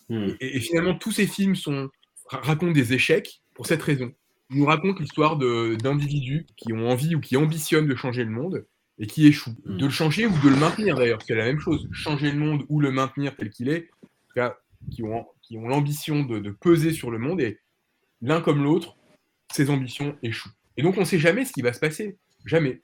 [0.10, 0.30] Hmm.
[0.40, 1.92] Et, et finalement, tous ces films sont,
[2.26, 4.12] ra- racontent des échecs pour cette raison.
[4.50, 8.66] Ils nous racontent l'histoire d'individus qui ont envie ou qui ambitionnent de changer le monde
[8.98, 9.56] et qui échouent.
[9.66, 9.78] Mm.
[9.78, 11.88] De le changer ou de le maintenir d'ailleurs, c'est la même chose.
[11.92, 14.58] Changer le monde ou le maintenir tel qu'il est, en tout cas,
[14.92, 15.26] qui ont,
[15.58, 17.60] ont l'ambition de, peser sur le monde et
[18.22, 18.96] l'un comme l'autre,
[19.52, 20.52] ces ambitions échouent.
[20.78, 22.18] Et donc on ne sait jamais ce qui va se passer.
[22.46, 22.82] Jamais.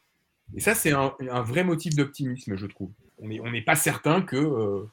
[0.56, 2.90] Et ça, c'est un, vrai motif d'optimisme, je trouve.
[3.22, 4.90] on n'est pas certain que, euh,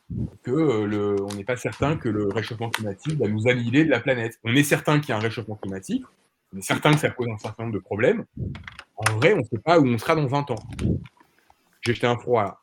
[0.49, 4.01] euh, le, on n'est pas certain que le réchauffement climatique va nous annihiler de la
[4.01, 4.39] planète.
[4.45, 6.05] On est certain qu'il y a un réchauffement climatique,
[6.53, 8.27] on est certain que ça pose un certain nombre de problèmes.
[8.97, 10.69] En vrai, on ne sait pas où on sera dans 20 ans.
[11.81, 12.59] J'ai jeté un froid là.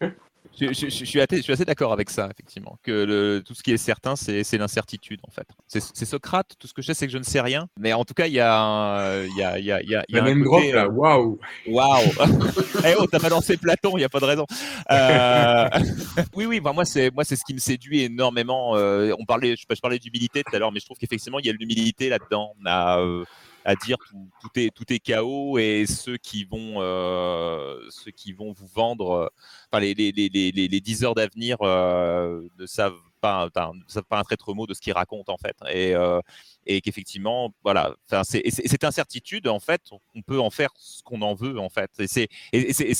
[0.58, 2.78] Je, je- je suis assez, d'accord avec ça, effectivement.
[2.82, 5.46] Que le- tout ce qui est certain, c'est l'incertitude, en fait.
[5.66, 7.68] C'est Socrate, tout ce que je sais, c'est que je ne sais rien.
[7.78, 9.88] Mais en tout cas, il y a un, il y a, il y a, il
[9.90, 11.38] y a, il y a La un même côté, drop là, euh, waouh!
[11.68, 12.04] Waouh
[12.86, 14.46] Eh oh, t'as balancé Platon, il n'y a pas de raison.
[14.90, 15.68] Euh,
[16.34, 18.76] oui, oui, bah, moi c'est ce qui me séduit énormément.
[18.76, 21.46] Euh, on parlait, je, je parlais d'humilité tout à l'heure, mais je trouve qu'effectivement il
[21.46, 22.54] y a de l'humilité là-dedans.
[22.66, 23.24] Euh,
[23.66, 28.32] à dire tout, tout est tout est chaos et ceux qui vont euh, ceux qui
[28.32, 29.28] vont vous vendre, euh,
[29.72, 33.80] enfin les les les les, les, les 10 heures d'avenir euh, ne savent pas ne
[33.88, 35.56] savent pas un traître mot de ce qu'ils racontent en fait.
[35.72, 36.20] Et euh,
[36.66, 39.82] et qu'effectivement voilà enfin c'est et c'est- et cette incertitude en fait
[40.14, 41.90] on peut en faire ce qu'on en veut en fait.
[41.98, 42.28] Et c'est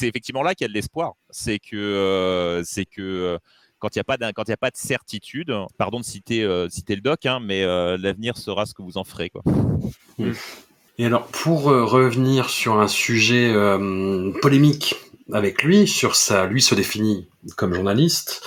[0.07, 1.15] effectivement là qu'il y a de l'espoir.
[1.31, 3.39] C'est que euh, c'est que
[3.79, 7.03] quand il n'y a pas a pas de certitude pardon de citer euh, citer le
[7.03, 9.43] doc hein, mais euh, l'avenir sera ce que vous en ferez quoi.
[10.99, 13.53] Et alors, pour euh, revenir sur un sujet
[14.41, 14.95] polémique
[15.31, 18.43] avec lui, sur ça, lui se définit comme journaliste,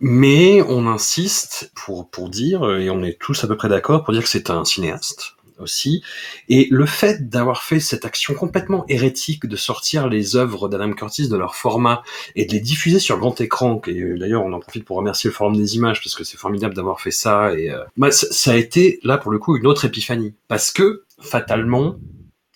[0.00, 4.12] mais on insiste pour, pour dire, et on est tous à peu près d'accord pour
[4.12, 6.02] dire que c'est un cinéaste aussi,
[6.48, 11.28] et le fait d'avoir fait cette action complètement hérétique de sortir les œuvres d'Adam Curtis
[11.28, 12.02] de leur format
[12.36, 15.34] et de les diffuser sur grand écran, et d'ailleurs on en profite pour remercier le
[15.34, 18.56] Forum des images parce que c'est formidable d'avoir fait ça, et euh, bah, ça, a
[18.56, 21.96] été là pour le coup une autre épiphanie, parce que fatalement,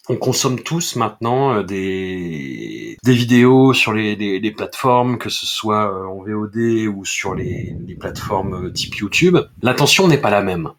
[0.09, 6.23] on consomme tous maintenant euh, des, vidéos sur les, plateformes, que ce soit euh, en
[6.23, 9.39] VOD ou sur les, les plateformes type YouTube.
[9.63, 10.73] L'attention n'est pas la même.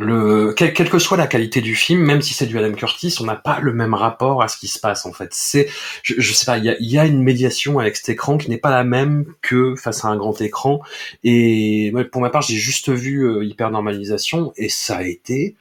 [0.00, 3.16] Le, quelle, quelle que soit la qualité du film, même si c'est du Adam Curtis,
[3.20, 5.28] on n'a pas le même rapport à ce qui se passe en fait.
[5.32, 5.68] C'est,
[6.02, 8.48] je, je sais pas, il y a, y a une médiation avec cet écran qui
[8.48, 10.80] n'est pas la même que face à un grand écran.
[11.22, 15.54] Et pour ma part, j'ai juste vu euh, Hypernormalisation et ça a été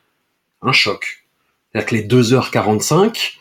[0.61, 1.25] un choc.
[1.71, 3.39] C'est-à-dire que les 2h45,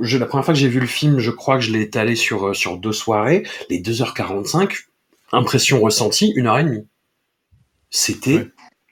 [0.00, 2.16] je, la première fois que j'ai vu le film, je crois que je l'ai étalé
[2.16, 3.42] sur, euh, sur deux soirées.
[3.68, 4.84] Les 2h45,
[5.32, 6.86] impression ressentie, une heure et demie.
[7.90, 8.48] C'était.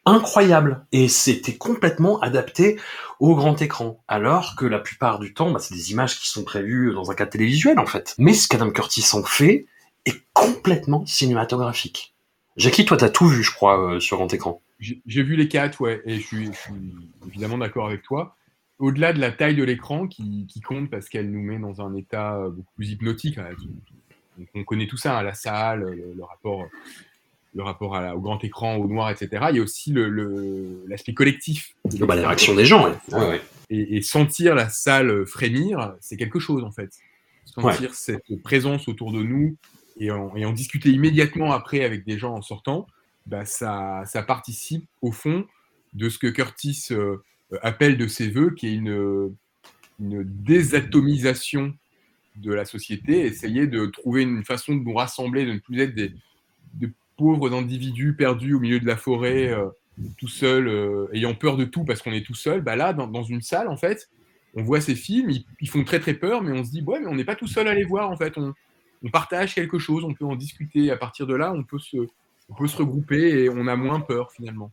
[0.08, 0.84] Incroyable.
[0.92, 2.78] Et c'était complètement adapté
[3.20, 4.02] au grand écran.
[4.08, 7.14] Alors que la plupart du temps, bah, c'est des images qui sont prévues dans un
[7.14, 8.14] cadre télévisuel, en fait.
[8.18, 9.66] Mais ce qu'Adam Curtis en fait
[10.06, 12.14] est complètement cinématographique.
[12.56, 14.60] Jackie, toi, t'as tout vu, je crois, euh, sur grand écran.
[14.80, 16.50] J'ai vu les quatre, ouais, et je suis,
[17.26, 18.36] évidemment d'accord avec toi.
[18.78, 22.36] Au-delà de la taille de l'écran qui, compte parce qu'elle nous met dans un état
[22.36, 23.48] euh, beaucoup plus hypnotique, hein,
[24.54, 26.64] on, on connaît tout ça, hein, la salle, le, le rapport,
[27.54, 29.46] le rapport à la- au grand écran, au noir, etc.
[29.50, 31.74] Il y a aussi le- le- l'aspect collectif.
[31.84, 32.26] de Bah, les l'expérience.
[32.26, 32.94] réactions des gens, ouais.
[33.12, 33.40] Ouais, ouais.
[33.70, 36.90] et, et sentir la salle frémir, c'est quelque chose en fait.
[37.44, 39.56] Sentir cette présence autour de nous
[39.98, 42.86] et en, et en discuter immédiatement après avec des gens en sortant,
[43.26, 45.46] bah, ça, ça participe au fond
[45.94, 47.16] de ce que Curtis euh,
[47.62, 49.34] appelle de ses voeux, qui est une,
[49.98, 51.74] une désatomisation
[52.36, 55.94] de la société, essayer de trouver une façon de nous rassembler, de ne plus être
[55.94, 56.12] des,
[56.74, 59.68] de pauvres individus perdus au milieu de la forêt, euh,
[60.16, 62.62] tout seuls, euh, ayant peur de tout parce qu'on est tout seul.
[62.62, 64.08] Bah là, dans, dans une salle, en fait,
[64.54, 67.00] on voit ces films, ils, ils font très très peur, mais on se dit, ouais,
[67.00, 68.38] mais on n'est pas tout seul à les voir, en fait.
[68.38, 68.54] On,
[69.04, 70.90] on partage quelque chose, on peut en discuter.
[70.90, 71.98] À partir de là, on peut se,
[72.48, 74.72] on peut se regrouper et on a moins peur finalement.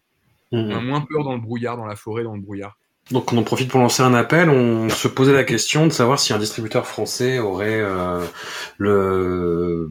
[0.52, 2.78] On a moins peur dans le brouillard, dans la forêt, dans le brouillard.
[3.12, 4.50] Donc on en profite pour lancer un appel.
[4.50, 8.26] On se posait la question de savoir si un distributeur français aurait euh,
[8.80, 9.90] le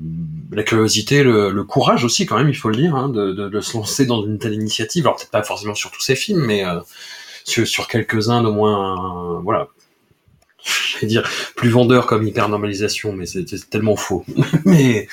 [0.50, 3.48] la curiosité, le, le courage aussi quand même, il faut le dire, hein, de, de,
[3.48, 5.06] de se lancer dans une telle initiative.
[5.06, 6.80] Alors peut-être pas forcément sur tous ces films, mais euh,
[7.44, 9.68] sur, sur quelques-uns d'au moins, euh, voilà.
[10.66, 14.24] Je vais dire plus vendeur comme hypernormalisation, mais c'est tellement faux.
[14.64, 15.08] mais,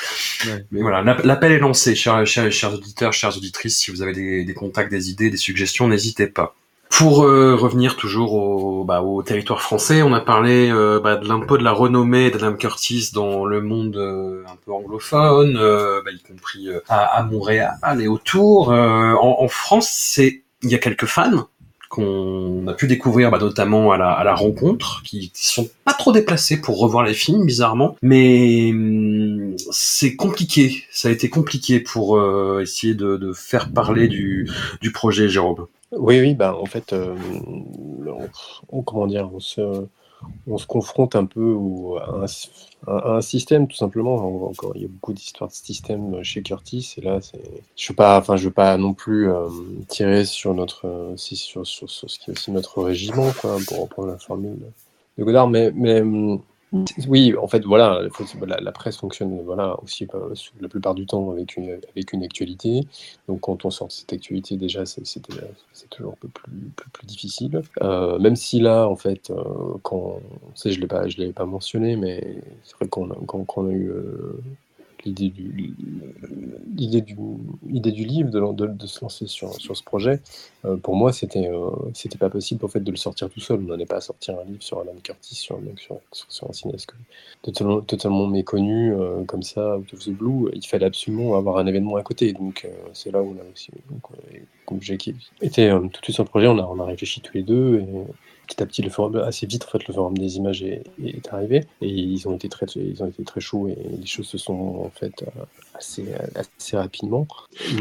[0.47, 0.65] Ouais.
[0.71, 3.77] mais voilà, l'app- l'appel est lancé, chers, chers, chers auditeurs, chères auditrices.
[3.77, 6.55] Si vous avez des, des contacts, des idées, des suggestions, n'hésitez pas.
[6.91, 11.45] Pour euh, revenir toujours au, bah, au territoire français, on a parlé euh, bah, de
[11.45, 16.11] peu de la renommée d'Adam Curtis dans le monde euh, un peu anglophone, euh, bah,
[16.11, 18.71] y compris euh, à, à Montréal et autour.
[18.71, 21.47] Euh, en, en France, c'est il y a quelques fans
[21.89, 26.11] qu'on a pu découvrir bah, notamment à la, à la rencontre, qui, sont pas trop
[26.11, 27.95] déplacés pour revoir les films, bizarrement.
[28.01, 32.21] Mais hum, c'est compliqué, ça a été compliqué pour
[32.61, 34.49] essayer de, de faire parler du,
[34.81, 35.65] du projet, Jérôme.
[35.91, 37.15] Oui, oui, bah, en fait, euh,
[38.69, 39.85] on, comment dire, on se,
[40.47, 41.57] on se confronte un peu
[42.01, 42.25] à,
[42.87, 44.15] un, système, tout simplement.
[44.17, 47.41] En- Encore, il y a beaucoup d'histoires de système chez Curtis, et là, c'est,
[47.77, 49.49] je veux pas, enfin, je veux pas non plus euh,
[49.89, 54.17] tirer sur notre, euh, sur ce qui est aussi notre régiment, quoi, pour reprendre la
[54.17, 54.57] formule
[55.17, 56.41] de Godard, mais, mais hum,
[57.07, 58.01] Oui, en fait, voilà,
[58.61, 62.87] la, presse fonctionne voilà, aussi euh, la plupart du temps avec une, avec une actualité.
[63.27, 65.33] Donc, quand on sort cette actualité, déjà, c'est c'était-
[65.73, 66.51] c'est toujours un peu plus,
[66.93, 67.61] plus, difficile.
[67.81, 69.43] Euh, même si là, en fait, euh,
[69.83, 70.87] quand, on sait, je ne
[71.19, 74.41] l'avais pas mentionné, mais c'est vrai qu'on a, quand, quand a eu euh,
[75.05, 75.73] l'idée du,
[76.75, 77.15] l'idée du,
[77.67, 80.19] l'idée du livre, de, de, se lancer sur, sur ce projet,
[80.65, 83.65] euh, pour moi, c'était euh, c'était pas possible en fait, de le sortir tout seul.
[83.69, 85.79] On est pas à sortir un livre sur Alan Curtis, sur, un mec-
[86.11, 86.93] sur, un cinéaste
[87.41, 90.49] totalement, totalement méconnu, euh, comme ça, out of the blue.
[90.53, 92.33] Il fallait absolument avoir un événement à côté.
[92.33, 93.71] Donc, euh, c'est là où on a aussi.
[93.89, 94.01] Donc,
[94.65, 94.79] comme
[95.89, 97.83] tout de suite sur le projet, on a, on a réfléchi tous les deux.
[98.51, 100.83] Petit à petit, le forum, assez vite, en fait, le forum des images est,
[101.31, 104.37] arrivé et ils ont été très, ils ont été très chauds et les choses se
[104.37, 106.05] sont en fait euh, assez,
[106.35, 107.27] assez rapidement.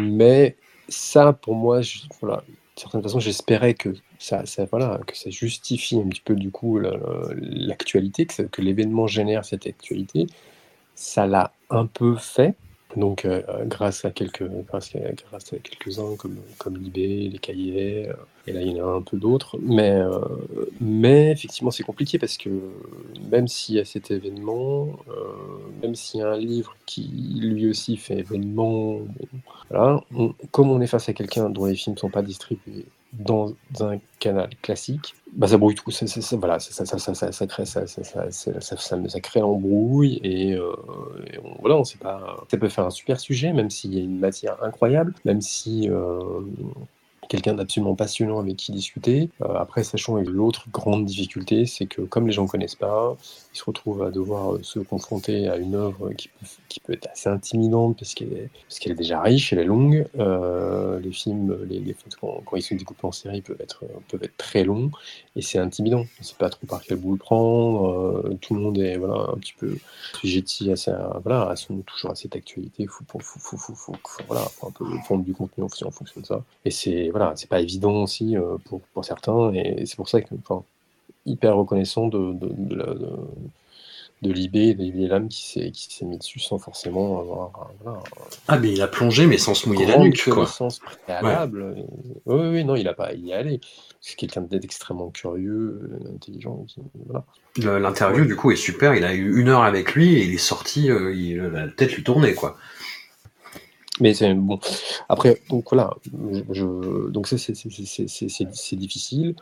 [0.01, 0.57] Mais
[0.89, 5.31] ça, pour moi, je, voilà, d'une certaine façon, j'espérais que ça, ça, voilà, que ça
[5.31, 10.27] justifie un petit peu du coup l'actualité, que l'événement génère cette actualité.
[10.95, 12.55] Ça l'a un peu fait.
[12.97, 18.09] Donc, euh, grâce à quelques, grâce à, grâce à quelques-uns comme, comme Libé, les cahiers,
[18.09, 18.15] euh,
[18.47, 19.57] et là il y en a un peu d'autres.
[19.63, 22.51] Mais, euh, effectivement, c'est compliqué parce que
[23.31, 25.13] même s'il y a cet événement, euh,
[25.83, 27.03] même s'il y a un livre qui
[27.41, 28.99] lui aussi fait événement,
[29.71, 32.87] voilà, on, comme on est face à quelqu'un dont les films ne sont pas distribués
[33.13, 35.91] dans un canal classique, bah ça brouille tout.
[35.91, 40.75] Ça, ça, ça voilà, ça, ça, crée, ça, crée l'embrouille et, euh,
[41.65, 42.45] on sait pas.
[42.51, 45.89] Ça peut faire un super sujet, même s'il y a une matière incroyable, même si
[45.89, 46.41] euh,
[47.29, 49.31] quelqu'un d'absolument passionnant avec qui discuter.
[49.43, 53.17] Euh, après, sachant que l'autre grande difficulté, c'est que comme les gens ne connaissent pas,
[53.53, 57.09] ils se retrouvent à devoir se confronter à une œuvre qui peut, qui peut être
[57.11, 60.07] assez intimidante parce qu'elle est, parce est déjà riche, elle est longue.
[60.19, 64.23] Euh, les films, les, les, quand, quand, ils sont découpés en série, peuvent être, peuvent
[64.23, 64.91] être très longs
[65.37, 66.01] et c'est intimidant.
[66.01, 67.89] On ne sait pas trop par quel bout le prendre.
[67.89, 69.77] Euh, tout le monde est voilà, un petit peu
[70.21, 72.85] sujetti à, voilà, à son, toujours à cette actualité.
[72.85, 73.97] Il faut, faut, faut, faut,
[74.29, 76.45] voilà, un peu prendre du contenu en fonction de ça.
[76.65, 80.29] Et c'est voilà, pas évident aussi euh, pour, pour certains et c'est pour ça que
[81.27, 83.11] hyper reconnaissant de, de, de, la, de,
[84.23, 88.03] de Libé, de Lam qui s'est qui s'est mis dessus sans forcément avoir voilà,
[88.49, 90.47] ah mais il a plongé mais sans se mouiller la nuque quoi.
[91.05, 91.63] préalable.
[91.63, 91.87] Ouais.
[92.27, 93.61] Oui, oui non il a pas il y allé.
[94.03, 96.65] C'est quelqu'un d'extrêmement curieux, intelligent.
[97.07, 97.79] Voilà.
[97.79, 98.95] L'interview du coup est super.
[98.95, 101.93] Il a eu une heure avec lui et il est sorti, euh, il, la tête
[101.93, 102.57] lui tournait quoi.
[104.01, 104.59] Mais c'est bon.
[105.11, 105.95] Après, donc voilà,
[106.51, 109.35] je, donc c'est c'est difficile.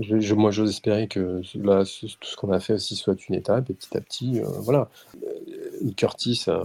[0.00, 3.70] Je, moi, j'ose espérer que là, tout ce qu'on a fait aussi soit une étape,
[3.70, 4.88] et petit à petit, euh, voilà.
[5.96, 6.62] Curtis, euh,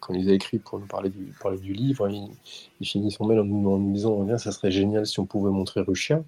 [0.00, 3.40] quand il a écrit pour nous parler du, parler du livre, il, finit son mail
[3.40, 6.22] en nous, disant ça serait génial si on pouvait montrer Russia.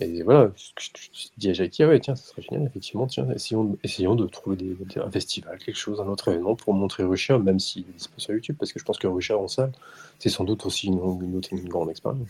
[0.00, 3.26] Et voilà, je, je, dis à Jackie, ah ouais, tiens, ça serait génial, effectivement, tiens,
[3.34, 7.04] essayons, essayons de trouver des, des, un festival, quelque chose, un autre événement pour montrer
[7.04, 9.70] Russia, même s'il est disponible sur YouTube, parce que je pense que Russia en salle,
[10.18, 12.28] c'est sans doute aussi une, une, autre, une grande expérience.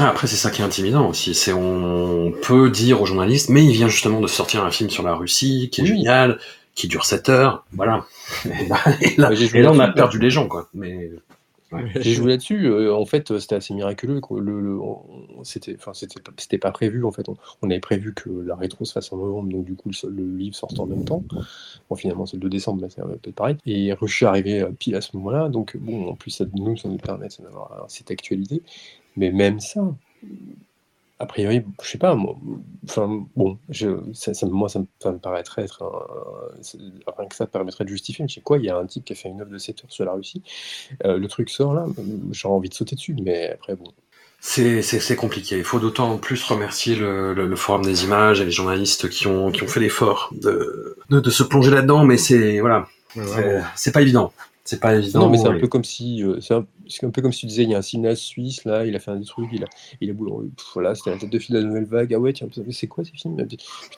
[0.00, 1.34] Ah, après, c'est ça qui est intimidant aussi.
[1.34, 5.04] C'est on peut dire aux journalistes, mais il vient justement de sortir un film sur
[5.04, 5.90] la Russie qui est oui.
[5.90, 6.38] génial,
[6.74, 8.06] qui dure 7 heures, voilà.
[8.44, 10.68] Et là, et là, et là on a perdu les gens, quoi.
[10.74, 11.10] Mais
[11.74, 11.90] Ouais.
[11.96, 12.66] J'ai joué là-dessus.
[12.66, 14.20] Euh, en fait, c'était assez miraculeux.
[14.30, 14.78] Le, le,
[15.42, 17.04] c'était, enfin, c'était, c'était pas prévu.
[17.04, 19.74] En fait, on, on, avait prévu que la rétro se fasse en novembre, donc du
[19.74, 21.22] coup, le, le livre sortait en même temps.
[21.90, 23.56] Bon, finalement, c'est le 2 décembre, là, c'est peut-être pareil.
[23.66, 26.88] Et Rush est arrivé pile à ce moment-là, donc bon, en plus, ça, nous, ça
[26.88, 28.62] nous permet d'avoir cette actualité.
[29.16, 29.94] Mais même ça,
[31.20, 32.36] a priori, je sais pas, moi,
[32.88, 37.36] enfin, bon, je, ça, ça, moi, ça me, ça me, paraîtrait être un, rien que
[37.36, 39.16] ça permettrait de justifier, mais je sais quoi, il y a un type qui a
[39.16, 40.42] fait une œuvre de 7 heures sur la Russie,
[41.04, 41.86] euh, le truc sort là,
[42.32, 43.92] j'aurais envie de sauter dessus, mais après, bon.
[44.40, 45.56] C'est compliqué.
[45.56, 49.26] Il faut d'autant plus remercier le, le, le, Forum des images et les journalistes qui
[49.26, 52.86] ont, qui ont fait l'effort de, de, de, se plonger là-dedans, mais c'est voilà,
[53.16, 54.32] ouais, c'est pas évident.
[54.64, 55.20] C'est pas évident.
[55.20, 56.66] Non, mais c'est un peu comme si, euh, c'est un,
[57.02, 58.98] un, peu comme si tu disais, il y a un cinéaste suisse là, il a
[58.98, 59.68] fait un des trucs, il a,
[60.00, 62.14] il a boulot, voilà, c'était la tête de fil de la nouvelle vague.
[62.14, 63.46] Ah ouais, tiens, c'est quoi ces films?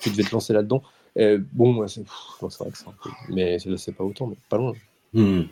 [0.01, 0.83] Tu devais te lancer là-dedans.
[1.19, 4.75] Euh, bon, c'est vrai que c'est un peu, mais c'est pas autant, mais pas loin.
[5.13, 5.45] Hmm.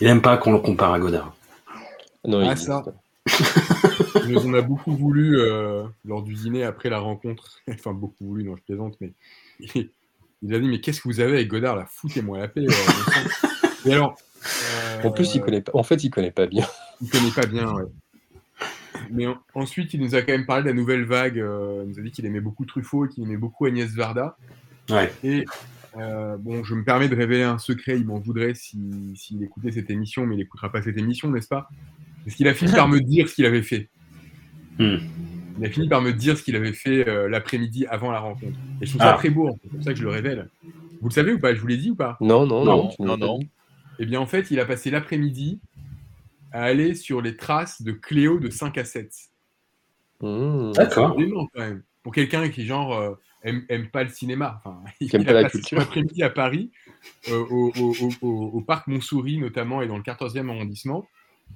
[0.00, 1.34] Il aime pas qu'on le compare à Godard.
[2.24, 2.84] Non, ah, ça.
[4.26, 7.60] Mais on a beaucoup voulu euh, lors du dîner après la rencontre.
[7.70, 9.12] enfin, beaucoup voulu, non, je plaisante, mais
[9.60, 9.90] il,
[10.42, 11.86] il a dit Mais qu'est-ce que vous avez avec Godard là?
[11.88, 12.66] Foutez-moi la paix.
[13.86, 15.02] Et alors, euh...
[15.08, 15.72] En plus, il connaît pas.
[15.74, 16.66] En fait, il connaît pas bien.
[17.00, 17.84] Il connaît pas bien, ouais.
[19.10, 19.36] Mais en...
[19.54, 21.38] ensuite, il nous a quand même parlé de la nouvelle vague.
[21.38, 21.82] Euh...
[21.84, 24.36] Il nous a dit qu'il aimait beaucoup Truffaut et qu'il aimait beaucoup Agnès Varda.
[24.90, 25.12] Ouais.
[25.22, 25.44] Et
[25.96, 27.98] euh, bon, je me permets de révéler un secret.
[27.98, 31.30] Il m'en voudrait s'il si, si écoutait cette émission, mais il n'écoutera pas cette émission,
[31.30, 31.68] n'est-ce pas?
[32.24, 33.88] Parce qu'il a fini par me dire ce qu'il avait fait.
[34.78, 34.98] Hmm.
[35.58, 38.58] Il a fini par me dire ce qu'il avait fait euh, l'après-midi avant la rencontre.
[38.80, 39.18] Et je trouve ça Ah.
[39.18, 40.48] très beau, c'est pour ça que je le révèle.
[41.00, 41.54] Vous le savez ou pas?
[41.54, 42.16] Je vous l'ai dit ou pas?
[42.20, 43.16] Non, non, Non, non.
[43.16, 43.40] non,
[43.98, 45.60] Eh bien, en fait, il a passé l'après-midi
[46.50, 49.12] à aller sur les traces de Cléo de 5 à 7.
[50.20, 50.72] Mmh.
[50.72, 51.18] D'accord.
[51.20, 51.82] Énorme, quand même.
[52.02, 54.60] Pour quelqu'un qui, genre, euh, aime, aime pas le cinéma.
[54.64, 55.78] Enfin, il aime a pas la passé culture.
[55.78, 56.70] son après-midi à Paris,
[57.28, 61.06] euh, au, au- au- au- au parc Montsouris notamment, et dans le 14e arrondissement,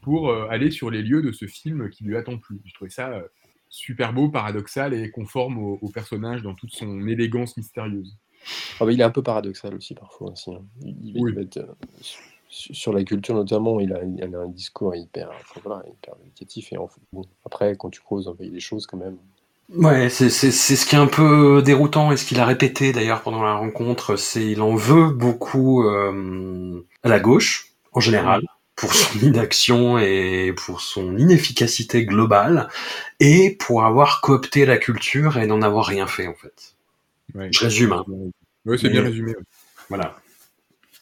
[0.02, 2.60] pour euh, aller sur les lieux de ce film qui lui a tant plu.
[2.64, 3.22] Je trouvais ça euh,
[3.68, 8.16] super beau, paradoxal et conforme au, au personnage dans toute son élégance mystérieuse.
[8.80, 10.32] Ah bah, il est un peu paradoxal aussi parfois.
[10.32, 10.62] Aussi, hein.
[10.82, 11.32] Il, il Oui.
[11.34, 11.74] va être, euh,
[12.48, 16.72] sur la culture notamment, il a, il a un discours hyper, enfin, voilà, hyper éducatif.
[16.72, 19.18] Et en fait, bon, après, quand tu creuses un peu les choses quand même.
[19.68, 23.42] Ouais, c'est ce qui est un peu déroutant et ce qu'il a répété d'ailleurs pendant
[23.42, 28.42] la rencontre, c'est il en veut beaucoup euh, à la gauche en général
[28.76, 32.68] pour son inaction et pour son inefficacité globale
[33.18, 36.75] et pour avoir coopté la culture et n'en avoir rien fait en fait.
[37.36, 37.48] Ouais.
[37.52, 38.04] Je résume, hein.
[38.64, 39.32] Ouais, c'est bien résumé.
[39.32, 39.42] ouais.
[39.88, 40.16] Voilà.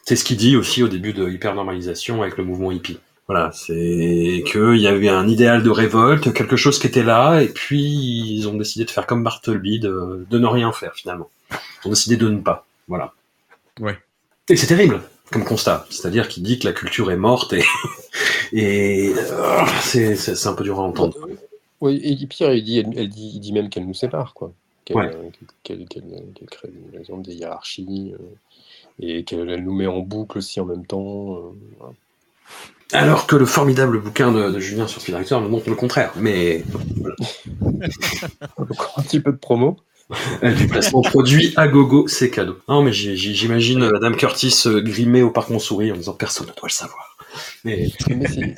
[0.05, 2.98] C'est ce qu'il dit aussi au début de Hypernormalisation avec le mouvement hippie.
[3.27, 7.48] Voilà, c'est qu'il y avait un idéal de révolte, quelque chose qui était là, et
[7.48, 11.31] puis ils ont décidé de faire comme Bartleby, de, de ne rien faire finalement.
[11.51, 12.66] Ils ont décidé de ne pas.
[12.86, 13.15] Voilà.
[13.81, 13.98] Ouais.
[14.51, 15.01] Et c'est terrible
[15.31, 15.86] comme constat.
[15.89, 17.65] C'est-à-dire qu'il dit que la culture est morte et,
[18.52, 21.16] et euh, c'est un peu dur à entendre.
[21.81, 24.52] Oui, et pire, il dit, elle, elle dit, il dit même qu'elle nous sépare, quoi.
[24.85, 25.11] Qu'elle Ouais.
[25.62, 26.05] qu'elle- qu'elle-
[26.35, 28.24] qu'elle crée par exemple des hiérarchies euh,
[29.01, 31.36] et qu'elle elle nous met en boucle aussi en même temps.
[31.36, 31.40] euh,
[31.78, 31.93] voilà.
[32.93, 36.12] Alors que le formidable bouquin de, de Julien sur Speed Director nous montre le contraire.
[36.16, 36.62] Mais
[38.59, 39.77] Encore un petit peu de promo.
[40.43, 42.59] Euh, du placement produit à gogo, c'est cadeau.
[42.69, 46.69] Non, mais j'imagine euh, Madame Curtis grimée au parc Montsouris en disant personne ne doit
[46.69, 47.16] le savoir.
[47.65, 48.55] Mais Mais c'est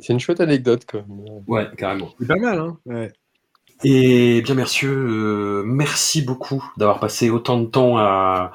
[0.00, 1.42] c'est une chouette anecdote, quand même.
[1.46, 2.12] ouais, carrément.
[2.18, 3.12] C'est pas mal, hein ouais.
[3.84, 8.52] Et bien, messieurs, merci beaucoup d'avoir passé autant de temps à,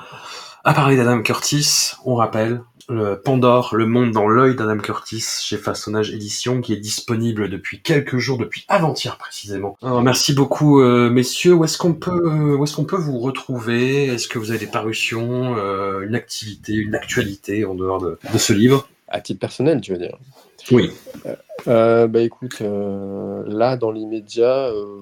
[0.63, 1.93] parler d'Adam Curtis.
[2.03, 6.77] On rappelle, le Pandore, le monde dans l'œil d'Adam Curtis chez Façonnage Édition, qui est
[6.77, 9.77] disponible depuis quelques jours, depuis avant-hier précisément.
[9.81, 11.53] Merci beaucoup, euh, messieurs.
[11.53, 14.07] Où est-ce qu'on peut, euh, où est-ce qu'on peut vous retrouver?
[14.07, 18.37] Est-ce que vous avez des parutions, euh, une activité, une actualité en dehors de, de
[18.37, 18.89] ce livre?
[19.07, 20.17] À titre personnel, tu veux dire?
[20.71, 20.91] Oui.
[21.67, 25.01] Euh, bah écoute, euh, là dans l'immédiat, euh,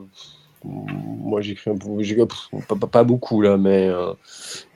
[0.63, 1.87] moi j'écris un peu,
[2.67, 3.89] pas, pas- pas beaucoup là, mais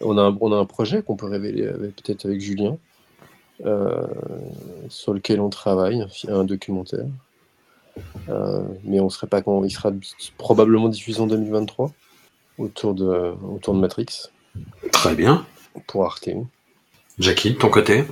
[0.02, 1.68] on, a un, on a un projet qu'on peut révéler
[2.03, 2.78] peut-être avec Julien,
[4.90, 7.06] sur lequel on travaille, un documentaire.
[8.84, 9.91] Mais on serait pas quand il sera
[10.38, 11.91] probablement diffusé en 2023
[12.57, 14.06] autour de autour de Matrix
[14.91, 15.45] Très bien.
[15.88, 16.30] pour Arte.
[17.20, 18.06] Jackie, de ton côté?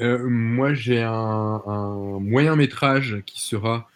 [0.00, 1.10] Euh, moi, j'ai un,
[1.66, 3.88] un moyen métrage qui sera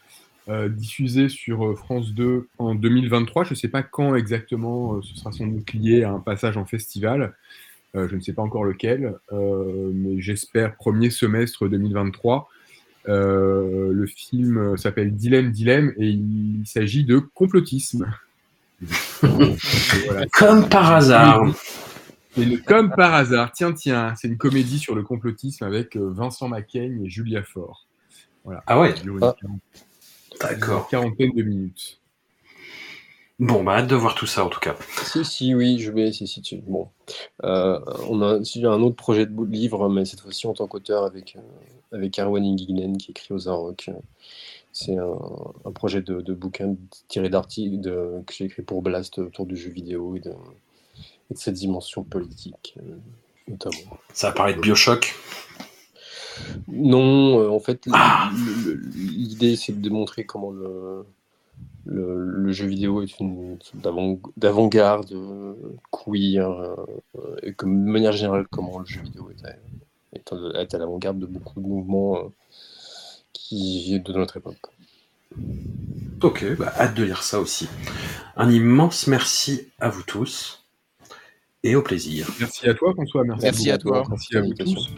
[0.48, 3.44] euh, diffusé sur euh, France 2 en 2023.
[3.44, 6.64] Je ne sais pas quand exactement, ce sera sans doute lié à un passage en
[6.64, 7.35] festival.
[7.94, 12.48] Euh, je ne sais pas encore lequel, mais j'espère premier semestre 2023.
[13.09, 18.12] Euh, le film s'appelle Dilemme, Dilemme et il s'agit de complotisme.
[19.22, 20.27] Voilà.
[20.32, 21.44] Comme par hasard.
[22.66, 27.05] Comme par hasard, tiens, tiens, c'est une comédie sur le complotisme avec euh, Vincent Macaigne
[27.05, 27.86] et Julia Faure.
[28.44, 28.62] Voilà.
[28.66, 29.35] Ah ouais, Ah.
[30.40, 30.82] d'accord.
[30.85, 32.01] une quarantaine de minutes.
[33.39, 34.77] Bon, bah, hâte de voir tout ça en tout cas.
[35.05, 36.12] Si, si, oui, je vais.
[36.12, 36.89] Si, si, tu- Bon.
[37.43, 41.05] Euh, on a si, un autre projet de livre, mais cette fois-ci en tant qu'auteur
[41.05, 43.90] avec, euh, avec Arwen Ingignen qui écrit aux Arocs.
[44.73, 45.16] C'est un,
[45.65, 46.77] un projet de, de bouquin
[47.09, 47.81] tiré d'articles
[48.27, 50.32] que j'ai écrit pour Blast autour du jeu vidéo et de,
[51.31, 52.97] et de cette dimension politique, euh,
[53.48, 53.98] notamment.
[54.12, 55.15] Ça va parler de Bioshock?
[56.69, 58.31] Non, euh, en fait, Ah.
[58.94, 61.05] l'idée c'est de démontrer comment le,
[61.85, 63.59] le, le jeu vidéo est une
[64.36, 65.55] d'avant-garde euh,
[65.90, 66.77] queer,
[67.43, 71.66] et de manière générale, comment le jeu vidéo est à, est l'avant-garde de beaucoup de
[71.66, 72.32] mouvements
[73.32, 74.59] qui de notre époque.
[76.23, 77.69] Ok, bah, hâte de lire ça aussi.
[78.36, 80.60] Un immense merci à vous tous
[81.62, 82.28] et au plaisir.
[82.39, 83.24] Merci à toi, François.
[83.24, 84.03] Merci, Merci à toi.
[84.09, 84.91] Merci à vous tous.